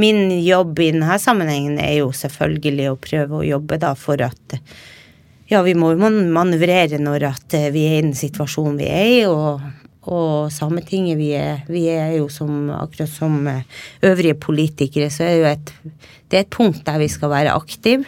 min 0.00 0.44
jobb 0.44 0.78
i 0.78 0.90
denne 0.92 1.18
sammenhengen 1.20 1.78
er 1.82 1.98
jo 2.00 2.10
selvfølgelig 2.16 2.88
å 2.90 3.00
prøve 3.00 3.40
å 3.40 3.46
jobbe 3.46 3.78
da 3.82 3.92
for 3.98 4.22
at 4.24 4.56
ja, 5.50 5.60
vi 5.66 5.74
må 5.78 5.92
manøvrere 5.98 7.00
når 7.02 7.26
at 7.32 7.58
eh, 7.58 7.70
vi 7.74 7.86
er 7.88 7.98
i 7.98 8.06
den 8.06 8.16
situasjonen 8.16 8.78
vi 8.80 8.88
er 8.90 9.08
i, 9.10 9.18
og, 9.26 9.64
og 10.10 10.52
Sametinget, 10.54 11.18
vi 11.18 11.32
er, 11.38 11.64
vi 11.70 11.86
er 11.92 12.14
jo 12.20 12.28
som 12.32 12.70
akkurat 12.76 13.10
som 13.10 13.40
eh, 13.50 13.66
øvrige 14.06 14.38
politikere, 14.38 15.10
så 15.12 15.26
er 15.26 15.34
det 15.34 15.40
jo 15.40 15.50
et, 15.50 15.74
det 16.30 16.38
er 16.38 16.46
et 16.46 16.54
punkt 16.54 16.84
der 16.86 17.02
vi 17.02 17.10
skal 17.10 17.32
være 17.34 17.56
aktive. 17.56 18.06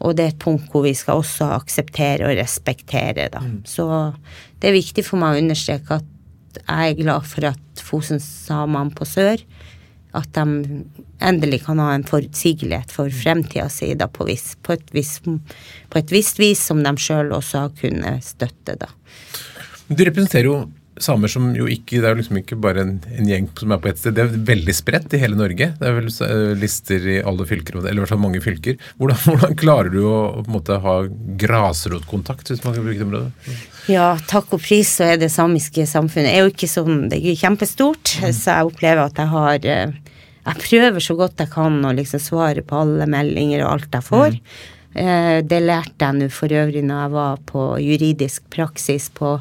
Og 0.00 0.14
det 0.16 0.24
er 0.24 0.30
et 0.32 0.40
punkt 0.40 0.70
hvor 0.72 0.86
vi 0.86 0.94
skal 0.96 1.20
også 1.20 1.50
akseptere 1.58 2.24
og 2.24 2.38
respektere, 2.38 3.26
da. 3.28 3.42
Mm. 3.44 3.58
Så 3.68 3.84
det 4.56 4.70
er 4.70 4.78
viktig 4.78 5.04
for 5.04 5.20
meg 5.20 5.36
å 5.36 5.42
understreke 5.42 5.98
at 6.00 6.06
jeg 6.62 6.94
er 6.94 6.96
glad 7.02 7.26
for 7.28 7.50
at 7.50 7.82
Fosen-samene 7.84 8.96
på 8.96 9.04
sør 9.06 9.42
at 10.16 10.32
de 10.34 10.82
endelig 11.22 11.62
kan 11.66 11.78
ha 11.78 11.92
en 11.94 12.06
forutsigelighet 12.06 12.92
for 12.92 13.12
fremtida 13.14 13.68
si 13.70 13.92
da 13.94 14.08
på, 14.10 14.26
på, 14.26 14.72
et 14.72 14.90
på, 14.90 15.98
et 15.98 16.12
visst 16.12 16.40
vis 16.42 16.62
som 16.70 16.82
de 16.82 16.94
sjøl 16.98 17.32
også 17.36 17.66
har 17.66 17.74
kunnet 17.80 18.26
støtte, 18.26 18.78
da. 18.80 18.90
Du 19.90 20.04
representerer 20.06 20.46
jo 20.46 20.58
samer 21.04 21.30
som 21.32 21.50
jo 21.56 21.66
ikke 21.70 22.00
Det 22.00 22.08
er 22.08 22.14
jo 22.14 22.20
liksom 22.20 22.38
ikke 22.40 22.58
bare 22.60 22.84
en, 22.84 22.92
en, 23.10 23.28
gjeng 23.28 23.48
som 23.58 23.72
er 23.74 23.80
på 23.82 23.90
ett 23.90 24.00
sted. 24.00 24.16
Det 24.16 24.24
er 24.24 24.42
veldig 24.50 24.74
spredt 24.76 25.14
i 25.16 25.20
hele 25.22 25.38
Norge. 25.38 25.70
Det 25.78 25.88
er 25.88 25.96
vel 25.96 26.10
eh, 26.26 26.52
lister 26.60 27.06
i 27.14 27.18
alle 27.26 27.46
fylker, 27.48 27.80
eller 27.80 27.98
i 27.98 28.02
hvert 28.02 28.12
fall 28.12 28.22
mange 28.22 28.42
fylker. 28.44 28.78
Hvordan, 29.00 29.20
hvordan 29.28 29.56
klarer 29.60 29.92
du 29.94 30.00
å, 30.04 30.16
på 30.40 30.46
en 30.46 30.56
måte 30.58 30.80
ha 30.84 30.96
grasrotkontakt, 31.44 32.52
hvis 32.52 32.64
man 32.66 32.76
kan 32.76 32.86
bruke 32.86 33.00
det 33.00 33.06
området? 33.08 33.54
Ja, 33.90 34.10
takk 34.30 34.52
og 34.56 34.62
pris 34.64 34.92
så 34.98 35.12
er 35.12 35.20
det 35.20 35.30
samiske 35.32 35.86
samfunnet 35.88 36.34
er 36.34 36.44
jo 36.44 36.52
ikke 36.52 36.68
sånn 36.70 37.08
Det 37.10 37.18
er 37.18 37.38
kjempestort, 37.38 38.16
mm. 38.20 38.34
så 38.36 38.58
jeg 38.58 38.68
opplever 38.68 39.06
at 39.06 39.18
jeg 39.20 39.32
har 39.32 39.70
eh, 39.76 39.96
Jeg 40.50 40.66
prøver 40.66 41.04
så 41.04 41.16
godt 41.18 41.40
jeg 41.40 41.52
kan 41.54 41.80
å 41.84 41.94
liksom 41.96 42.22
svare 42.22 42.64
på 42.66 42.84
alle 42.84 43.08
meldinger 43.10 43.64
og 43.64 43.72
alt 43.76 43.98
jeg 43.98 44.06
får. 44.06 44.36
Mm. 44.36 44.60
Det 44.90 45.58
lærte 45.62 46.02
jeg 46.02 46.16
nå 46.18 46.26
for 46.34 46.50
øvrig 46.50 46.80
når 46.82 47.04
jeg 47.04 47.10
var 47.12 47.42
på 47.46 47.60
juridisk 47.78 48.48
praksis 48.50 49.04
på 49.14 49.36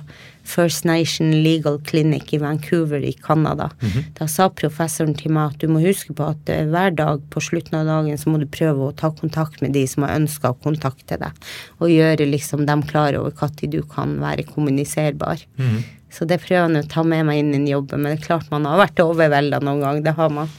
First 0.50 0.86
Nation 0.86 1.32
Legal 1.44 1.78
Clinic 1.86 2.34
i 2.34 2.40
Vancouver 2.42 3.04
i 3.06 3.14
Canada. 3.14 3.70
Mm 3.82 3.90
-hmm. 3.90 4.04
Da 4.20 4.28
sa 4.28 4.50
professoren 4.50 5.14
til 5.14 5.32
meg 5.32 5.54
at 5.54 5.60
du 5.62 5.68
må 5.68 5.80
huske 5.80 6.14
på 6.14 6.24
at 6.24 6.50
uh, 6.50 6.66
hver 6.72 6.96
dag 6.96 7.22
på 7.30 7.40
slutten 7.40 7.80
av 7.80 7.86
dagen 7.86 8.18
så 8.18 8.30
må 8.30 8.38
du 8.38 8.46
prøve 8.46 8.88
å 8.88 8.96
ta 8.96 9.12
kontakt 9.12 9.62
med 9.62 9.74
de 9.74 9.88
som 9.88 10.04
har 10.04 10.16
ønska 10.16 10.50
å 10.50 10.62
kontakte 10.64 11.18
deg, 11.18 11.32
og 11.80 11.90
gjøre 11.90 12.32
liksom 12.32 12.66
dem 12.66 12.84
klar 12.84 13.16
over 13.20 13.32
når 13.32 13.72
du 13.72 13.82
kan 13.82 14.20
være 14.20 14.44
kommuniserbar. 14.44 15.38
Mm 15.58 15.68
-hmm. 15.68 15.84
Så 16.10 16.26
det 16.26 16.42
prøver 16.42 16.74
jeg 16.74 16.86
å 16.86 16.90
ta 16.90 17.04
med 17.04 17.26
meg 17.26 17.40
inn 17.40 17.68
i 17.68 17.72
jobben, 17.72 18.02
men 18.02 18.16
det 18.16 18.22
er 18.22 18.26
klart 18.26 18.50
man 18.52 18.66
har 18.66 18.82
vært 18.82 19.04
overvelda 19.04 19.60
noen 19.60 19.84
gang, 19.84 20.02
det 20.04 20.16
har 20.18 20.30
man. 20.30 20.50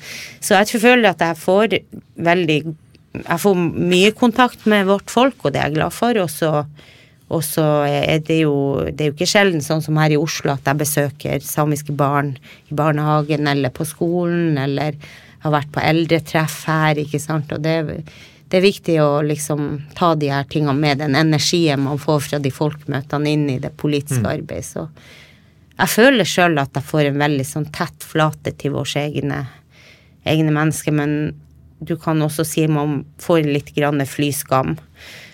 Så 0.40 0.54
jeg 0.54 0.80
føler 0.80 1.10
at 1.10 1.20
jeg 1.20 1.36
får 1.36 1.80
veldig 2.16 2.76
Jeg 3.10 3.40
får 3.42 3.56
mye 3.90 4.12
kontakt 4.14 4.66
med 4.70 4.86
vårt 4.86 5.10
folk, 5.10 5.34
og 5.42 5.52
det 5.52 5.58
er 5.58 5.64
jeg 5.66 5.74
glad 5.74 5.90
for. 5.90 6.14
Og 6.22 6.30
så 6.30 6.50
og 7.30 7.44
så 7.46 7.64
er 7.86 8.18
det 8.26 8.40
jo 8.42 8.54
Det 8.90 9.04
er 9.04 9.10
jo 9.10 9.14
ikke 9.14 9.28
sjelden 9.30 9.62
sånn 9.62 9.82
som 9.84 9.98
her 10.00 10.10
i 10.10 10.18
Oslo 10.18 10.52
at 10.56 10.66
jeg 10.66 10.80
besøker 10.80 11.44
samiske 11.44 11.94
barn 11.94 12.34
i 12.70 12.74
barnehagen 12.74 13.46
eller 13.50 13.70
på 13.74 13.86
skolen, 13.86 14.58
eller 14.58 14.98
har 15.40 15.54
vært 15.54 15.70
på 15.72 15.82
eldretreff 15.84 16.64
her, 16.68 16.98
ikke 17.00 17.20
sant. 17.22 17.52
Og 17.54 17.62
det, 17.64 18.02
det 18.50 18.58
er 18.58 18.66
viktig 18.66 18.98
å 19.00 19.22
liksom 19.24 19.62
ta 19.96 20.12
de 20.18 20.32
her 20.32 20.48
tingene 20.50 20.76
med, 20.76 21.00
den 21.00 21.16
energien 21.16 21.86
man 21.86 22.02
får 22.02 22.26
fra 22.26 22.42
de 22.42 22.52
folkemøtene 22.52 23.30
inn 23.30 23.46
i 23.54 23.60
det 23.62 23.72
politiske 23.78 24.26
mm. 24.26 24.32
arbeidet. 24.34 24.66
Så 24.66 24.88
jeg 25.78 25.94
føler 25.94 26.28
sjøl 26.28 26.60
at 26.60 26.74
jeg 26.76 26.88
får 26.90 27.08
en 27.08 27.22
veldig 27.22 27.46
sånn 27.46 27.70
tett 27.72 28.04
flate 28.04 28.52
til 28.58 28.74
våre 28.74 29.06
egne, 29.06 29.44
egne 30.28 30.52
mennesker, 30.52 30.98
men 30.98 31.14
du 31.80 31.94
kan 31.96 32.20
også 32.20 32.44
si 32.44 32.66
man 32.68 33.04
får 33.22 33.46
litt 33.46 33.70
grann 33.78 34.02
flyskam 34.04 34.74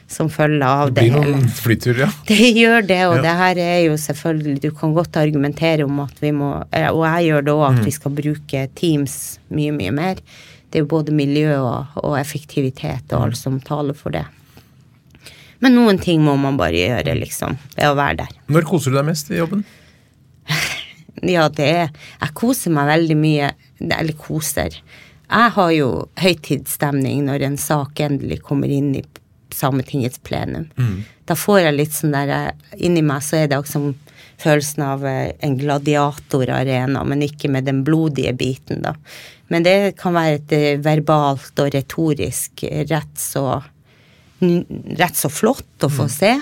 som 0.08 0.28
følger 0.30 0.62
av 0.66 0.92
det. 0.92 1.02
Det 1.02 1.10
blir 1.10 1.32
noen 1.34 1.48
flyturer, 1.50 2.00
ja. 2.04 2.10
Det 2.30 2.50
gjør 2.54 2.86
det, 2.86 3.00
og 3.08 3.16
ja. 3.18 3.22
det 3.24 3.34
her 3.40 3.60
er 3.62 3.78
jo 3.88 3.96
selvfølgelig 4.00 4.60
Du 4.62 4.68
kan 4.78 4.94
godt 4.94 5.18
argumentere 5.18 5.86
om 5.86 5.98
at 6.04 6.20
vi 6.22 6.30
må 6.34 6.52
eh, 6.70 6.86
Og 6.92 7.02
jeg 7.08 7.30
gjør 7.30 7.46
det 7.46 7.54
òg, 7.56 7.64
at 7.68 7.80
mm. 7.80 7.86
vi 7.88 7.94
skal 7.96 8.14
bruke 8.20 8.62
Teams 8.78 9.16
mye, 9.50 9.74
mye 9.74 9.94
mer. 9.94 10.22
Det 10.70 10.80
er 10.80 10.84
jo 10.84 10.90
både 10.90 11.14
miljø 11.14 11.58
og, 11.58 11.98
og 12.02 12.18
effektivitet 12.20 13.12
og 13.12 13.28
alt 13.28 13.38
mm. 13.38 13.42
som 13.42 13.58
taler 13.64 13.98
for 13.98 14.14
det. 14.14 14.24
Men 15.64 15.76
noen 15.78 15.98
ting 16.02 16.22
må 16.24 16.34
man 16.38 16.58
bare 16.60 16.76
gjøre, 16.76 17.14
liksom, 17.16 17.56
ved 17.76 17.88
å 17.88 17.96
være 17.96 18.18
der. 18.24 18.32
Når 18.52 18.66
koser 18.68 18.92
du 18.92 18.98
deg 18.98 19.06
mest 19.08 19.30
i 19.32 19.38
jobben? 19.38 19.62
ja, 21.36 21.46
det 21.48 21.66
er 21.66 21.86
Jeg 21.86 22.34
koser 22.36 22.74
meg 22.76 22.90
veldig 22.90 23.18
mye. 23.18 23.52
Eller 23.80 24.16
koser. 24.20 24.76
Jeg 25.26 25.54
har 25.56 25.70
jo 25.74 25.88
høytidsstemning 26.20 27.24
når 27.26 27.46
en 27.48 27.56
sak 27.60 28.02
endelig 28.04 28.42
kommer 28.46 28.70
inn 28.72 28.92
i 28.98 29.04
Sametingets 29.56 30.20
plenum. 30.24 30.68
Mm. 30.76 31.04
Da 31.26 31.36
får 31.38 31.62
jeg 31.64 31.76
litt 31.76 31.94
sånn 31.96 32.14
der 32.14 32.32
eh, 32.34 32.74
Inni 32.86 33.02
meg 33.04 33.24
så 33.24 33.40
er 33.40 33.50
det 33.50 33.58
også 33.60 33.82
følelsen 34.42 34.84
av 34.84 35.06
eh, 35.08 35.32
en 35.44 35.56
gladiatorarena, 35.58 37.04
men 37.08 37.24
ikke 37.26 37.50
med 37.52 37.68
den 37.68 37.82
blodige 37.86 38.34
biten, 38.36 38.84
da. 38.84 38.94
Men 39.52 39.64
det 39.66 39.94
kan 40.00 40.16
være 40.16 40.40
et 40.40 40.56
eh, 40.56 40.80
verbalt 40.82 41.62
og 41.62 41.72
retorisk 41.74 42.66
rett 42.90 43.16
så 43.20 43.62
rett 44.36 45.16
så 45.16 45.30
flott 45.32 45.86
å 45.86 45.88
få 45.88 46.04
mm. 46.10 46.10
se. 46.12 46.34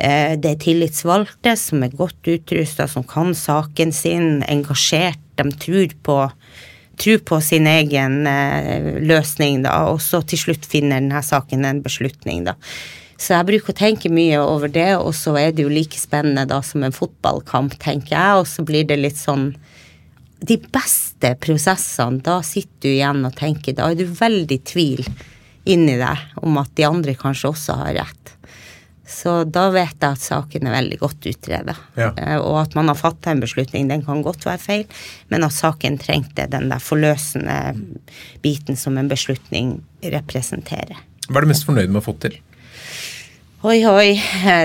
Det 0.00 0.48
er 0.48 0.56
tillitsvalgte 0.58 1.52
som 1.60 1.84
er 1.86 1.92
godt 1.94 2.26
utrusta, 2.32 2.88
som 2.90 3.04
kan 3.06 3.30
saken 3.36 3.92
sin, 3.94 4.40
engasjert. 4.50 5.20
De 5.38 5.44
tror 5.62 5.94
på 6.02 6.16
tro 7.00 7.16
på 7.18 7.40
sin 7.44 7.66
egen 7.70 8.26
eh, 8.28 8.96
løsning, 9.00 9.62
da, 9.64 9.76
og 9.90 10.00
så 10.04 10.22
til 10.22 10.44
slutt 10.44 10.68
finner 10.68 11.00
denne 11.00 11.22
saken 11.24 11.66
en 11.66 11.82
beslutning, 11.84 12.44
da. 12.48 12.56
Så 13.20 13.34
jeg 13.34 13.48
bruker 13.50 13.74
å 13.74 13.76
tenke 13.76 14.08
mye 14.12 14.38
over 14.40 14.70
det, 14.72 14.94
og 14.96 15.12
så 15.16 15.34
er 15.36 15.52
det 15.52 15.66
jo 15.66 15.72
like 15.72 15.98
spennende 16.00 16.46
da 16.48 16.62
som 16.64 16.84
en 16.86 16.94
fotballkamp, 16.96 17.76
tenker 17.82 18.14
jeg, 18.14 18.38
og 18.40 18.48
så 18.48 18.64
blir 18.64 18.88
det 18.88 19.00
litt 19.00 19.20
sånn 19.20 19.52
De 20.40 20.56
beste 20.72 21.34
prosessene, 21.36 22.22
da 22.24 22.38
sitter 22.40 22.86
du 22.86 22.88
igjen 22.94 23.26
og 23.28 23.34
tenker 23.36 23.76
Da 23.76 23.90
er 23.90 23.98
du 23.98 24.06
veldig 24.08 24.56
tvil 24.64 25.02
inni 25.68 25.98
deg 26.00 26.40
om 26.40 26.56
at 26.62 26.72
de 26.80 26.86
andre 26.88 27.12
kanskje 27.12 27.50
også 27.50 27.76
har 27.82 27.98
rett. 27.98 28.32
Så 29.10 29.32
da 29.50 29.64
vet 29.74 29.96
jeg 29.98 30.14
at 30.14 30.22
saken 30.22 30.68
er 30.70 30.76
veldig 30.76 30.98
godt 31.00 31.26
utreda. 31.26 31.74
Ja. 31.98 32.12
Eh, 32.16 32.36
Og 32.38 32.60
at 32.62 32.76
man 32.78 32.88
har 32.92 32.94
fatta 32.98 33.32
en 33.34 33.40
beslutning, 33.42 33.88
den 33.90 34.04
kan 34.06 34.22
godt 34.22 34.44
være 34.46 34.58
feil, 34.62 34.84
men 35.28 35.42
at 35.44 35.52
saken 35.56 35.98
trengte 35.98 36.46
den 36.52 36.68
der 36.70 36.78
forløsende 36.78 37.56
biten 38.44 38.76
som 38.78 38.96
en 38.98 39.08
beslutning 39.10 39.80
representerer. 40.02 40.94
Hva 41.28 41.36
er 41.40 41.46
du 41.46 41.50
mest 41.52 41.66
fornøyd 41.66 41.90
med 41.90 42.00
å 42.02 42.06
få 42.06 42.14
til? 42.22 42.38
Oi, 43.62 43.82
oi. 43.84 44.14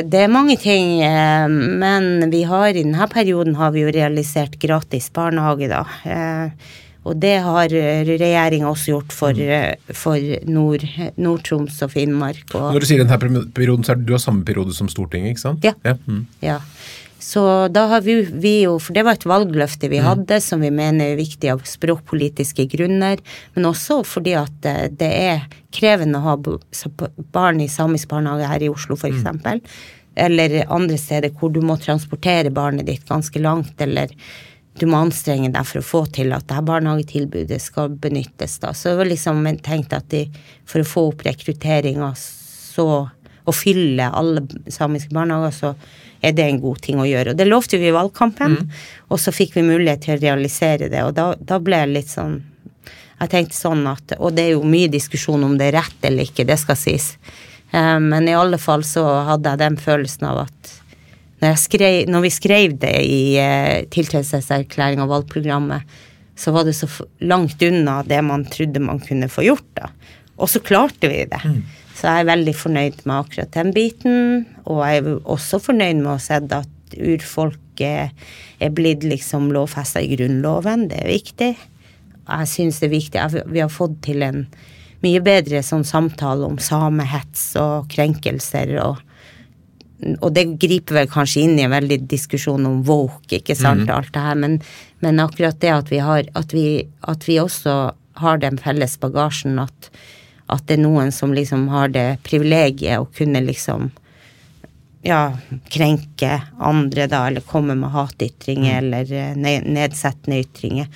Det 0.08 0.22
er 0.24 0.30
mange 0.32 0.56
ting. 0.62 1.02
eh, 1.04 1.48
Men 1.50 2.30
vi 2.32 2.44
har 2.48 2.70
i 2.70 2.78
denne 2.84 3.10
perioden 3.12 3.56
har 3.60 3.72
vi 3.76 3.82
jo 3.84 3.92
realisert 3.92 4.56
gratis 4.62 5.10
barnehage, 5.12 5.68
da. 5.68 5.84
Eh, 7.06 7.10
Og 7.10 7.20
det 7.22 7.42
har 7.42 7.70
regjeringa 7.70 8.68
også 8.68 8.92
gjort 8.92 9.12
for, 9.14 9.30
eh, 9.30 9.76
for 9.94 10.18
Nord- 10.46 11.14
Nord-Troms 11.18 11.82
og 11.84 11.92
Finnmark. 11.92 12.56
Og, 12.56 12.74
Når 12.74 12.80
du 12.80 12.86
sier 12.86 13.04
denne 13.04 13.52
perioden, 13.54 13.84
så 13.84 13.92
er 13.92 13.96
det 13.96 14.06
du 14.08 14.14
har 14.14 14.20
samme 14.20 14.44
periode 14.44 14.74
som 14.74 14.88
Stortinget, 14.88 15.36
ikke 15.36 15.40
sant? 15.40 15.64
Ja. 15.64 15.74
mm. 15.84 16.26
Ja. 16.42 16.60
Så 17.20 17.72
da 17.72 17.88
har 17.88 18.02
vi, 18.02 18.22
vi 18.22 18.64
jo 18.66 18.78
For 18.78 18.94
det 18.94 19.04
var 19.06 19.14
et 19.14 19.26
valgløfte 19.26 19.90
vi 19.90 19.98
hadde 19.98 20.42
som 20.42 20.62
vi 20.62 20.70
mener 20.70 21.14
er 21.14 21.18
viktig 21.18 21.50
av 21.50 21.64
språkpolitiske 21.66 22.68
grunner, 22.70 23.18
men 23.56 23.66
også 23.66 24.04
fordi 24.06 24.36
at 24.38 24.66
eh, 24.66 24.88
det 24.90 25.12
er 25.12 25.48
krevende 25.72 26.20
å 26.20 26.22
ha 26.22 26.36
barn 27.32 27.62
i 27.62 27.68
samisk 27.68 28.10
barnehage 28.10 28.48
her 28.48 28.66
i 28.68 28.70
Oslo 28.70 28.96
f.eks. 28.96 29.16
eksempel 29.16 29.62
Eller 30.16 30.66
andre 30.70 30.98
steder 30.98 31.34
hvor 31.36 31.52
du 31.52 31.62
må 31.62 31.80
transportere 31.82 32.54
barnet 32.54 32.86
ditt 32.86 33.08
ganske 33.08 33.42
langt, 33.42 33.74
eller 33.80 34.08
du 34.80 34.86
må 34.92 35.00
anstrenge 35.00 35.52
deg 35.54 35.68
for 35.68 35.80
å 35.80 35.88
få 35.88 36.02
til 36.18 36.34
at 36.36 36.48
det 36.50 36.58
her 36.58 36.66
barnehagetilbudet 36.68 37.62
skal 37.64 37.94
benyttes. 38.02 38.58
da. 38.60 38.74
Så 38.76 38.92
det 38.92 39.00
var 39.00 39.12
liksom 39.12 39.46
jeg 39.48 39.62
tenkte 39.64 40.02
at 40.02 40.10
de, 40.12 40.26
for 40.68 40.84
å 40.84 40.90
få 40.90 41.06
opp 41.14 41.24
rekrutteringa 41.28 42.12
så 42.20 42.88
å 43.46 43.54
fylle 43.54 44.08
alle 44.10 44.42
samiske 44.74 45.14
barnehager, 45.14 45.54
så 45.54 45.72
er 46.26 46.34
det 46.34 46.48
en 46.50 46.62
god 46.64 46.82
ting 46.82 47.00
å 47.02 47.08
gjøre. 47.08 47.34
Og 47.34 47.40
det 47.40 47.48
lovte 47.48 47.78
vi 47.78 47.92
i 47.92 47.96
valgkampen, 47.96 48.58
og 49.14 49.22
så 49.22 49.34
fikk 49.36 49.54
vi 49.60 49.66
mulighet 49.68 50.06
til 50.06 50.16
å 50.16 50.22
realisere 50.24 50.90
det. 50.90 51.04
Og 51.06 51.14
da, 51.18 51.32
da 51.38 51.60
ble 51.62 51.84
jeg 51.84 51.94
litt 51.94 52.12
sånn 52.12 52.42
Jeg 53.16 53.32
tenkte 53.32 53.56
sånn 53.56 53.86
at 53.88 54.12
Og 54.20 54.34
det 54.36 54.44
er 54.44 54.50
jo 54.58 54.66
mye 54.68 54.90
diskusjon 54.92 55.44
om 55.48 55.54
det 55.56 55.70
er 55.70 55.78
rett 55.78 56.04
eller 56.04 56.28
ikke, 56.28 56.44
det 56.44 56.58
skal 56.60 56.76
sies. 56.76 57.14
Eh, 57.72 58.00
Men 58.00 58.28
i 58.28 58.36
alle 58.36 58.58
fall 58.60 58.84
så 58.84 59.06
hadde 59.30 59.54
jeg 59.54 59.62
den 59.62 59.78
følelsen 59.80 60.28
av 60.28 60.42
at 60.50 60.74
når, 61.44 61.56
skrev, 61.60 62.10
når 62.12 62.26
vi 62.26 62.34
skrev 62.34 62.76
det 62.82 62.96
i 63.04 63.22
eh, 63.42 63.86
tiltredelseserklæring 63.92 65.02
av 65.04 65.12
valgprogrammet, 65.12 65.98
så 66.36 66.52
var 66.56 66.68
det 66.68 66.76
så 66.76 66.88
langt 67.24 67.62
unna 67.64 68.02
det 68.08 68.20
man 68.28 68.44
trodde 68.52 68.84
man 68.84 69.00
kunne 69.04 69.32
få 69.32 69.46
gjort, 69.48 69.68
da. 69.78 69.90
Og 70.36 70.52
så 70.52 70.60
klarte 70.60 71.08
vi 71.08 71.24
det. 71.32 71.42
Så 71.96 72.10
jeg 72.10 72.26
er 72.26 72.28
veldig 72.28 72.54
fornøyd 72.60 73.04
med 73.08 73.16
akkurat 73.16 73.54
den 73.56 73.72
biten, 73.76 74.18
og 74.68 74.82
jeg 74.84 75.00
er 75.00 75.12
også 75.32 75.62
fornøyd 75.64 76.02
med 76.02 76.12
å 76.12 76.20
se 76.20 76.42
at 76.44 76.96
urfolket 76.96 78.26
er 78.60 78.74
blitt 78.76 79.06
liksom 79.08 79.48
lovfesta 79.56 80.04
i 80.04 80.12
Grunnloven, 80.12 80.90
det 80.92 81.00
er 81.04 81.14
viktig. 81.14 81.54
Jeg 82.26 82.52
syns 82.52 82.82
det 82.82 82.90
er 82.90 82.96
viktig, 82.98 83.24
vi 83.54 83.64
har 83.64 83.72
fått 83.72 84.02
til 84.04 84.28
en 84.28 84.44
mye 85.06 85.22
bedre 85.24 85.62
sånn 85.64 85.86
samtale 85.88 86.48
om 86.48 86.60
samehets 86.60 87.54
og 87.62 87.88
krenkelser 87.92 88.76
og 88.84 89.00
og 90.20 90.34
det 90.36 90.44
griper 90.60 91.00
vel 91.00 91.12
kanskje 91.12 91.46
inn 91.46 91.60
i 91.60 91.66
en 91.66 91.74
veldig 91.74 92.02
diskusjon 92.12 92.68
om 92.68 92.82
woke, 92.88 93.38
ikke 93.40 93.56
sant, 93.58 93.90
alt 93.90 94.12
det 94.14 94.24
her, 94.26 94.36
men, 94.40 94.58
men 95.04 95.22
akkurat 95.24 95.60
det 95.62 95.72
at 95.72 95.92
vi 95.94 96.02
har, 96.04 96.28
at 96.36 96.54
vi, 96.54 96.68
at 97.08 97.28
vi 97.28 97.40
også 97.42 97.76
har 98.20 98.40
den 98.44 98.60
felles 98.62 98.98
bagasjen 99.00 99.60
at, 99.64 99.92
at 100.52 100.66
det 100.68 100.78
er 100.78 100.84
noen 100.84 101.12
som 101.16 101.34
liksom 101.36 101.68
har 101.72 101.92
det 101.96 102.08
privilegiet 102.28 103.02
å 103.02 103.08
kunne 103.16 103.42
liksom 103.48 103.90
ja, 105.06 105.38
krenke 105.70 106.40
andre 106.58 107.08
da, 107.12 107.28
eller 107.30 107.46
komme 107.46 107.76
med 107.78 107.94
hatytringer 107.94 108.82
eller 108.82 109.12
eh, 109.14 109.38
nedsettende 109.38 110.42
ytringer. 110.42 110.90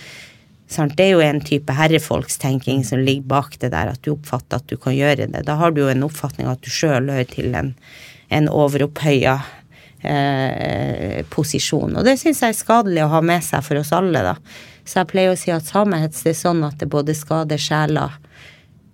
Sant? 0.70 0.96
Det 0.98 1.08
er 1.08 1.16
jo 1.16 1.26
en 1.26 1.42
type 1.46 1.74
herrefolkstenking 1.74 2.84
som 2.86 3.02
ligger 3.02 3.30
bak 3.30 3.58
det 3.62 3.72
der, 3.74 3.94
at 3.94 4.02
du 4.06 4.14
oppfatter 4.16 4.62
at 4.62 4.70
du 4.70 4.78
kan 4.82 4.98
gjøre 4.98 5.30
det. 5.30 5.44
Da 5.46 5.58
har 5.62 5.74
du 5.74 5.84
jo 5.84 5.92
en 5.92 6.06
oppfatning 6.06 6.50
av 6.50 6.58
at 6.58 6.66
du 6.66 6.72
sjøl 6.74 7.10
hører 7.10 7.30
til 7.30 7.56
en, 7.58 7.74
en 8.30 8.50
overopphøya 8.50 9.36
eh, 10.02 11.22
posisjon. 11.34 11.98
Og 11.98 12.08
det 12.08 12.18
syns 12.22 12.44
jeg 12.44 12.56
er 12.56 12.60
skadelig 12.60 13.06
å 13.06 13.12
ha 13.16 13.22
med 13.26 13.46
seg 13.46 13.66
for 13.66 13.82
oss 13.82 13.94
alle, 13.96 14.24
da. 14.26 14.36
Så 14.86 15.02
jeg 15.02 15.12
pleier 15.12 15.34
å 15.34 15.38
si 15.38 15.52
at 15.54 15.68
samehets 15.68 16.24
det 16.26 16.34
er 16.34 16.40
sånn 16.40 16.64
at 16.66 16.80
det 16.82 16.90
både 16.90 17.18
skader 17.18 17.62
sjela 17.62 18.10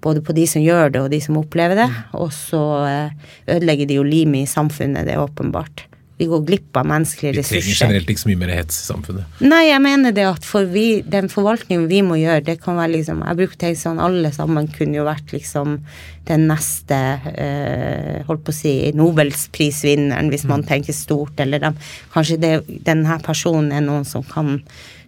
både 0.06 0.22
på 0.22 0.36
de 0.38 0.46
som 0.46 0.62
gjør 0.62 0.92
det, 0.94 1.02
og 1.02 1.10
de 1.14 1.20
som 1.24 1.40
opplever 1.40 1.80
det. 1.80 1.90
Og 2.20 2.30
så 2.36 2.62
eh, 2.86 3.32
ødelegger 3.56 3.90
de 3.90 4.00
jo 4.00 4.06
limet 4.06 4.46
i 4.46 4.50
samfunnet, 4.50 5.08
det 5.08 5.16
er 5.16 5.24
åpenbart. 5.24 5.88
Vi 6.18 6.30
går 6.32 6.46
glipp 6.48 6.78
av 6.80 6.88
menneskelige 6.88 7.42
ressurser. 7.42 7.60
Vi 7.60 7.74
trenger 7.76 7.82
generelt 7.82 8.12
ikke 8.14 8.22
så 8.22 8.30
mye 8.30 8.40
mer 8.40 8.54
hets 8.56 8.78
i 8.80 8.86
samfunnet. 8.88 9.40
Nei, 9.44 9.62
jeg 9.68 9.82
mener 9.84 10.16
det 10.16 10.24
at 10.30 10.48
for 10.48 10.70
vi, 10.72 10.86
den 11.04 11.28
forvaltningen 11.32 11.90
vi 11.92 12.00
må 12.08 12.20
gjøre, 12.22 12.46
det 12.48 12.58
kan 12.64 12.80
være 12.80 12.94
liksom 12.94 13.24
Jeg 13.26 13.40
bruker 13.42 13.60
tenke 13.66 13.82
sånn, 13.82 14.00
alle 14.00 14.32
sammen 14.36 14.70
kunne 14.72 15.02
jo 15.02 15.08
vært 15.08 15.36
liksom 15.36 15.78
den 16.26 16.48
neste 16.50 16.98
eh, 17.36 18.24
holdt 18.26 18.46
på 18.48 18.54
å 18.54 18.58
si 18.58 18.74
Nobelsprisvinneren, 18.98 20.32
hvis 20.34 20.48
man 20.50 20.64
tenker 20.66 20.96
stort, 20.96 21.36
eller 21.44 21.62
dem. 21.62 21.78
Kanskje 22.16 22.40
det, 22.42 22.54
denne 22.88 23.20
personen 23.26 23.76
er 23.76 23.84
noen 23.86 24.08
som 24.08 24.24
kan 24.26 24.62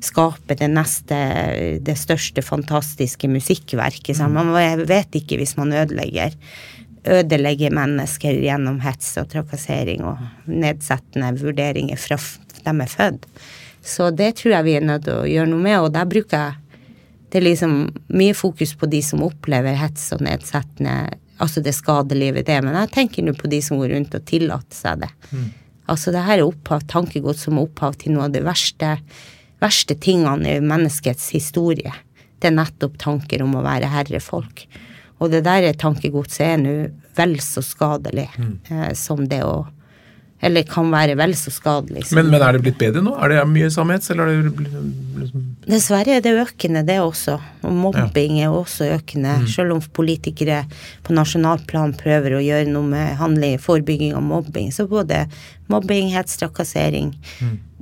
skape 0.04 0.58
det 0.60 0.70
neste, 0.70 1.18
det 1.82 1.98
største 1.98 2.44
fantastiske 2.46 3.30
musikkverket. 3.32 4.20
Mm. 4.20 4.36
man 4.36 4.84
vet 4.86 5.18
ikke 5.18 5.40
hvis 5.40 5.56
man 5.58 5.74
ødelegger 5.74 6.36
ødelegger 7.08 7.74
mennesker 7.76 8.38
gjennom 8.44 8.80
hets 8.84 9.14
og 9.22 9.30
trakassering 9.32 10.04
og 10.08 10.22
nedsettende 10.50 11.34
vurderinger 11.40 12.00
fra 12.00 12.20
de 12.68 12.74
er 12.84 12.92
født. 12.92 13.28
Så 13.88 14.10
det 14.12 14.34
tror 14.40 14.58
jeg 14.58 14.68
vi 14.68 14.74
er 14.78 14.88
nødt 14.88 15.06
til 15.08 15.22
å 15.22 15.28
gjøre 15.30 15.52
noe 15.52 15.64
med, 15.64 15.78
og 15.80 15.94
der 15.96 16.10
bruker 16.10 16.48
jeg 16.48 16.64
det 17.28 17.42
er 17.42 17.44
liksom 17.50 17.74
mye 18.16 18.34
fokus 18.38 18.72
på 18.80 18.88
de 18.88 19.02
som 19.04 19.24
opplever 19.26 19.76
hets 19.76 20.14
og 20.16 20.24
nedsettende 20.24 20.98
Altså 21.38 21.62
det 21.62 21.76
skadelige 21.78 22.34
ved 22.34 22.48
det, 22.48 22.56
men 22.66 22.74
jeg 22.74 22.90
tenker 22.96 23.22
nå 23.22 23.36
på 23.38 23.46
de 23.52 23.60
som 23.62 23.78
går 23.78 23.92
rundt 23.94 24.16
og 24.18 24.24
tillater 24.26 24.74
seg 24.74 25.04
det. 25.04 25.10
Altså 25.86 26.10
det 26.10 26.24
her 26.26 26.40
er 26.40 26.48
opphav, 26.48 26.82
tankegods 26.90 27.44
som 27.46 27.60
er 27.60 27.68
opphav 27.68 27.94
til 28.02 28.16
noe 28.16 28.26
av 28.26 28.34
de 28.34 28.42
verste, 28.42 28.96
verste 29.62 29.94
tingene 30.02 30.56
i 30.56 30.64
menneskets 30.66 31.30
historie. 31.36 31.94
Det 32.42 32.50
er 32.50 32.58
nettopp 32.58 32.98
tanker 32.98 33.46
om 33.46 33.54
å 33.54 33.62
være 33.62 33.92
herrefolk. 33.94 34.66
Og 35.20 35.32
det 35.32 35.44
der 35.48 35.72
tankegodset 35.74 36.42
er 36.46 36.58
nå 36.62 36.76
vel 37.18 37.38
så 37.42 37.64
skadelig 37.66 38.28
eh, 38.70 38.94
som 38.94 39.26
det 39.28 39.42
å 39.44 39.66
Eller 40.40 40.62
kan 40.70 40.92
være 40.94 41.16
vel 41.18 41.32
så 41.34 41.50
skadelig. 41.50 42.06
som- 42.06 42.16
Men, 42.20 42.28
men 42.30 42.42
er 42.46 42.52
det 42.54 42.62
blitt 42.62 42.78
bedre 42.78 43.02
nå? 43.02 43.16
Er 43.24 43.30
det 43.30 43.48
mye 43.50 43.72
samhets, 43.74 44.12
eller 44.12 44.28
er 44.30 44.44
det 44.44 44.52
liksom 45.18 45.46
Dessverre 45.66 46.14
er 46.18 46.22
det 46.22 46.34
økende, 46.38 46.86
det 46.86 47.00
også. 47.02 47.40
Og 47.64 47.72
mobbing 47.74 48.38
er 48.44 48.54
også 48.54 48.86
økende. 49.00 49.48
Selv 49.50 49.74
om 49.74 49.82
politikere 49.82 50.60
på 51.04 51.16
nasjonalt 51.18 51.66
plan 51.66 51.92
prøver 51.92 52.38
å 52.38 52.44
gjøre 52.46 52.68
noe 52.70 52.84
med 52.86 53.18
handling, 53.18 53.58
forebygging 53.58 54.14
av 54.14 54.22
mobbing, 54.22 54.70
så 54.72 54.86
både 54.88 55.24
mobbing, 55.70 56.12
hets, 56.14 56.38
trakassering 56.38 57.16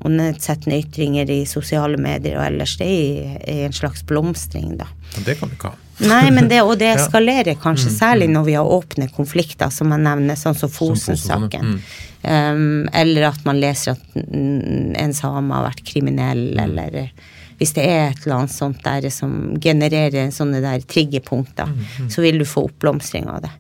og 0.01 0.11
nedsettende 0.11 0.79
ytringer 0.79 1.29
i 1.29 1.43
sosiale 1.43 1.97
medier 1.99 2.37
og 2.39 2.45
ellers, 2.53 2.77
det 2.77 2.87
er 2.87 2.89
i, 2.89 3.37
i 3.51 3.65
en 3.65 3.73
slags 3.75 4.01
blomstring, 4.07 4.77
da. 4.77 4.87
Det 5.25 5.37
kan 5.39 5.49
vi 5.49 5.55
ikke 5.59 5.73
ha. 5.73 5.75
Nei, 6.03 6.25
men 6.33 6.49
det, 6.51 6.59
og 6.65 6.75
det 6.79 6.89
eskalerer 6.97 7.55
kanskje, 7.61 7.93
særlig 7.93 8.27
når 8.31 8.49
vi 8.49 8.57
har 8.57 8.73
åpne 8.77 9.07
konflikter, 9.15 9.71
som 9.71 9.93
jeg 9.93 10.03
nevner, 10.03 10.39
sånn 10.39 10.57
som 10.57 10.71
Fosen, 10.71 11.15
Fosen-saken. 11.15 11.79
Um, 12.25 12.87
eller 12.95 13.29
at 13.29 13.43
man 13.45 13.59
leser 13.61 13.93
at 13.93 14.15
mm, 14.17 14.95
en 14.97 15.13
same 15.15 15.53
har 15.53 15.67
vært 15.67 15.83
kriminell, 15.85 16.47
eller 16.57 17.01
eh, 17.03 17.25
hvis 17.59 17.75
det 17.77 17.85
er 17.87 18.07
et 18.09 18.23
eller 18.25 18.41
annet 18.41 18.55
sånt 18.55 18.81
der 18.83 19.05
som 19.13 19.35
genererer 19.61 20.31
sånne 20.33 20.59
der 20.63 20.81
triggerpunkter, 20.89 21.69
så 22.11 22.23
vil 22.25 22.41
du 22.41 22.47
få 22.49 22.65
oppblomstring 22.67 23.29
av 23.31 23.45
det. 23.45 23.53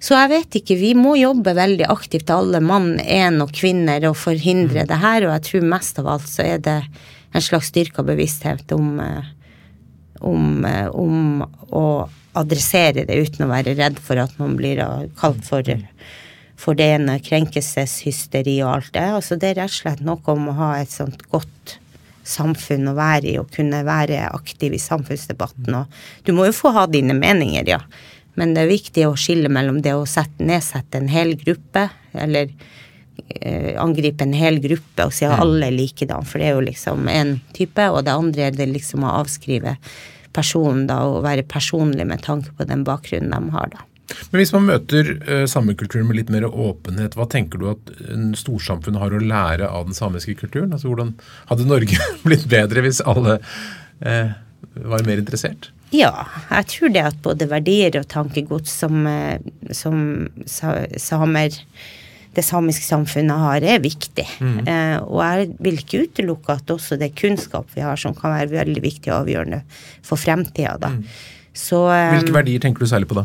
Så 0.00 0.14
jeg 0.14 0.30
vet 0.30 0.58
ikke, 0.60 0.76
vi 0.78 0.92
må 0.96 1.16
jobbe 1.18 1.56
veldig 1.56 1.88
aktivt 1.92 2.30
alle 2.32 2.60
mann, 2.64 2.94
en 3.00 3.40
og 3.44 3.52
kvinner, 3.56 4.04
og 4.08 4.18
forhindre 4.20 4.86
det 4.88 5.00
her, 5.02 5.26
og 5.26 5.34
jeg 5.34 5.46
tror 5.50 5.70
mest 5.74 6.00
av 6.00 6.10
alt 6.14 6.28
så 6.30 6.46
er 6.46 6.62
det 6.64 6.78
en 7.36 7.44
slags 7.44 7.72
styrka 7.72 8.04
bevissthet 8.06 8.72
om 8.76 9.00
eh, 9.02 9.32
om, 10.20 10.64
eh, 10.64 10.88
om 10.88 11.42
å 11.70 11.86
adressere 12.36 13.06
det 13.08 13.16
uten 13.16 13.46
å 13.46 13.50
være 13.50 13.76
redd 13.78 13.98
for 14.02 14.20
at 14.20 14.36
man 14.40 14.56
blir 14.58 14.80
eh, 14.82 15.08
kalt 15.20 15.42
for, 15.46 15.66
for 16.60 16.78
det 16.78 16.90
ene 16.98 17.18
krenkelseshysteri 17.24 18.58
og 18.62 18.72
alt 18.74 18.92
det. 18.96 19.08
Altså 19.20 19.40
det 19.40 19.52
er 19.52 19.60
rett 19.62 19.72
og 19.72 19.80
slett 19.80 20.04
noe 20.06 20.36
om 20.36 20.50
å 20.52 20.58
ha 20.60 20.70
et 20.80 20.92
sånt 20.92 21.24
godt 21.32 21.78
samfunn 22.26 22.90
å 22.90 22.96
være 22.96 23.30
i 23.30 23.36
og 23.40 23.52
kunne 23.54 23.84
være 23.86 24.26
aktiv 24.32 24.74
i 24.74 24.82
samfunnsdebatten. 24.82 25.78
Og 25.78 26.26
du 26.26 26.34
må 26.36 26.48
jo 26.48 26.56
få 26.56 26.74
ha 26.76 26.86
dine 26.90 27.14
meninger, 27.16 27.68
ja. 27.76 27.80
Men 28.36 28.52
det 28.52 28.64
er 28.64 28.74
viktig 28.74 29.06
å 29.08 29.16
skille 29.16 29.48
mellom 29.52 29.78
det 29.84 29.94
å 29.96 30.04
sette, 30.08 30.44
nedsette 30.44 31.00
en 31.00 31.08
hel 31.08 31.36
gruppe, 31.40 31.86
eller 32.12 32.50
angripe 33.80 34.24
en 34.24 34.34
hel 34.36 34.58
gruppe 34.62 35.06
og 35.06 35.14
si 35.14 35.26
at 35.26 35.40
alle 35.40 35.68
er 35.68 35.74
likedan, 35.74 36.26
for 36.28 36.40
det 36.40 36.50
er 36.50 36.54
jo 36.56 36.66
liksom 36.66 37.08
én 37.10 37.36
type, 37.56 37.88
og 37.90 38.04
det 38.06 38.14
andre 38.14 38.46
er 38.48 38.56
det 38.56 38.68
liksom 38.70 39.04
å 39.06 39.16
avskrive 39.22 39.76
personen 40.36 40.86
da, 40.88 41.00
og 41.08 41.24
være 41.24 41.46
personlig 41.48 42.06
med 42.08 42.24
tanke 42.24 42.52
på 42.56 42.66
den 42.68 42.84
bakgrunnen 42.86 43.32
de 43.32 43.56
har, 43.56 43.70
da. 43.72 43.84
Men 44.30 44.38
hvis 44.38 44.52
man 44.54 44.68
møter 44.68 45.08
uh, 45.26 45.44
samekulturen 45.50 46.06
med 46.06 46.20
litt 46.20 46.32
mer 46.32 46.46
åpenhet, 46.46 47.16
hva 47.18 47.26
tenker 47.30 47.58
du 47.58 47.68
at 47.72 47.90
storsamfunnet 48.38 49.02
har 49.02 49.14
å 49.16 49.22
lære 49.22 49.66
av 49.66 49.88
den 49.88 49.98
samiske 49.98 50.36
kulturen? 50.38 50.70
Altså 50.76 50.92
hvordan 50.92 51.16
Hadde 51.50 51.66
Norge 51.66 51.98
blitt 52.26 52.46
bedre 52.50 52.84
hvis 52.86 53.02
alle 53.02 53.40
uh, 53.40 54.36
var 54.86 55.06
mer 55.08 55.22
interessert? 55.22 55.70
Ja, 55.94 56.26
jeg 56.50 56.70
tror 56.72 56.94
det 56.94 57.04
at 57.08 57.18
både 57.22 57.48
verdier 57.50 57.98
og 58.00 58.08
tankegods 58.10 58.72
som, 58.82 59.04
eh, 59.06 59.38
som 59.70 60.26
samer 60.46 61.54
det 62.36 62.44
samiske 62.44 62.84
samfunnet 62.84 63.40
har, 63.40 63.64
er 63.64 63.80
viktig. 63.82 64.26
Mm. 64.44 64.58
Eh, 64.68 64.96
og 65.04 65.22
jeg 65.24 65.48
vil 65.64 65.80
ikke 65.80 66.02
utelukke 66.04 66.58
at 66.58 66.74
også 66.74 66.98
det 67.00 67.14
kunnskap 67.18 67.70
vi 67.74 67.84
har, 67.84 67.96
som 68.00 68.14
kan 68.16 68.34
være 68.34 68.52
veldig 68.52 68.82
viktig 68.84 69.12
og 69.12 69.22
avgjørende 69.22 69.62
for 70.04 70.20
fremtida, 70.20 70.76
da. 70.82 70.92
Mm. 70.92 71.02
Så, 71.56 71.80
eh, 71.92 72.12
Hvilke 72.18 72.36
verdier 72.36 72.60
tenker 72.60 72.84
du 72.84 72.90
særlig 72.90 73.08
på 73.08 73.16
da? 73.16 73.24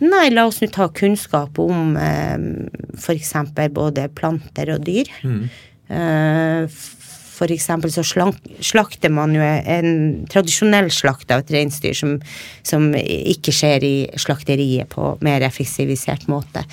Nei, 0.00 0.28
la 0.32 0.46
oss 0.48 0.60
nå 0.60 0.68
ta 0.72 0.88
kunnskap 0.92 1.58
om 1.62 1.96
eh, 1.96 2.38
f.eks. 2.98 3.34
både 3.72 4.08
planter 4.16 4.74
og 4.74 4.84
dyr. 4.84 5.10
Mm. 5.24 5.44
Eh, 5.90 6.80
for 7.40 7.52
eksempel 7.54 7.92
så 7.92 8.04
slakter 8.04 9.12
man 9.12 9.32
jo 9.32 9.40
en 9.40 10.26
tradisjonell 10.28 10.90
slakt 10.92 11.30
av 11.32 11.40
et 11.40 11.52
reinsdyr 11.54 11.96
som, 11.96 12.18
som 12.66 12.90
ikke 12.92 13.54
skjer 13.56 13.86
i 13.86 13.94
slakteriet 14.20 14.90
på 14.92 15.14
mer 15.24 15.46
effektivisert 15.46 16.26
måte. 16.28 16.66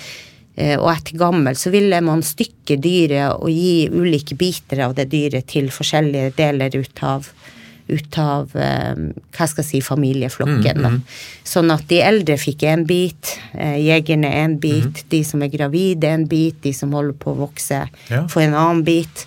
Eh, 0.58 0.74
og 0.74 0.90
etter 0.90 1.18
gammel 1.20 1.54
så 1.58 1.70
ville 1.70 2.00
man 2.02 2.24
stykke 2.26 2.80
dyret 2.82 3.36
og 3.36 3.50
gi 3.52 3.86
ulike 3.94 4.34
biter 4.38 4.82
av 4.88 4.96
det 4.98 5.06
dyret 5.12 5.46
til 5.52 5.68
forskjellige 5.70 6.32
deler 6.38 6.74
ut 6.74 7.02
av, 7.06 7.28
ut 7.86 8.18
av 8.18 8.56
eh, 8.58 9.04
hva 9.36 9.46
skal 9.46 9.62
jeg 9.62 9.68
si, 9.68 9.82
familieflokken. 9.86 10.80
Mm, 10.82 10.96
mm. 10.96 11.20
Sånn 11.46 11.70
at 11.70 11.84
de 11.92 12.00
eldre 12.02 12.34
fikk 12.42 12.64
én 12.66 12.82
bit, 12.88 13.36
eh, 13.54 13.76
jegerne 13.86 14.32
én 14.40 14.56
bit, 14.58 15.04
mm. 15.04 15.06
de 15.14 15.20
som 15.28 15.44
er 15.46 15.52
gravide 15.52 16.10
en 16.10 16.26
bit, 16.26 16.58
de 16.64 16.72
som 16.74 16.96
holder 16.96 17.14
på 17.22 17.36
å 17.36 17.40
vokse 17.44 17.84
ja. 18.10 18.24
får 18.26 18.48
en 18.48 18.58
annen 18.58 18.82
bit. 18.88 19.22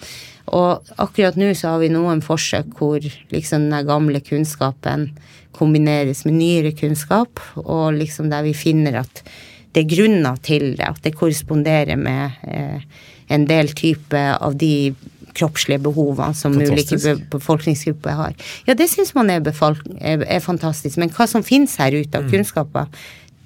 Og 0.51 0.91
akkurat 0.99 1.37
nå 1.39 1.53
så 1.55 1.77
har 1.77 1.85
vi 1.85 1.93
noen 1.93 2.19
forsøk 2.25 2.73
hvor 2.75 2.99
liksom 3.31 3.69
den 3.71 3.87
gamle 3.87 4.19
kunnskapen 4.25 5.13
kombineres 5.55 6.25
med 6.27 6.35
nyere 6.41 6.73
kunnskap, 6.75 7.39
og 7.61 7.95
liksom 7.95 8.27
der 8.31 8.43
vi 8.43 8.51
finner 8.57 8.99
at 9.05 9.23
det 9.71 9.83
er 9.83 9.93
grunner 9.95 10.37
til 10.43 10.73
det, 10.75 10.87
at 10.87 11.01
det 11.05 11.15
korresponderer 11.15 11.99
med 11.99 12.43
eh, 12.47 12.83
en 13.31 13.47
del 13.47 13.71
type 13.77 14.19
av 14.19 14.57
de 14.59 14.93
kroppslige 15.31 15.79
behovene 15.85 16.35
som 16.35 16.57
ulike 16.59 16.97
befolkningsgrupper 17.31 18.17
har. 18.17 18.35
Ja, 18.67 18.75
det 18.75 18.89
syns 18.91 19.13
man 19.15 19.31
er, 19.31 19.45
er, 19.47 20.25
er, 20.25 20.43
fantastisk. 20.43 20.99
Men 20.99 21.13
hva 21.15 21.27
som 21.29 21.45
finnes 21.45 21.77
her 21.79 21.95
ute 21.95 22.19
av 22.19 22.27
mm. 22.27 22.31
kunnskaper, 22.33 22.89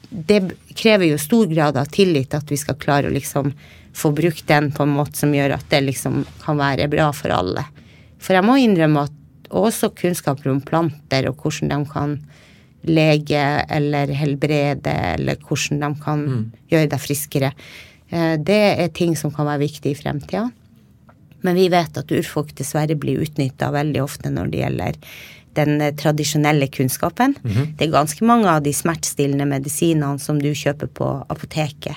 det 0.10 0.42
krever 0.78 1.12
jo 1.12 1.22
stor 1.22 1.46
grad 1.52 1.78
av 1.78 1.92
tillit 1.94 2.34
at 2.34 2.50
vi 2.50 2.58
skal 2.58 2.80
klare 2.82 3.12
å 3.12 3.14
liksom 3.14 3.52
få 3.96 4.12
brukt 4.16 4.48
den 4.50 4.72
på 4.76 4.84
en 4.84 4.96
måte 4.98 5.20
som 5.20 5.34
gjør 5.34 5.56
at 5.56 5.70
det 5.72 5.84
liksom 5.86 6.24
kan 6.42 6.58
være 6.60 6.90
bra 6.92 7.12
for 7.16 7.34
alle. 7.36 7.64
For 8.20 8.36
jeg 8.36 8.48
må 8.48 8.58
innrømme 8.60 9.06
at 9.06 9.52
også 9.56 9.92
kunnskaper 9.96 10.50
om 10.52 10.64
planter 10.66 11.30
og 11.30 11.44
hvordan 11.44 11.72
de 11.72 11.92
kan 11.92 12.18
lege 12.88 13.44
eller 13.70 14.12
helbrede, 14.16 14.94
eller 15.16 15.40
hvordan 15.42 15.82
de 15.82 15.90
kan 16.04 16.26
mm. 16.26 16.44
gjøre 16.72 16.92
deg 16.94 17.02
friskere. 17.02 17.54
Eh, 18.10 18.36
det 18.38 18.62
er 18.82 18.94
ting 18.96 19.16
som 19.20 19.34
kan 19.34 19.50
være 19.50 19.66
viktig 19.66 19.94
i 19.94 20.00
fremtida. 20.00 20.50
Men 21.46 21.58
vi 21.58 21.70
vet 21.70 21.98
at 21.98 22.12
urfolk 22.12 22.56
dessverre 22.58 22.98
blir 22.98 23.22
utnytta 23.22 23.70
veldig 23.74 24.02
ofte 24.02 24.32
når 24.34 24.54
det 24.54 24.62
gjelder 24.64 25.02
den 25.58 25.82
eh, 25.82 25.94
tradisjonelle 25.96 26.68
kunnskapen. 26.68 27.36
Mm 27.44 27.52
-hmm. 27.52 27.78
Det 27.78 27.88
er 27.88 27.92
ganske 27.92 28.26
mange 28.26 28.50
av 28.50 28.64
de 28.64 28.74
smertestillende 28.74 29.46
medisinene 29.46 30.20
som 30.20 30.42
du 30.42 30.54
kjøper 30.54 30.88
på 30.88 31.26
apoteket, 31.30 31.96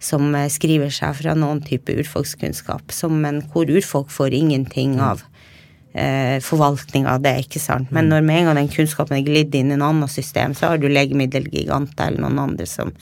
som 0.00 0.34
eh, 0.34 0.48
skriver 0.48 0.90
seg 0.90 1.16
fra 1.16 1.34
noen 1.34 1.62
type 1.62 1.92
urfolkskunnskap, 1.92 2.92
som 2.92 3.24
en 3.24 3.42
hvor 3.42 3.70
urfolk 3.70 4.10
får 4.10 4.32
ingenting 4.32 4.94
mm. 4.94 5.00
av 5.00 5.22
eh, 5.96 6.36
forvaltning 6.44 7.08
av 7.10 7.22
det, 7.24 7.34
ikke 7.46 7.62
sant. 7.62 7.90
Men 7.90 8.06
mm. 8.06 8.10
når 8.12 8.26
med 8.26 8.40
en 8.40 8.50
gang 8.50 8.60
den 8.60 8.72
kunnskapen 8.72 9.18
er 9.18 9.24
glidd 9.26 9.56
inn 9.56 9.72
i 9.72 9.78
en 9.78 9.86
annen 9.86 10.12
system, 10.12 10.54
så 10.56 10.72
har 10.72 10.82
du 10.82 10.88
legemiddelgiganter 10.90 12.12
eller 12.12 12.26
noen 12.26 12.42
andre 12.48 12.68
som, 12.70 12.92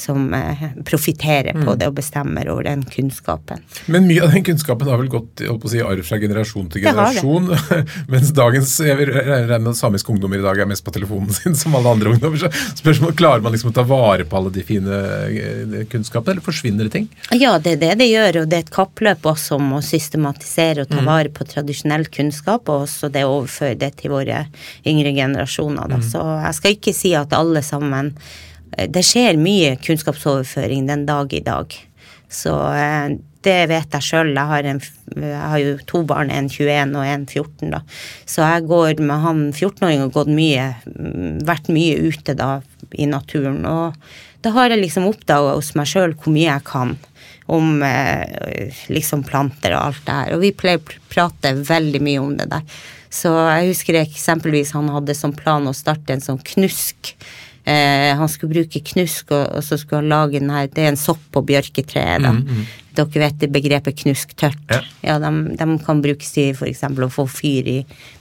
som 0.00 0.34
eh, 0.34 0.64
profitterer 0.84 1.52
på 1.52 1.66
mm. 1.66 1.78
det 1.80 1.88
og 1.90 1.96
bestemmer 1.98 2.48
over 2.52 2.66
den 2.68 2.84
kunnskapen. 2.88 3.62
Men 3.86 4.06
mye 4.08 4.24
av 4.24 4.34
den 4.34 4.44
kunnskapen 4.46 4.90
har 4.90 5.00
vel 5.00 5.10
gått 5.12 5.42
å 5.48 5.58
si, 5.70 5.80
arv 5.82 6.04
fra 6.06 6.20
generasjon 6.22 6.70
til 6.72 6.84
generasjon? 6.86 7.50
mens 8.12 8.32
dagens 8.36 8.74
jeg 8.84 8.98
vil 9.00 9.12
regne 9.12 9.60
med 9.68 9.78
samiske 9.78 10.12
ungdommer 10.12 10.40
i 10.40 10.46
dag 10.46 10.62
er 10.62 10.70
mest 10.70 10.86
på 10.86 10.94
telefonen 10.94 11.34
sin, 11.38 11.56
som 11.58 11.76
alle 11.78 11.94
andre 11.96 12.14
ungdommer. 12.14 12.40
Så 12.44 12.82
spørsmålet, 12.82 13.16
Klarer 13.18 13.42
man 13.42 13.54
liksom 13.54 13.72
å 13.72 13.74
ta 13.74 13.82
vare 13.88 14.26
på 14.28 14.38
alle 14.38 14.52
de 14.54 14.62
fine 14.66 14.98
eh, 15.26 15.78
kunnskapene, 15.90 16.36
eller 16.36 16.44
forsvinner 16.44 16.86
det 16.86 16.94
ting? 16.94 17.08
Ja, 17.34 17.56
det 17.62 17.76
er 17.76 17.82
det 17.82 17.94
det 18.02 18.10
gjør, 18.10 18.42
og 18.42 18.50
det 18.50 18.60
er 18.60 18.66
et 18.66 18.74
kappløp 18.74 19.26
også 19.26 19.58
om 19.58 19.74
å 19.78 19.84
systematisere 19.84 20.84
og 20.84 20.92
ta 20.92 21.00
mm. 21.00 21.08
vare 21.08 21.32
på 21.34 21.46
tradisjonell 21.48 22.06
kunnskap, 22.14 22.68
og 22.68 22.86
også 22.86 23.10
det 23.12 23.24
å 23.26 23.38
overføre 23.40 23.78
det 23.80 23.94
til 24.02 24.14
våre 24.14 24.44
yngre 24.86 25.14
generasjoner. 25.16 25.90
Da. 25.90 26.00
Mm. 26.00 26.06
Så 26.12 26.24
jeg 26.44 26.58
skal 26.60 26.76
ikke 26.76 26.94
si 26.96 27.14
at 27.18 27.34
alle 27.36 27.64
sammen 27.66 28.14
det 28.76 29.04
skjer 29.06 29.38
mye 29.40 29.76
kunnskapsoverføring 29.82 30.86
den 30.88 31.06
dag 31.08 31.32
i 31.34 31.42
dag. 31.44 31.74
Så 32.28 32.52
eh, 32.76 33.16
det 33.46 33.58
vet 33.70 33.94
jeg 33.96 34.04
sjøl. 34.04 34.32
Jeg, 34.36 34.78
jeg, 35.14 35.34
har 35.38 35.58
jo 35.62 35.74
to 35.88 36.02
barn, 36.08 36.32
en 36.34 36.50
21 36.50 36.96
og 36.98 37.06
en 37.06 37.26
14, 37.26 37.72
da. 37.72 37.82
Så 38.28 38.44
jeg 38.44 38.66
går 38.68 39.02
med 39.02 39.24
han 39.24 39.44
14-åringen 39.52 40.08
og 40.08 40.16
gått 40.18 40.32
mye, 40.32 40.72
mm, 40.88 41.44
vært 41.48 41.70
mye 41.72 42.00
ute 42.08 42.36
da 42.38 42.58
i 42.98 43.08
naturen. 43.08 43.62
Og 43.68 43.96
da 44.44 44.54
har 44.54 44.72
jeg 44.72 44.82
liksom 44.82 45.08
oppdaga 45.08 45.56
hos 45.56 45.74
meg 45.78 45.88
sjøl 45.90 46.14
hvor 46.18 46.34
mye 46.34 46.50
jeg 46.50 46.66
kan 46.68 46.96
om 47.48 47.80
eh, 47.82 48.68
liksom 48.92 49.24
planter 49.24 49.72
og 49.72 49.88
alt 49.88 50.04
det 50.04 50.20
her. 50.20 50.36
Og 50.36 50.44
vi 50.44 50.52
pleier 50.56 50.82
å 50.82 51.02
prate 51.08 51.54
veldig 51.56 52.04
mye 52.04 52.22
om 52.22 52.36
det 52.36 52.50
der. 52.52 52.78
Så 53.08 53.32
jeg 53.32 53.70
husker 53.70 54.02
eksempelvis 54.02 54.74
han 54.76 54.90
hadde 54.92 55.16
som 55.16 55.32
plan 55.32 55.64
å 55.68 55.76
starte 55.76 56.12
en 56.12 56.24
sånn 56.24 56.42
knusk 56.44 57.14
Eh, 57.68 58.10
han 58.16 58.30
skulle 58.32 58.54
bruke 58.54 58.80
knusk, 58.92 59.32
og, 59.34 59.44
og, 59.58 59.64
så 59.64 59.76
skulle 59.76 60.00
han 60.00 60.12
lage 60.12 60.40
den 60.40 60.52
her 60.54 60.70
Det 60.72 60.84
er 60.84 60.94
en 60.94 61.00
sopp 61.00 61.20
på 61.34 61.42
bjørketreet, 61.44 62.22
da. 62.24 62.32
Mm, 62.32 62.44
mm. 62.48 62.87
Dere 62.98 63.22
vet 63.22 63.36
det 63.40 63.50
begrepet 63.54 64.00
knusktørt? 64.02 64.62
Ja. 64.72 64.80
ja 65.04 65.16
de, 65.22 65.30
de, 65.58 65.66
kan 65.84 66.02
brukes 66.02 66.32
til 66.34 66.50
f.eks. 66.56 66.82
å 66.82 67.10
få 67.12 67.24
fyr 67.30 67.68
i 67.70 67.76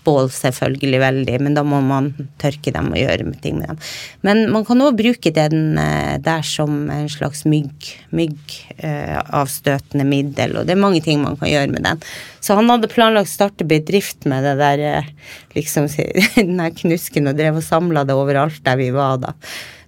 bål, 0.06 0.30
selvfølgelig 0.32 1.02
veldig, 1.02 1.38
men 1.44 1.58
da 1.58 1.64
må 1.68 1.80
man 1.84 2.12
tørke 2.42 2.72
dem 2.76 2.92
og 2.94 3.00
gjøre 3.00 3.32
ting 3.44 3.58
med 3.60 3.74
dem. 3.74 3.80
Men 4.28 4.44
man 4.54 4.66
kan 4.68 4.84
òg 4.86 5.00
bruke 5.00 5.34
den 5.36 5.80
eh, 5.82 6.16
der 6.24 6.46
som 6.48 6.88
en 6.94 7.10
slags 7.12 7.44
mygg, 7.50 7.90
myggavstøtende 8.16 10.08
middel, 10.08 10.60
og 10.60 10.68
det 10.68 10.78
er 10.78 10.84
mange 10.86 11.02
ting 11.06 11.24
man 11.24 11.40
kan 11.40 11.52
gjøre 11.52 11.74
med 11.74 11.88
den. 11.88 12.04
Så 12.40 12.56
han 12.56 12.70
hadde 12.72 12.92
planlagt 12.92 13.32
å 13.32 13.34
starte 13.34 13.68
bedrift 13.68 14.28
med 14.30 14.46
det 14.48 14.58
der, 14.62 14.86
eh, 14.92 15.10
liksom, 15.58 15.90
den 16.38 16.62
der 16.62 16.76
knusken, 16.78 17.28
og 17.28 17.40
drev 17.40 17.60
og 17.60 17.66
samla 17.66 18.06
det 18.08 18.16
overalt 18.18 18.62
der 18.68 18.80
vi 18.80 18.94
var 18.96 19.20
da. 19.26 19.34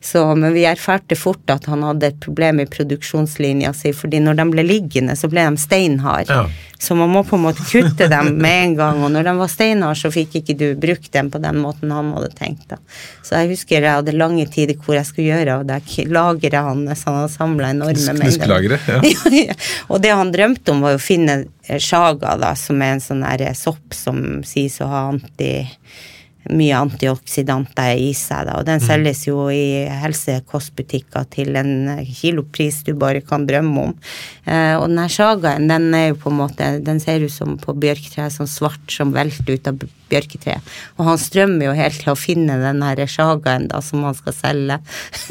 Så, 0.02 0.36
men 0.36 0.54
vi 0.54 0.64
erfarte 0.64 1.16
fort 1.20 1.52
at 1.52 1.66
han 1.68 1.84
hadde 1.84 2.08
et 2.08 2.20
problem 2.24 2.62
i 2.64 2.68
produksjonslinja 2.72 3.74
si, 3.76 3.92
fordi 3.96 4.22
når 4.24 4.38
de 4.40 4.46
ble 4.54 4.64
liggende, 4.64 5.16
så 5.20 5.28
ble 5.32 5.44
de 5.44 5.60
steinharde. 5.60 6.32
Ja. 6.32 6.68
Så 6.80 6.96
man 6.96 7.12
må 7.12 7.26
på 7.28 7.36
en 7.36 7.44
måte 7.44 7.66
kutte 7.68 8.08
dem 8.08 8.30
med 8.40 8.62
en 8.64 8.76
gang, 8.78 9.02
og 9.04 9.12
når 9.12 9.28
de 9.28 9.34
var 9.42 9.52
steinharde, 9.52 10.00
så 10.00 10.12
fikk 10.14 10.38
ikke 10.40 10.56
du 10.56 10.66
brukt 10.80 11.12
dem 11.12 11.28
på 11.34 11.42
den 11.44 11.60
måten 11.60 11.92
han 11.92 12.14
hadde 12.16 12.32
tenkt. 12.38 12.70
da. 12.72 12.80
Så 13.28 13.42
jeg 13.42 13.52
husker 13.52 13.84
jeg 13.84 13.98
hadde 13.98 14.16
lange 14.16 14.46
tider 14.48 14.80
hvor 14.80 14.96
jeg 14.96 15.10
skulle 15.10 15.34
gjøre, 15.34 15.60
av 15.60 15.68
det 15.68 16.08
lageret 16.08 16.70
hans, 16.70 17.04
han 17.04 17.20
hadde 17.20 17.34
samla 17.36 17.74
enorme 17.76 18.16
mengder. 18.22 18.78
Ja. 18.90 19.54
og 19.92 20.00
det 20.02 20.12
han 20.16 20.32
drømte 20.32 20.72
om, 20.72 20.86
var 20.86 20.96
å 20.96 21.02
finne 21.02 21.42
sjaga, 21.68 22.38
da, 22.40 22.54
som 22.58 22.80
er 22.82 22.96
en 22.96 23.04
sånn 23.04 23.26
sopp 23.58 23.94
som 23.94 24.40
sies 24.48 24.80
å 24.82 24.88
ha 24.90 25.04
anti 25.12 25.52
mye 26.48 26.78
antioksidanter 26.80 28.00
i 28.00 28.12
seg. 28.18 28.48
Da. 28.48 28.60
Og 28.60 28.68
den 28.68 28.80
mm. 28.80 28.86
selges 28.86 29.26
jo 29.28 29.50
i 29.52 29.86
helsekostbutikker 30.02 31.28
til 31.34 31.60
en 31.60 32.00
kilopris 32.08 32.82
du 32.88 32.94
bare 33.00 33.22
kan 33.26 33.46
drømme 33.50 33.90
om. 33.90 33.94
Eh, 34.46 34.76
og 34.78 34.88
den 34.88 35.02
her 35.04 35.14
sagaen, 35.14 35.68
den 35.70 35.90
er 35.98 36.10
jo 36.10 36.20
på 36.24 36.32
en 36.32 36.40
måte 36.40 36.70
Den 36.86 37.02
ser 37.04 37.24
ut 37.26 37.34
som 37.34 37.58
på 37.60 37.76
bjørketreet, 37.78 38.34
sånn 38.34 38.50
svart 38.50 38.94
som 38.94 39.14
velter 39.16 39.60
ut 39.60 39.70
av 39.70 39.84
bjørketreet. 40.10 40.74
Og 40.98 41.12
han 41.12 41.22
strømmer 41.22 41.70
jo 41.70 41.78
helt 41.78 42.02
til 42.02 42.14
å 42.14 42.20
finne 42.20 42.58
den 42.62 42.82
her 42.86 43.06
sagaen 43.10 43.70
da, 43.70 43.84
som 43.84 44.08
han 44.08 44.18
skal 44.18 44.36
selge. 44.38 44.80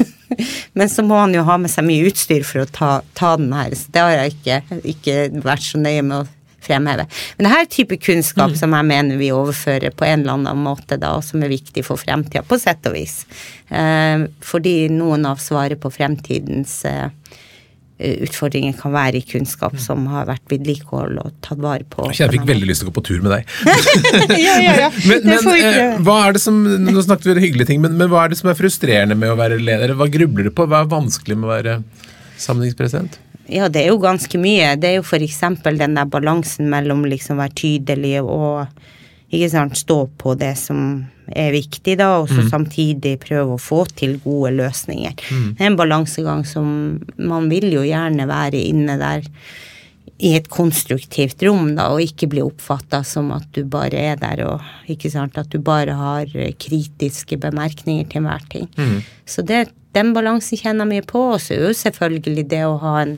Men 0.77 0.91
så 0.91 1.03
må 1.03 1.17
han 1.17 1.33
jo 1.33 1.43
ha 1.47 1.57
med 1.57 1.73
seg 1.73 1.87
mye 1.87 2.05
utstyr 2.09 2.45
for 2.45 2.63
å 2.63 2.69
ta, 2.69 2.91
ta 3.17 3.33
den 3.39 3.53
her, 3.55 3.73
så 3.75 3.89
det 3.95 4.03
har 4.05 4.13
jeg 4.13 4.35
ikke, 4.35 4.81
ikke 4.93 5.15
vært 5.41 5.65
så 5.65 5.81
nøye 5.81 6.03
med 6.05 6.21
å 6.21 6.27
fremheve. 6.65 7.07
Men 7.37 7.47
det 7.47 7.53
her 7.53 7.65
er 7.65 7.71
type 7.73 7.99
kunnskap 8.03 8.53
mm. 8.53 8.57
som 8.61 8.75
jeg 8.77 8.89
mener 8.89 9.19
vi 9.19 9.31
overfører 9.35 9.95
på 9.95 10.07
en 10.07 10.23
eller 10.23 10.37
annen 10.37 10.63
måte, 10.65 10.99
da, 10.99 11.15
og 11.17 11.25
som 11.25 11.43
er 11.43 11.53
viktig 11.53 11.85
for 11.87 12.01
fremtida, 12.01 12.43
på 12.45 12.59
sett 12.61 12.85
og 12.89 12.97
vis. 12.97 13.21
Eh, 13.69 14.27
fordi 14.45 14.75
noen 14.93 15.27
av 15.29 15.41
svaret 15.43 15.81
på 15.81 15.91
fremtidens 15.93 16.81
eh, 16.89 17.07
utfordringer 17.99 18.75
kan 18.79 18.93
være 18.93 19.19
i 19.19 19.25
kunnskap 19.27 19.75
som 19.81 20.05
har 20.13 20.27
vært 20.29 20.45
vedlikehold 20.51 21.19
og 21.19 21.33
tatt 21.43 21.59
vare 21.63 21.83
på. 21.83 22.07
Jeg 22.15 22.31
fikk 22.31 22.47
veldig 22.47 22.69
lyst 22.69 22.83
til 22.83 22.87
å 22.87 22.93
gå 22.93 22.95
på 22.95 23.05
tur 23.09 23.23
med 23.25 23.33
deg. 23.35 23.55
ja, 24.45 24.55
ja, 24.63 24.75
ja. 24.85 24.91
Men, 25.03 25.27
men 25.27 25.49
eh, 25.57 25.97
hva 26.05 26.19
er 26.27 26.37
det 26.37 26.43
som 26.43 26.61
Nå 26.63 27.03
snakket 27.03 27.27
vi 27.27 27.35
om 27.35 27.41
hyggelige 27.43 27.71
ting, 27.73 27.81
men, 27.83 27.97
men 27.99 28.11
hva 28.11 28.25
er 28.25 28.33
det 28.33 28.39
som 28.39 28.51
er 28.51 28.59
frustrerende 28.59 29.19
med 29.19 29.33
å 29.33 29.39
være 29.39 29.59
leder? 29.59 29.97
Hva 29.99 30.07
grubler 30.11 30.47
du 30.47 30.53
på? 30.55 30.67
Hva 30.69 30.85
er 30.85 30.93
vanskelig 30.93 31.39
med 31.39 31.49
å 31.49 31.53
være 31.57 31.79
sammenligningspresident? 32.39 33.19
Ja, 33.49 33.69
det 33.69 33.83
er 33.83 33.91
jo 33.91 33.99
ganske 34.01 34.37
mye. 34.41 34.75
Det 34.77 34.89
er 34.89 34.99
jo 34.99 35.19
eksempel 35.19 35.79
den 35.79 35.95
der 35.97 36.05
balansen 36.05 36.69
mellom 36.69 37.05
liksom 37.09 37.41
være 37.41 37.57
tydelig 37.57 38.19
og 38.21 38.67
ikke 39.29 39.49
sant, 39.51 39.77
stå 39.77 40.07
på 40.17 40.33
det 40.39 40.55
som 40.57 41.05
er 41.29 41.51
viktig, 41.53 41.99
da, 41.99 42.15
og 42.17 42.31
så 42.31 42.41
samtidig 42.49 43.19
prøve 43.21 43.53
å 43.53 43.61
få 43.61 43.83
til 43.93 44.15
gode 44.23 44.55
løsninger. 44.57 45.13
Det 45.19 45.61
er 45.61 45.69
en 45.69 45.77
balansegang 45.77 46.41
som 46.49 46.97
man 47.17 47.49
vil 47.51 47.69
jo 47.75 47.83
gjerne 47.85 48.25
være 48.29 48.57
inne 48.57 48.95
der 48.97 49.27
i 50.19 50.33
et 50.35 50.49
konstruktivt 50.51 51.45
rom, 51.45 51.75
da, 51.77 51.91
og 51.93 52.01
ikke 52.03 52.27
bli 52.33 52.41
oppfatta 52.43 53.03
som 53.07 53.29
at 53.31 53.45
du 53.55 53.61
bare 53.69 54.01
er 54.09 54.17
der 54.19 54.41
og 54.47 54.65
ikke 54.89 55.13
sant, 55.13 55.37
at 55.37 55.53
du 55.53 55.61
bare 55.61 55.93
har 55.95 56.33
kritiske 56.59 57.37
bemerkninger 57.39 58.09
til 58.09 58.23
enhver 58.23 58.49
ting. 58.49 58.67
Så 59.29 59.45
det, 59.45 59.67
den 59.97 60.13
balansen 60.13 60.59
kjenner 60.59 60.85
jeg 60.85 60.91
mye 60.91 61.07
på, 61.09 61.21
og 61.33 61.41
så 61.41 61.55
er 61.55 61.67
jo 61.69 61.77
selvfølgelig 61.77 62.45
det 62.51 62.63
å 62.67 62.77
ha 62.83 62.95
en, 63.03 63.15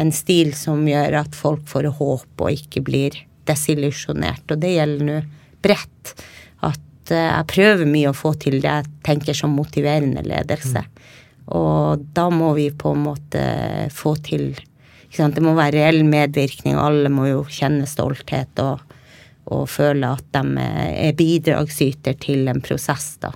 en 0.00 0.12
stil 0.14 0.52
som 0.58 0.82
gjør 0.88 1.20
at 1.22 1.36
folk 1.38 1.66
får 1.70 1.92
håp 2.00 2.44
og 2.44 2.56
ikke 2.56 2.82
blir 2.86 3.18
desillusjonert, 3.48 4.46
og 4.50 4.62
det 4.62 4.74
gjelder 4.74 5.06
nå 5.06 5.20
bredt. 5.64 6.14
At 6.66 7.12
eh, 7.12 7.28
jeg 7.28 7.50
prøver 7.52 7.90
mye 7.90 8.10
å 8.10 8.16
få 8.16 8.34
til 8.42 8.60
det 8.62 8.72
jeg 8.72 8.90
tenker 9.06 9.36
som 9.36 9.54
motiverende 9.56 10.24
ledelse. 10.26 10.84
Og 11.50 12.02
da 12.14 12.28
må 12.30 12.52
vi 12.58 12.68
på 12.70 12.94
en 12.94 13.06
måte 13.08 13.44
få 13.94 14.14
til? 14.22 14.52
Det 15.10 15.42
må 15.42 15.56
være 15.58 15.80
reell 15.80 16.04
medvirkning, 16.06 16.78
alle 16.78 17.10
må 17.10 17.26
jo 17.26 17.40
kjenne 17.50 17.88
stolthet 17.90 18.60
og, 18.62 18.84
og 19.50 19.64
føle 19.70 20.12
at 20.14 20.28
de 20.36 20.66
er 21.08 21.16
bidragsyter 21.18 22.14
til 22.22 22.46
en 22.50 22.62
prosess, 22.62 23.16
da. 23.22 23.32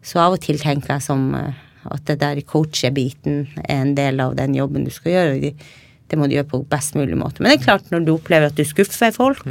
Så 0.00 0.22
av 0.22 0.38
og 0.38 0.40
til 0.40 0.60
tenker 0.62 0.94
jeg 0.96 1.04
som 1.04 1.34
eh, 1.36 1.66
at 1.88 2.04
det 2.08 2.18
der 2.20 2.40
coachebiten 2.44 3.46
er 3.64 3.80
en 3.80 3.94
del 3.96 4.20
av 4.20 4.36
den 4.38 4.54
jobben 4.58 4.84
du 4.84 4.92
skal 4.92 5.14
gjøre. 5.14 5.36
og 5.36 6.10
Det 6.10 6.18
må 6.18 6.28
du 6.28 6.36
gjøre 6.36 6.50
på 6.50 6.62
best 6.68 6.96
mulig 6.98 7.16
måte. 7.16 7.40
Men 7.40 7.52
det 7.52 7.60
er 7.60 7.66
klart, 7.68 7.90
når 7.92 8.04
du 8.04 8.14
opplever 8.14 8.50
at 8.50 8.58
du 8.58 8.64
skuffer 8.66 9.14
folk, 9.14 9.46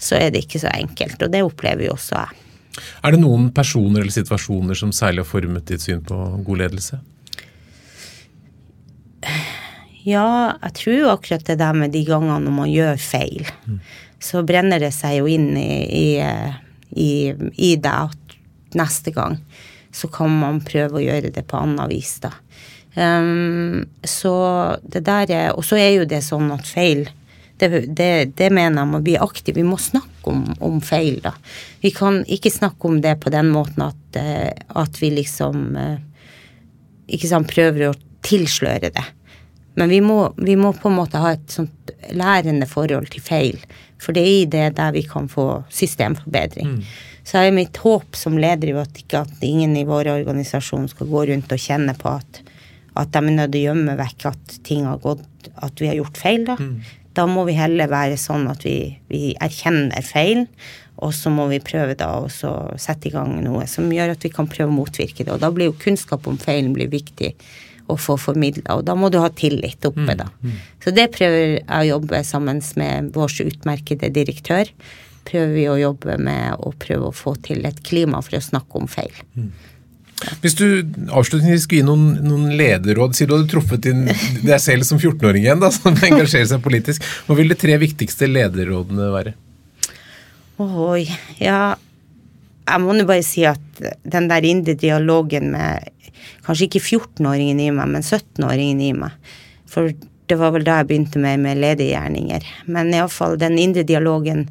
så 0.00 0.18
er 0.18 0.32
det 0.32 0.46
ikke 0.46 0.62
så 0.62 0.72
enkelt. 0.72 1.22
Og 1.22 1.30
det 1.32 1.44
opplever 1.46 1.86
jo 1.86 1.94
også 1.94 2.16
jeg. 2.18 2.46
Er 3.04 3.14
det 3.14 3.20
noen 3.20 3.50
personer 3.54 4.00
eller 4.00 4.14
situasjoner 4.14 4.78
som 4.78 4.92
særlig 4.94 5.24
har 5.24 5.30
formet 5.30 5.66
ditt 5.68 5.84
syn 5.84 6.02
på 6.06 6.18
god 6.46 6.62
ledelse? 6.64 7.00
Ja, 10.06 10.56
jeg 10.62 10.72
tror 10.78 10.96
jo 10.96 11.10
akkurat 11.12 11.44
det 11.44 11.58
der 11.60 11.76
med 11.76 11.92
de 11.92 12.04
gangene 12.06 12.38
når 12.46 12.54
man 12.56 12.70
gjør 12.72 13.00
feil, 13.02 13.48
så 14.22 14.40
brenner 14.46 14.80
det 14.80 14.94
seg 14.96 15.18
jo 15.18 15.28
inn 15.28 15.50
i, 15.60 15.74
i, 15.84 16.06
i, 16.96 17.10
i 17.60 17.74
deg 17.76 18.16
neste 18.78 19.12
gang 19.12 19.36
så 19.92 20.08
kan 20.12 20.32
man 20.42 20.60
prøve 20.64 21.00
å 21.00 21.04
gjøre 21.04 21.32
det 21.34 21.46
på 21.50 21.58
annet 21.58 21.90
vis, 21.90 22.18
da. 22.22 22.32
Um, 22.96 23.86
så 24.02 24.32
det 24.82 25.04
der 25.06 25.30
er 25.30 25.52
Og 25.54 25.62
så 25.62 25.76
er 25.78 25.92
jo 25.94 26.06
det 26.10 26.24
sånn 26.26 26.48
at 26.50 26.66
feil 26.66 27.04
det, 27.60 27.68
det, 27.94 28.32
det 28.34 28.48
mener 28.50 28.80
jeg 28.80 28.90
må 28.90 29.00
bli 29.04 29.14
aktiv. 29.20 29.54
Vi 29.54 29.64
må 29.66 29.76
snakke 29.80 30.32
om, 30.32 30.46
om 30.64 30.78
feil, 30.84 31.18
da. 31.24 31.34
Vi 31.82 31.92
kan 31.94 32.22
ikke 32.24 32.52
snakke 32.52 32.88
om 32.88 33.00
det 33.04 33.18
på 33.20 33.32
den 33.32 33.50
måten 33.52 33.84
at, 33.84 34.16
eh, 34.16 34.48
at 34.80 35.00
vi 35.02 35.10
liksom 35.12 35.76
eh, 35.76 35.98
ikke 37.12 37.28
sant, 37.28 37.50
prøver 37.52 37.90
å 37.90 37.98
tilsløre 38.24 38.92
det. 38.94 39.04
Men 39.76 39.92
vi 39.92 40.00
må, 40.04 40.22
vi 40.40 40.56
må 40.56 40.72
på 40.76 40.90
en 40.90 40.98
måte 40.98 41.20
ha 41.20 41.34
et 41.36 41.52
sånt 41.52 41.92
lærende 42.16 42.68
forhold 42.68 43.12
til 43.12 43.24
feil. 43.24 43.60
For 44.00 44.16
det 44.16 44.24
er 44.24 44.32
i 44.32 44.50
det 44.56 44.66
der 44.80 44.96
vi 44.96 45.04
kan 45.06 45.28
få 45.30 45.46
systemforbedring. 45.68 46.80
Så 47.30 47.38
er 47.38 47.52
mitt 47.54 47.78
håp 47.78 48.16
som 48.18 48.38
leder 48.42 48.72
jo 48.72 48.80
at 48.82 48.96
ikke 48.98 49.22
at 49.22 49.44
ingen 49.46 49.76
i 49.78 49.86
vår 49.86 50.08
organisasjon 50.16 50.88
skal 50.90 51.06
gå 51.10 51.26
rundt 51.30 51.52
og 51.54 51.62
kjenne 51.62 51.94
på 51.98 52.10
at, 52.10 52.40
at 52.98 53.12
de 53.14 53.20
er 53.20 53.36
nødt 53.36 53.52
til 53.54 53.60
å 53.60 53.66
gjemme 53.68 53.94
vekk 54.00 54.26
at 54.32 54.56
ting 54.66 54.88
har 54.88 54.98
gått 55.04 55.26
At 55.62 55.80
vi 55.80 55.88
har 55.88 55.96
gjort 55.96 56.18
feil, 56.20 56.42
da. 56.44 56.56
Da 57.16 57.24
må 57.26 57.44
vi 57.46 57.54
heller 57.56 57.88
være 57.90 58.16
sånn 58.20 58.44
at 58.50 58.64
vi, 58.64 58.96
vi 59.10 59.32
erkjenner 59.40 60.02
feil, 60.04 60.44
og 61.00 61.14
så 61.16 61.30
må 61.32 61.46
vi 61.50 61.58
prøve 61.64 61.96
da 61.98 62.10
å 62.20 62.28
sette 62.78 63.08
i 63.08 63.12
gang 63.14 63.38
noe 63.44 63.64
som 63.66 63.88
gjør 63.90 64.12
at 64.14 64.24
vi 64.24 64.30
kan 64.30 64.48
prøve 64.50 64.70
å 64.70 64.76
motvirke 64.76 65.24
det. 65.24 65.32
Og 65.32 65.40
da 65.42 65.50
blir 65.50 65.70
jo 65.70 65.78
kunnskap 65.80 66.28
om 66.30 66.38
feilen 66.38 66.74
blir 66.76 66.90
viktig 66.92 67.32
å 67.90 67.96
få 67.98 68.18
formidla, 68.20 68.76
og 68.78 68.84
da 68.86 68.94
må 68.94 69.08
du 69.10 69.18
ha 69.18 69.30
tillit 69.32 69.84
oppe, 69.88 70.14
da. 70.20 70.28
Så 70.84 70.92
det 70.94 71.08
prøver 71.16 71.40
jeg 71.40 71.64
å 71.80 71.88
jobbe 71.88 72.22
sammen 72.24 72.60
med 72.78 73.10
vår 73.16 73.40
utmerkede 73.48 74.12
direktør. 74.14 74.70
Prøver 75.28 75.52
vi 75.54 75.66
å 75.70 75.78
jobbe 75.80 76.16
med 76.22 76.62
å 76.64 76.72
prøve 76.80 77.10
å 77.10 77.16
få 77.16 77.34
til 77.44 77.66
et 77.68 77.82
klima 77.86 78.22
for 78.24 78.38
å 78.38 78.44
snakke 78.44 78.80
om 78.80 78.88
feil. 78.90 79.14
Hvis 80.42 80.56
du 80.58 80.66
avslutningsvis 81.16 81.64
skulle 81.64 81.80
gi 81.80 81.86
noen, 81.86 82.08
noen 82.26 82.56
lederråd, 82.58 83.14
sier 83.16 83.28
du 83.28 83.36
hadde 83.38 83.48
truffet 83.52 83.84
din, 83.86 84.04
deg 84.44 84.58
selv 84.60 84.84
som 84.88 85.00
14-åring 85.00 85.46
igjen, 85.46 85.62
da, 85.62 85.70
som 85.72 85.96
engasjerer 85.96 86.50
seg 86.50 86.64
politisk. 86.64 87.06
Hva 87.26 87.38
vil 87.38 87.52
de 87.52 87.56
tre 87.58 87.78
viktigste 87.80 88.28
lederrådene 88.28 89.08
være? 89.14 89.36
Oi, 90.60 91.06
ja 91.40 91.72
Jeg 92.68 92.80
må 92.84 92.92
nå 92.92 93.06
bare 93.08 93.24
si 93.24 93.46
at 93.48 93.80
den 94.04 94.26
der 94.28 94.44
indre 94.44 94.74
dialogen 94.76 95.48
med 95.54 95.88
kanskje 96.44 96.66
ikke 96.66 96.82
14-åringen 96.82 97.62
i 97.64 97.70
meg, 97.72 97.88
men 97.94 98.04
17-åringen 98.04 98.82
i 98.84 98.90
meg 98.98 99.32
For 99.70 99.88
det 100.30 100.36
var 100.38 100.52
vel 100.54 100.66
da 100.66 100.76
jeg 100.78 100.90
begynte 100.90 101.18
med, 101.18 101.40
med 101.42 101.58
ledergjerninger. 101.58 102.44
Men 102.70 102.92
iallfall 102.94 103.38
den 103.40 103.56
indre 103.58 103.82
dialogen 103.88 104.44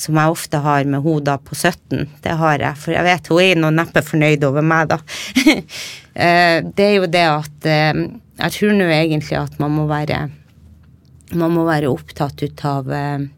som 0.00 0.16
jeg 0.16 0.32
ofte 0.32 0.60
har 0.64 0.86
med 0.88 1.04
hun 1.04 1.24
da 1.24 1.36
på 1.36 1.54
17, 1.54 2.06
det 2.24 2.36
har 2.40 2.62
jeg. 2.62 2.78
For 2.80 2.94
jeg 2.94 3.06
vet 3.06 3.30
hun 3.32 3.42
er 3.44 3.60
nå 3.60 3.72
neppe 3.74 4.02
fornøyd 4.04 4.46
over 4.48 4.64
meg, 4.64 4.94
da. 4.94 5.00
Eh, 6.10 6.56
det 6.74 6.84
er 6.84 6.96
jo 6.96 7.06
det 7.06 7.20
at 7.22 7.66
eh, 7.70 7.98
Jeg 8.40 8.52
tror 8.56 8.72
nå 8.74 8.88
egentlig 8.90 9.36
at 9.38 9.52
man 9.62 9.70
må 9.70 9.84
være 9.86 10.16
Man 11.38 11.54
må 11.54 11.62
være 11.68 11.86
opptatt 11.86 12.42
ut 12.42 12.64
av 12.66 12.90
eh, 12.90 13.28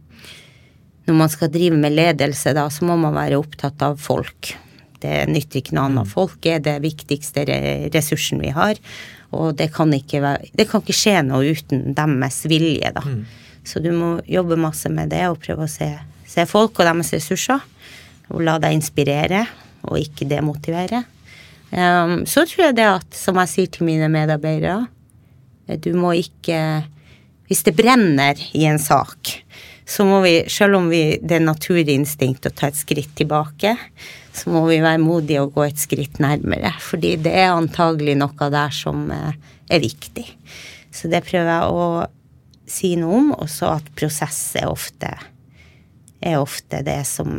når 1.04 1.18
man 1.18 1.30
skal 1.30 1.50
drive 1.52 1.76
med 1.76 1.92
ledelse, 1.92 2.54
da, 2.56 2.64
så 2.72 2.88
må 2.88 2.96
man 2.96 3.12
være 3.12 3.36
opptatt 3.36 3.84
av 3.84 4.00
folk. 4.00 4.54
Det 5.04 5.26
nytter 5.28 5.60
ikke 5.60 5.76
noe 5.76 5.90
annet. 5.90 6.08
Folk 6.08 6.48
er 6.48 6.64
det 6.64 6.78
viktigste 6.80 7.44
ressursen 7.92 8.40
vi 8.40 8.54
har. 8.56 8.80
Og 9.36 9.52
det 9.58 9.68
kan 9.76 9.92
ikke, 9.92 10.22
være, 10.24 10.48
det 10.56 10.68
kan 10.70 10.80
ikke 10.80 10.96
skje 10.96 11.18
noe 11.26 11.52
uten 11.52 11.90
deres 11.98 12.40
vilje, 12.48 12.94
da. 12.96 13.04
Så 13.68 13.82
du 13.82 13.90
må 13.94 14.14
jobbe 14.30 14.58
masse 14.58 14.90
med 14.94 15.12
det 15.12 15.26
og 15.28 15.42
prøve 15.42 15.66
å 15.66 15.70
se, 15.70 15.90
se 16.32 16.46
folk 16.48 16.80
og 16.80 16.88
deres 16.88 17.12
ressurser. 17.14 17.62
Og 18.32 18.40
la 18.46 18.56
deg 18.62 18.78
inspirere, 18.78 19.44
og 19.88 19.98
ikke 20.00 20.28
demotivere. 20.30 21.02
Um, 21.72 22.22
så 22.28 22.44
tror 22.48 22.68
jeg 22.68 22.76
det 22.78 22.88
at, 22.88 23.14
som 23.16 23.38
jeg 23.40 23.50
sier 23.50 23.70
til 23.72 23.88
mine 23.88 24.08
medarbeidere, 24.12 24.86
du 25.80 25.92
må 25.96 26.10
ikke 26.18 26.58
Hvis 27.48 27.62
det 27.66 27.74
brenner 27.76 28.38
i 28.56 28.64
en 28.64 28.78
sak, 28.80 29.28
så 29.84 30.06
må 30.08 30.22
vi, 30.24 30.30
selv 30.48 30.78
om 30.78 30.86
vi, 30.88 31.18
det 31.20 31.36
er 31.36 31.44
naturlig 31.44 31.98
instinkt 31.98 32.46
å 32.48 32.52
ta 32.54 32.70
et 32.70 32.78
skritt 32.78 33.10
tilbake, 33.18 33.74
så 34.32 34.48
må 34.54 34.62
vi 34.70 34.78
være 34.80 35.02
modige 35.02 35.42
og 35.44 35.52
gå 35.58 35.66
et 35.66 35.82
skritt 35.82 36.16
nærmere. 36.22 36.70
Fordi 36.80 37.10
det 37.20 37.34
er 37.42 37.52
antagelig 37.52 38.14
noe 38.22 38.48
der 38.54 38.72
som 38.72 39.04
eh, 39.12 39.34
er 39.68 39.84
viktig. 39.84 40.24
Så 40.88 41.12
det 41.12 41.20
prøver 41.26 41.50
jeg 41.50 41.76
å 41.76 41.84
si 42.72 42.94
noe 42.96 43.18
om, 43.20 43.30
og 43.36 43.52
så 43.52 43.74
at 43.74 43.92
prosess 43.98 44.40
er 44.62 44.72
ofte 44.72 45.12
er 46.22 46.40
ofte 46.40 46.82
det 46.86 47.00
som 47.08 47.30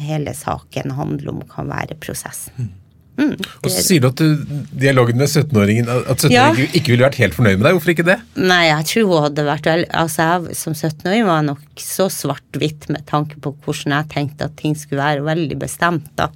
hele 0.00 0.34
saken 0.36 0.94
handler 0.98 1.32
om, 1.34 1.42
kan 1.50 1.68
være 1.70 1.96
prosessen. 2.00 2.72
Mm, 3.20 3.34
Og 3.36 3.68
så 3.68 3.82
sier 3.84 4.00
du 4.00 4.06
at 4.08 4.20
du, 4.22 4.44
dialogen 4.80 5.18
med 5.20 5.28
17-åringen 5.28 5.88
At 5.90 6.22
17-åringen 6.22 6.30
Ja. 6.32 6.68
ikke 6.78 6.94
ville 6.94 7.04
vært 7.04 7.18
helt 7.20 7.34
fornøyd 7.36 7.58
med 7.58 7.66
deg. 7.66 7.74
Hvorfor 7.76 7.92
ikke 7.92 8.06
det? 8.06 8.16
Nei, 8.38 8.62
jeg 8.70 8.86
tror 8.88 9.08
hun 9.10 9.24
hadde 9.26 9.44
vært 9.44 9.68
Altså, 9.90 10.28
jeg 10.46 10.56
som 10.56 10.76
17-åring 10.78 11.26
var 11.28 11.42
nok 11.44 11.82
så 11.84 12.06
svart-hvitt 12.08 12.88
med 12.88 13.04
tanke 13.10 13.36
på 13.42 13.52
hvordan 13.66 13.96
jeg 13.98 14.08
tenkte 14.14 14.48
at 14.48 14.56
ting 14.56 14.78
skulle 14.78 15.02
være, 15.02 15.26
veldig 15.26 15.58
bestemt, 15.60 16.08
da. 16.16 16.30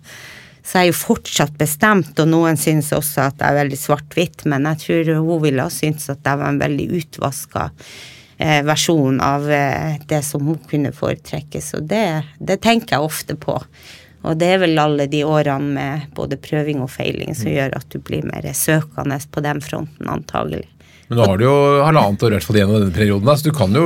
Så 0.64 0.80
jeg 0.80 0.88
er 0.88 0.92
jo 0.92 0.98
fortsatt 0.98 1.56
bestemt, 1.60 2.18
og 2.20 2.28
noen 2.28 2.56
syns 2.60 2.90
også 2.96 3.26
at 3.30 3.40
jeg 3.40 3.48
er 3.52 3.58
veldig 3.62 3.78
svart-hvitt, 3.80 4.44
men 4.48 4.64
jeg 4.72 4.80
tror 4.84 5.10
hun 5.24 5.42
ville 5.44 5.64
ha 5.66 5.72
syntes 5.72 6.08
at 6.12 6.24
jeg 6.24 6.40
var 6.40 6.52
en 6.52 6.60
veldig 6.60 6.86
utvaska 7.00 7.66
eh, 7.70 8.04
versjon 8.38 9.20
av 9.20 9.50
eh, 9.50 10.00
det 10.08 10.22
som 10.26 10.46
hun 10.46 10.58
kunne 10.70 10.92
foretrekke. 10.92 11.60
Så 11.62 11.80
det, 11.80 12.22
det 12.38 12.60
tenker 12.64 12.96
jeg 12.96 13.10
ofte 13.10 13.36
på. 13.38 13.58
Og 14.24 14.38
det 14.40 14.54
er 14.54 14.62
vel 14.62 14.80
alle 14.80 15.06
de 15.10 15.20
årene 15.28 15.74
med 15.76 16.06
både 16.16 16.40
prøving 16.40 16.80
og 16.82 16.90
feiling 16.92 17.36
som 17.36 17.52
gjør 17.52 17.76
at 17.76 17.90
du 17.92 18.00
blir 18.00 18.24
mer 18.24 18.46
søkende 18.56 19.20
på 19.30 19.44
den 19.44 19.60
fronten, 19.64 20.08
antagelig. 20.08 20.66
Men 21.08 21.18
nå 21.20 21.24
har 21.28 21.36
du 21.40 21.44
jo 21.44 21.54
halvannet 21.84 22.22
år 22.24 22.32
i 22.32 22.36
hvert 22.38 22.46
fall 22.48 22.56
igjen 22.56 22.70
av 22.72 22.78
denne 22.80 22.94
perioden, 22.96 23.28
så 23.36 23.44
du 23.44 23.52
kan 23.56 23.74
jo 23.76 23.82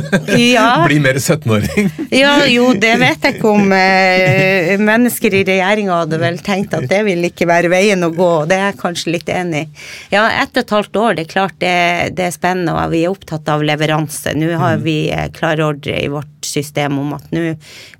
Ja. 0.56 0.84
bli 0.88 0.96
mer 1.04 1.18
17-åring. 1.20 1.90
Ja, 2.16 2.34
jo, 2.48 2.70
det 2.80 2.94
vet 3.02 3.26
jeg 3.26 3.36
ikke 3.36 3.50
om 3.52 3.74
eh, 3.76 4.72
mennesker 4.80 5.36
i 5.36 5.42
regjeringa 5.48 5.98
hadde 6.02 6.20
vel 6.22 6.38
tenkt 6.44 6.72
at 6.78 6.86
det 6.88 7.02
vil 7.06 7.26
ikke 7.28 7.48
være 7.50 7.68
veien 7.72 8.06
å 8.06 8.12
gå, 8.16 8.28
og 8.42 8.48
det 8.48 8.56
er 8.56 8.70
jeg 8.70 8.78
kanskje 8.80 9.12
litt 9.18 9.28
enig 9.32 9.66
i. 9.66 9.82
Ja, 10.14 10.24
ett 10.42 10.56
og 10.56 10.62
et 10.64 10.74
halvt 10.78 10.96
år, 11.02 11.18
det 11.18 11.26
er 11.26 11.32
klart 11.34 11.58
det, 11.60 11.74
det 12.16 12.28
er 12.30 12.34
spennende, 12.38 12.72
og 12.78 12.94
vi 12.94 13.04
er 13.04 13.12
opptatt 13.12 13.52
av 13.52 13.64
leveranse. 13.68 14.32
Nå 14.40 14.54
har 14.62 14.80
vi 14.84 14.96
eh, 15.12 15.28
klare 15.36 15.68
ordre 15.68 15.98
i 16.00 16.08
vårt 16.12 16.30
system 16.48 16.96
om 17.04 17.12
at 17.18 17.28
nå 17.36 17.52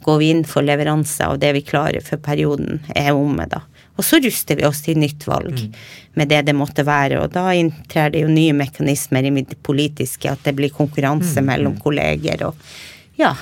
går 0.06 0.18
vi 0.24 0.32
inn 0.32 0.46
for 0.48 0.64
leveranse 0.66 1.28
av 1.28 1.36
det 1.44 1.52
vi 1.58 1.62
klarer 1.68 2.00
for 2.04 2.18
perioden 2.24 2.80
er 2.96 3.12
omme, 3.12 3.44
da. 3.52 3.60
Og 3.98 4.04
så 4.04 4.18
ruster 4.24 4.56
vi 4.56 4.64
oss 4.64 4.80
til 4.82 4.96
nytt 4.98 5.26
valg 5.28 5.58
med 6.16 6.28
det 6.28 6.42
det 6.46 6.54
måtte 6.56 6.84
være, 6.84 7.20
og 7.22 7.32
da 7.34 7.50
inntrer 7.56 8.10
det 8.12 8.22
jo 8.22 8.28
nye 8.32 8.52
mekanismer 8.56 9.24
i 9.28 9.30
det 9.44 9.58
politiske, 9.62 10.30
at 10.32 10.42
det 10.44 10.54
blir 10.56 10.72
konkurranse 10.72 11.42
mellom 11.44 11.76
kolleger 11.80 12.46
og 12.48 12.54
ja. 13.20 13.34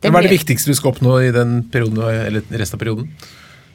Hva 0.00 0.08
er 0.08 0.22
det 0.22 0.30
blir- 0.30 0.38
viktigste 0.38 0.70
du 0.70 0.74
skal 0.78 0.92
oppnå 0.92 1.18
i 1.28 1.32
den 1.34 1.62
perioden, 1.72 1.98
eller 1.98 2.40
resten 2.56 2.78
av 2.78 2.80
perioden? 2.80 3.10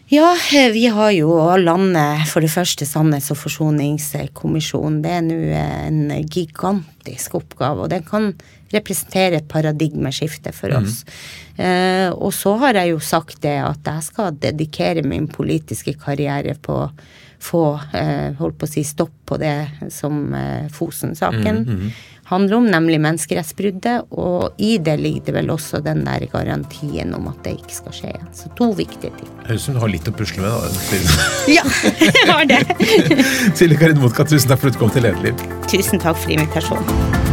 Ja, 0.10 0.34
eh, 0.54 0.70
vi 0.72 0.86
har 0.88 1.12
jo 1.12 1.30
landet 1.58 2.28
for 2.28 2.42
det 2.42 2.50
første 2.52 2.86
Sannhets- 2.86 3.32
og 3.32 3.38
forsoningskommisjonen. 3.38 5.02
Det 5.02 5.12
er 5.12 5.22
nå 5.22 5.38
en 5.88 6.28
gigantisk 6.28 7.36
oppgave, 7.40 7.84
og 7.86 7.90
den 7.90 8.04
kan 8.04 8.34
representere 8.74 9.40
et 9.40 9.50
paradigmeskifte 9.50 10.54
for 10.56 10.76
oss. 10.80 11.04
Eh, 11.58 12.10
og 12.14 12.34
så 12.34 12.56
har 12.64 12.80
jeg 12.82 12.94
jo 12.94 13.02
sagt 13.04 13.44
det 13.46 13.60
at 13.62 13.86
jeg 13.86 14.08
skal 14.10 14.40
dedikere 14.42 15.06
min 15.06 15.28
politiske 15.32 15.96
karriere 16.02 16.58
på 16.62 16.80
å 16.86 16.90
få 17.44 17.66
eh, 17.94 18.32
holdt 18.40 18.58
på 18.62 18.68
å 18.68 18.72
si 18.72 18.86
stopp 18.88 19.14
på 19.28 19.38
det 19.42 19.58
som 19.92 20.34
eh, 20.38 20.72
Fosen-saken 20.72 21.64
handler 22.24 22.58
om, 22.58 22.68
nemlig 22.72 23.00
menneskerettsbruddet. 23.04 24.08
Og 24.16 24.62
i 24.64 24.78
det 24.84 24.96
ligger 25.02 25.28
det 25.28 25.36
vel 25.38 25.52
også 25.54 25.82
den 25.84 26.06
der 26.08 26.26
garantien 26.32 27.14
om 27.18 27.28
at 27.32 27.44
det 27.46 27.58
ikke 27.60 27.78
skal 27.82 27.98
skje 27.98 28.14
igjen. 28.14 28.32
Så 28.38 28.52
to 28.60 28.72
viktige 28.78 29.12
ting. 29.20 29.30
Høres 29.44 29.66
ut 29.66 29.68
som 29.68 29.78
du 29.78 29.84
har 29.84 29.92
litt 29.92 30.10
å 30.10 30.16
pusle 30.16 30.46
med. 30.46 30.50
da. 30.50 31.28
Ja, 31.52 31.68
jeg 32.00 32.26
har 32.32 32.48
det. 32.50 32.64
Silje 33.60 33.80
Karin 33.82 34.02
Motka, 34.04 34.26
tusen 34.26 34.54
takk 34.54 34.64
for 34.64 34.72
at 34.72 34.80
du 34.80 34.84
kom 34.86 34.96
til 34.96 35.08
Lederliv. 35.08 35.48
Tusen 35.68 36.02
takk 36.02 36.20
for 36.24 36.36
invitasjonen. 36.38 37.33